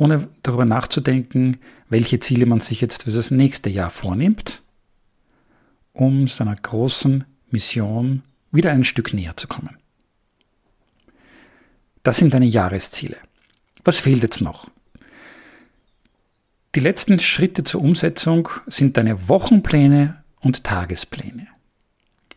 ohne 0.00 0.28
darüber 0.42 0.64
nachzudenken, 0.64 1.58
welche 1.90 2.20
Ziele 2.20 2.46
man 2.46 2.60
sich 2.60 2.80
jetzt 2.80 3.04
für 3.04 3.10
das 3.10 3.30
nächste 3.30 3.68
Jahr 3.68 3.90
vornimmt, 3.90 4.62
um 5.92 6.26
seiner 6.26 6.56
großen 6.56 7.24
Mission 7.50 8.22
wieder 8.50 8.70
ein 8.72 8.84
Stück 8.84 9.12
näher 9.12 9.36
zu 9.36 9.46
kommen. 9.46 9.76
Das 12.02 12.16
sind 12.16 12.32
deine 12.32 12.46
Jahresziele. 12.46 13.18
Was 13.84 13.98
fehlt 13.98 14.22
jetzt 14.22 14.40
noch? 14.40 14.70
Die 16.74 16.80
letzten 16.80 17.18
Schritte 17.18 17.62
zur 17.64 17.82
Umsetzung 17.82 18.48
sind 18.66 18.96
deine 18.96 19.28
Wochenpläne 19.28 20.22
und 20.40 20.64
Tagespläne. 20.64 21.46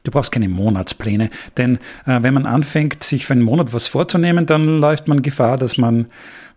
Du 0.04 0.12
brauchst 0.12 0.34
keine 0.34 0.50
Monatspläne, 0.50 1.30
denn 1.56 1.78
äh, 2.06 2.22
wenn 2.22 2.34
man 2.34 2.46
anfängt, 2.46 3.04
sich 3.04 3.26
für 3.26 3.34
einen 3.34 3.42
Monat 3.42 3.72
was 3.72 3.88
vorzunehmen, 3.88 4.46
dann 4.46 4.80
läuft 4.80 5.08
man 5.08 5.22
Gefahr, 5.22 5.58
dass 5.58 5.78
man 5.78 6.08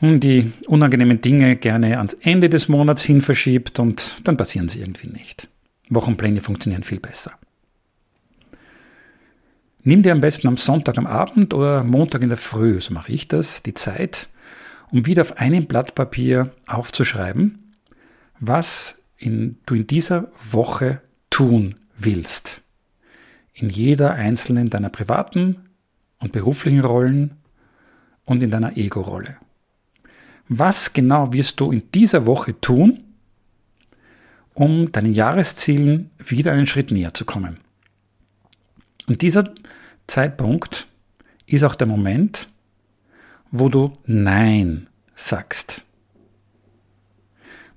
hm, 0.00 0.18
die 0.18 0.52
unangenehmen 0.66 1.20
Dinge 1.20 1.56
gerne 1.56 1.98
ans 1.98 2.14
Ende 2.14 2.48
des 2.48 2.68
Monats 2.68 3.02
hin 3.02 3.20
verschiebt 3.20 3.78
und 3.78 4.16
dann 4.24 4.36
passieren 4.36 4.68
sie 4.68 4.80
irgendwie 4.80 5.08
nicht. 5.08 5.48
Wochenpläne 5.88 6.40
funktionieren 6.40 6.82
viel 6.82 6.98
besser. 6.98 7.32
Nimm 9.84 10.02
dir 10.02 10.10
am 10.10 10.20
besten 10.20 10.48
am 10.48 10.56
Sonntag 10.56 10.98
am 10.98 11.06
Abend 11.06 11.54
oder 11.54 11.84
Montag 11.84 12.22
in 12.22 12.28
der 12.28 12.38
Früh, 12.38 12.80
so 12.80 12.92
mache 12.92 13.12
ich 13.12 13.28
das, 13.28 13.62
die 13.62 13.74
Zeit, 13.74 14.28
um 14.90 15.06
wieder 15.06 15.22
auf 15.22 15.38
einem 15.38 15.66
Blatt 15.66 15.94
Papier 15.94 16.50
aufzuschreiben, 16.66 17.74
was 18.40 18.96
in, 19.16 19.58
du 19.66 19.76
in 19.76 19.86
dieser 19.86 20.32
Woche 20.50 21.00
tun 21.30 21.76
willst. 21.96 22.62
In 23.58 23.70
jeder 23.70 24.12
einzelnen 24.12 24.68
deiner 24.68 24.90
privaten 24.90 25.56
und 26.18 26.30
beruflichen 26.32 26.80
Rollen 26.80 27.36
und 28.26 28.42
in 28.42 28.50
deiner 28.50 28.76
Ego-Rolle. 28.76 29.38
Was 30.48 30.92
genau 30.92 31.32
wirst 31.32 31.58
du 31.60 31.72
in 31.72 31.90
dieser 31.92 32.26
Woche 32.26 32.60
tun, 32.60 33.02
um 34.52 34.92
deinen 34.92 35.14
Jahreszielen 35.14 36.10
wieder 36.18 36.52
einen 36.52 36.66
Schritt 36.66 36.90
näher 36.90 37.14
zu 37.14 37.24
kommen? 37.24 37.58
Und 39.08 39.22
dieser 39.22 39.50
Zeitpunkt 40.06 40.86
ist 41.46 41.64
auch 41.64 41.76
der 41.76 41.86
Moment, 41.86 42.48
wo 43.50 43.70
du 43.70 43.96
Nein 44.04 44.88
sagst. 45.14 45.82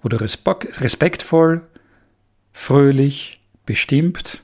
Wo 0.02 0.10
du 0.10 0.18
respektvoll, 0.18 1.62
fröhlich, 2.52 3.42
bestimmt, 3.66 4.44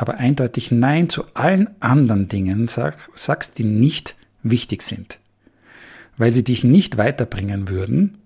aber 0.00 0.14
eindeutig 0.16 0.70
Nein 0.70 1.10
zu 1.10 1.24
allen 1.34 1.68
anderen 1.80 2.26
Dingen 2.26 2.68
sag, 2.68 3.10
sagst, 3.14 3.58
die 3.58 3.64
nicht 3.64 4.16
wichtig 4.42 4.82
sind, 4.82 5.18
weil 6.16 6.32
sie 6.32 6.42
dich 6.42 6.64
nicht 6.64 6.96
weiterbringen 6.96 7.68
würden 7.68 8.16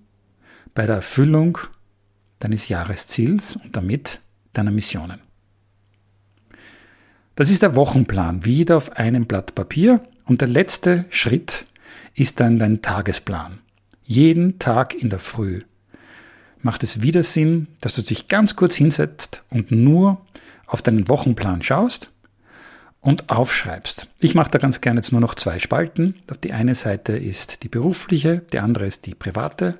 bei 0.72 0.86
der 0.86 0.96
Erfüllung 0.96 1.58
deines 2.38 2.68
Jahresziels 2.68 3.56
und 3.56 3.74
damit 3.74 4.20
deiner 4.52 4.70
Missionen. 4.70 5.18
Das 7.34 7.50
ist 7.50 7.62
der 7.62 7.74
Wochenplan, 7.74 8.44
wieder 8.44 8.76
auf 8.76 8.92
einem 8.92 9.26
Blatt 9.26 9.56
Papier. 9.56 10.00
Und 10.26 10.42
der 10.42 10.48
letzte 10.48 11.06
Schritt 11.10 11.66
ist 12.14 12.38
dann 12.38 12.60
dein 12.60 12.82
Tagesplan. 12.82 13.58
Jeden 14.04 14.60
Tag 14.60 14.94
in 14.94 15.10
der 15.10 15.18
Früh 15.18 15.62
macht 16.62 16.84
es 16.84 17.02
wieder 17.02 17.24
Sinn, 17.24 17.66
dass 17.80 17.96
du 17.96 18.02
dich 18.02 18.28
ganz 18.28 18.54
kurz 18.54 18.76
hinsetzt 18.76 19.42
und 19.50 19.72
nur 19.72 20.24
auf 20.66 20.82
deinen 20.82 21.08
Wochenplan 21.08 21.62
schaust 21.62 22.10
und 23.00 23.30
aufschreibst. 23.30 24.08
Ich 24.18 24.34
mache 24.34 24.50
da 24.50 24.58
ganz 24.58 24.80
gerne 24.80 24.98
jetzt 24.98 25.12
nur 25.12 25.20
noch 25.20 25.34
zwei 25.34 25.58
Spalten. 25.58 26.14
Auf 26.30 26.38
die 26.38 26.52
eine 26.52 26.74
Seite 26.74 27.16
ist 27.16 27.62
die 27.62 27.68
berufliche, 27.68 28.42
die 28.52 28.58
andere 28.58 28.86
ist 28.86 29.06
die 29.06 29.14
private. 29.14 29.78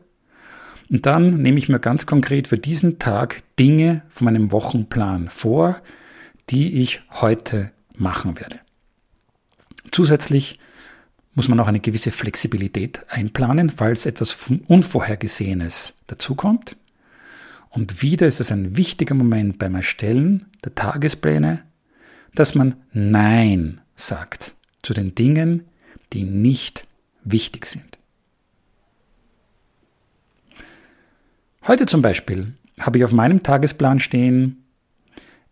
Und 0.91 1.07
dann 1.07 1.41
nehme 1.41 1.59
ich 1.59 1.69
mir 1.69 1.81
ganz 1.81 2.05
konkret 2.05 2.49
für 2.49 2.59
diesen 2.59 2.99
Tag 2.99 3.43
Dinge 3.59 4.03
von 4.11 4.27
meinem 4.27 4.53
Wochenplan 4.53 5.31
vor, 5.31 5.81
die 6.51 6.83
ich 6.83 7.01
heute 7.11 7.71
machen 7.97 8.39
werde. 8.39 8.61
Zusätzlich 9.91 10.59
muss 11.35 11.49
man 11.49 11.59
auch 11.61 11.69
eine 11.69 11.81
gewisse 11.81 12.13
Flexibilität 12.13 13.07
einplanen, 13.09 13.71
falls 13.71 14.07
etwas 14.07 14.37
Unvorhergesehenes 14.67 15.95
dazukommt. 16.07 16.77
Und 17.75 18.03
wieder 18.03 18.29
ist 18.29 18.39
es 18.39 18.53
ein 18.53 18.77
wichtiger 18.77 19.17
Moment 19.17 19.59
beim 19.59 19.75
Erstellen 19.75 20.47
der 20.65 20.77
Tagespläne, 20.77 21.65
dass 22.35 22.55
man 22.55 22.77
Nein 22.93 23.81
sagt 23.97 24.55
zu 24.83 24.95
den 24.95 25.17
Dingen, 25.17 25.65
die 26.13 26.23
nicht 26.23 26.87
wichtig 27.25 27.67
sind. 27.67 27.99
Heute 31.67 31.87
zum 31.87 32.01
Beispiel 32.01 32.53
habe 32.79 32.99
ich 32.99 33.05
auf 33.05 33.13
meinem 33.13 33.43
Tagesplan 33.43 33.99
stehen, 33.99 34.65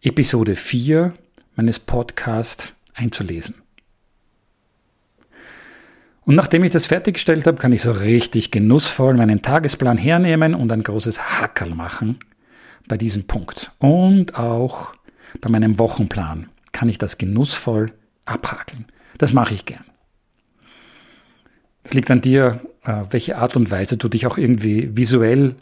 Episode 0.00 0.54
4 0.54 1.14
meines 1.56 1.80
Podcasts 1.80 2.74
einzulesen. 2.94 3.61
Und 6.24 6.36
nachdem 6.36 6.62
ich 6.62 6.70
das 6.70 6.86
fertiggestellt 6.86 7.46
habe, 7.46 7.58
kann 7.58 7.72
ich 7.72 7.82
so 7.82 7.90
richtig 7.90 8.50
genussvoll 8.50 9.14
meinen 9.14 9.42
Tagesplan 9.42 9.98
hernehmen 9.98 10.54
und 10.54 10.70
ein 10.70 10.84
großes 10.84 11.40
Hackerl 11.40 11.74
machen 11.74 12.20
bei 12.86 12.96
diesem 12.96 13.24
Punkt. 13.24 13.72
Und 13.78 14.38
auch 14.38 14.94
bei 15.40 15.50
meinem 15.50 15.78
Wochenplan 15.78 16.48
kann 16.70 16.88
ich 16.88 16.98
das 16.98 17.18
genussvoll 17.18 17.92
abhakeln. 18.24 18.86
Das 19.18 19.32
mache 19.32 19.54
ich 19.54 19.66
gern. 19.66 19.84
Es 21.84 21.94
liegt 21.94 22.10
an 22.10 22.20
dir, 22.20 22.60
äh, 22.84 23.02
welche 23.10 23.38
Art 23.38 23.56
und 23.56 23.70
Weise 23.70 23.96
du 23.96 24.08
dich 24.08 24.26
auch 24.26 24.38
irgendwie 24.38 24.96
visuell 24.96 25.56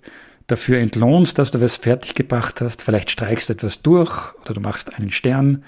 dafür 0.47 0.79
entlohnst, 0.79 1.39
dass 1.39 1.51
du 1.51 1.61
was 1.61 1.77
fertiggebracht 1.77 2.61
hast. 2.61 2.83
Vielleicht 2.83 3.11
streichst 3.11 3.49
du 3.49 3.55
etwas 3.55 3.83
durch 3.83 4.35
oder 4.43 4.55
du 4.55 4.61
machst 4.61 4.95
einen 4.95 5.11
Stern. 5.11 5.65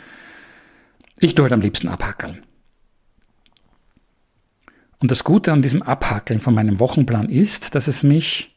Ich 1.18 1.34
tue 1.34 1.44
halt 1.44 1.52
am 1.52 1.60
liebsten 1.60 1.88
abhackeln. 1.88 2.42
Und 5.02 5.10
das 5.10 5.24
Gute 5.24 5.52
an 5.52 5.62
diesem 5.62 5.82
Abhackeln 5.82 6.40
von 6.40 6.54
meinem 6.54 6.78
Wochenplan 6.78 7.28
ist, 7.28 7.74
dass 7.74 7.88
es 7.88 8.04
mich 8.04 8.54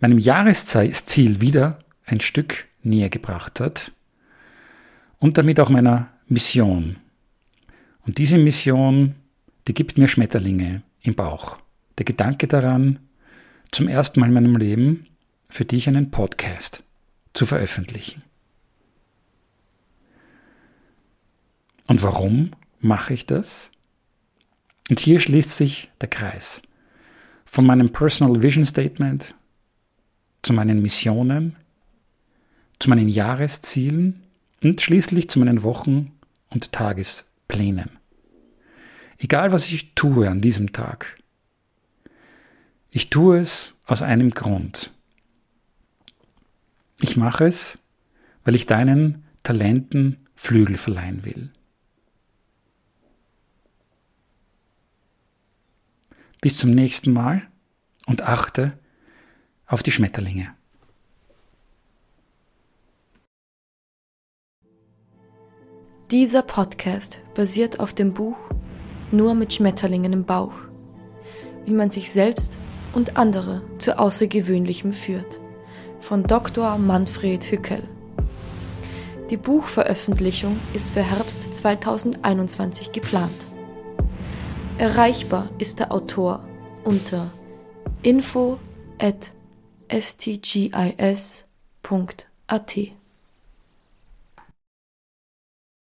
meinem 0.00 0.18
Jahresziel 0.18 1.40
wieder 1.40 1.78
ein 2.04 2.20
Stück 2.20 2.66
näher 2.82 3.10
gebracht 3.10 3.60
hat 3.60 3.92
und 5.20 5.38
damit 5.38 5.60
auch 5.60 5.68
meiner 5.68 6.08
Mission. 6.26 6.96
Und 8.04 8.18
diese 8.18 8.38
Mission, 8.38 9.14
die 9.68 9.74
gibt 9.74 9.98
mir 9.98 10.08
Schmetterlinge 10.08 10.82
im 11.02 11.14
Bauch. 11.14 11.58
Der 11.96 12.04
Gedanke 12.04 12.48
daran, 12.48 12.98
zum 13.70 13.86
ersten 13.86 14.18
Mal 14.18 14.26
in 14.26 14.32
meinem 14.32 14.56
Leben 14.56 15.06
für 15.48 15.64
dich 15.64 15.86
einen 15.86 16.10
Podcast 16.10 16.82
zu 17.34 17.46
veröffentlichen. 17.46 18.24
Und 21.86 22.02
warum 22.02 22.50
mache 22.80 23.14
ich 23.14 23.26
das? 23.26 23.70
Und 24.88 25.00
hier 25.00 25.20
schließt 25.20 25.56
sich 25.56 25.90
der 26.00 26.08
Kreis. 26.08 26.62
Von 27.44 27.66
meinem 27.66 27.90
Personal 27.90 28.42
Vision 28.42 28.64
Statement 28.64 29.34
zu 30.42 30.52
meinen 30.52 30.80
Missionen, 30.80 31.56
zu 32.78 32.90
meinen 32.90 33.08
Jahreszielen 33.08 34.22
und 34.62 34.80
schließlich 34.80 35.28
zu 35.28 35.38
meinen 35.38 35.62
Wochen- 35.62 36.12
und 36.50 36.72
Tagesplänen. 36.72 37.90
Egal 39.18 39.52
was 39.52 39.66
ich 39.66 39.94
tue 39.94 40.28
an 40.28 40.40
diesem 40.40 40.72
Tag, 40.72 41.18
ich 42.90 43.10
tue 43.10 43.38
es 43.40 43.74
aus 43.84 44.00
einem 44.02 44.30
Grund. 44.30 44.92
Ich 47.00 47.16
mache 47.16 47.46
es, 47.46 47.78
weil 48.44 48.54
ich 48.54 48.66
deinen 48.66 49.24
Talenten 49.42 50.26
Flügel 50.34 50.78
verleihen 50.78 51.24
will. 51.24 51.50
Bis 56.40 56.56
zum 56.56 56.70
nächsten 56.70 57.12
Mal 57.12 57.42
und 58.06 58.22
achte 58.22 58.78
auf 59.66 59.82
die 59.82 59.90
Schmetterlinge. 59.90 60.54
Dieser 66.12 66.42
Podcast 66.42 67.18
basiert 67.34 67.80
auf 67.80 67.92
dem 67.92 68.14
Buch 68.14 68.38
Nur 69.10 69.34
mit 69.34 69.52
Schmetterlingen 69.52 70.12
im 70.12 70.24
Bauch, 70.24 70.54
wie 71.66 71.72
man 71.72 71.90
sich 71.90 72.12
selbst 72.12 72.56
und 72.94 73.16
andere 73.16 73.62
zu 73.78 73.98
Außergewöhnlichem 73.98 74.92
führt, 74.92 75.40
von 76.00 76.22
Dr. 76.22 76.78
Manfred 76.78 77.50
Hückel. 77.50 77.82
Die 79.28 79.36
Buchveröffentlichung 79.36 80.58
ist 80.72 80.90
für 80.90 81.02
Herbst 81.02 81.54
2021 81.54 82.92
geplant. 82.92 83.48
Erreichbar 84.78 85.50
ist 85.58 85.80
der 85.80 85.90
Autor 85.90 86.44
unter 86.84 87.32
info 88.02 88.60
at 89.00 89.32
stgis.at. 89.90 91.44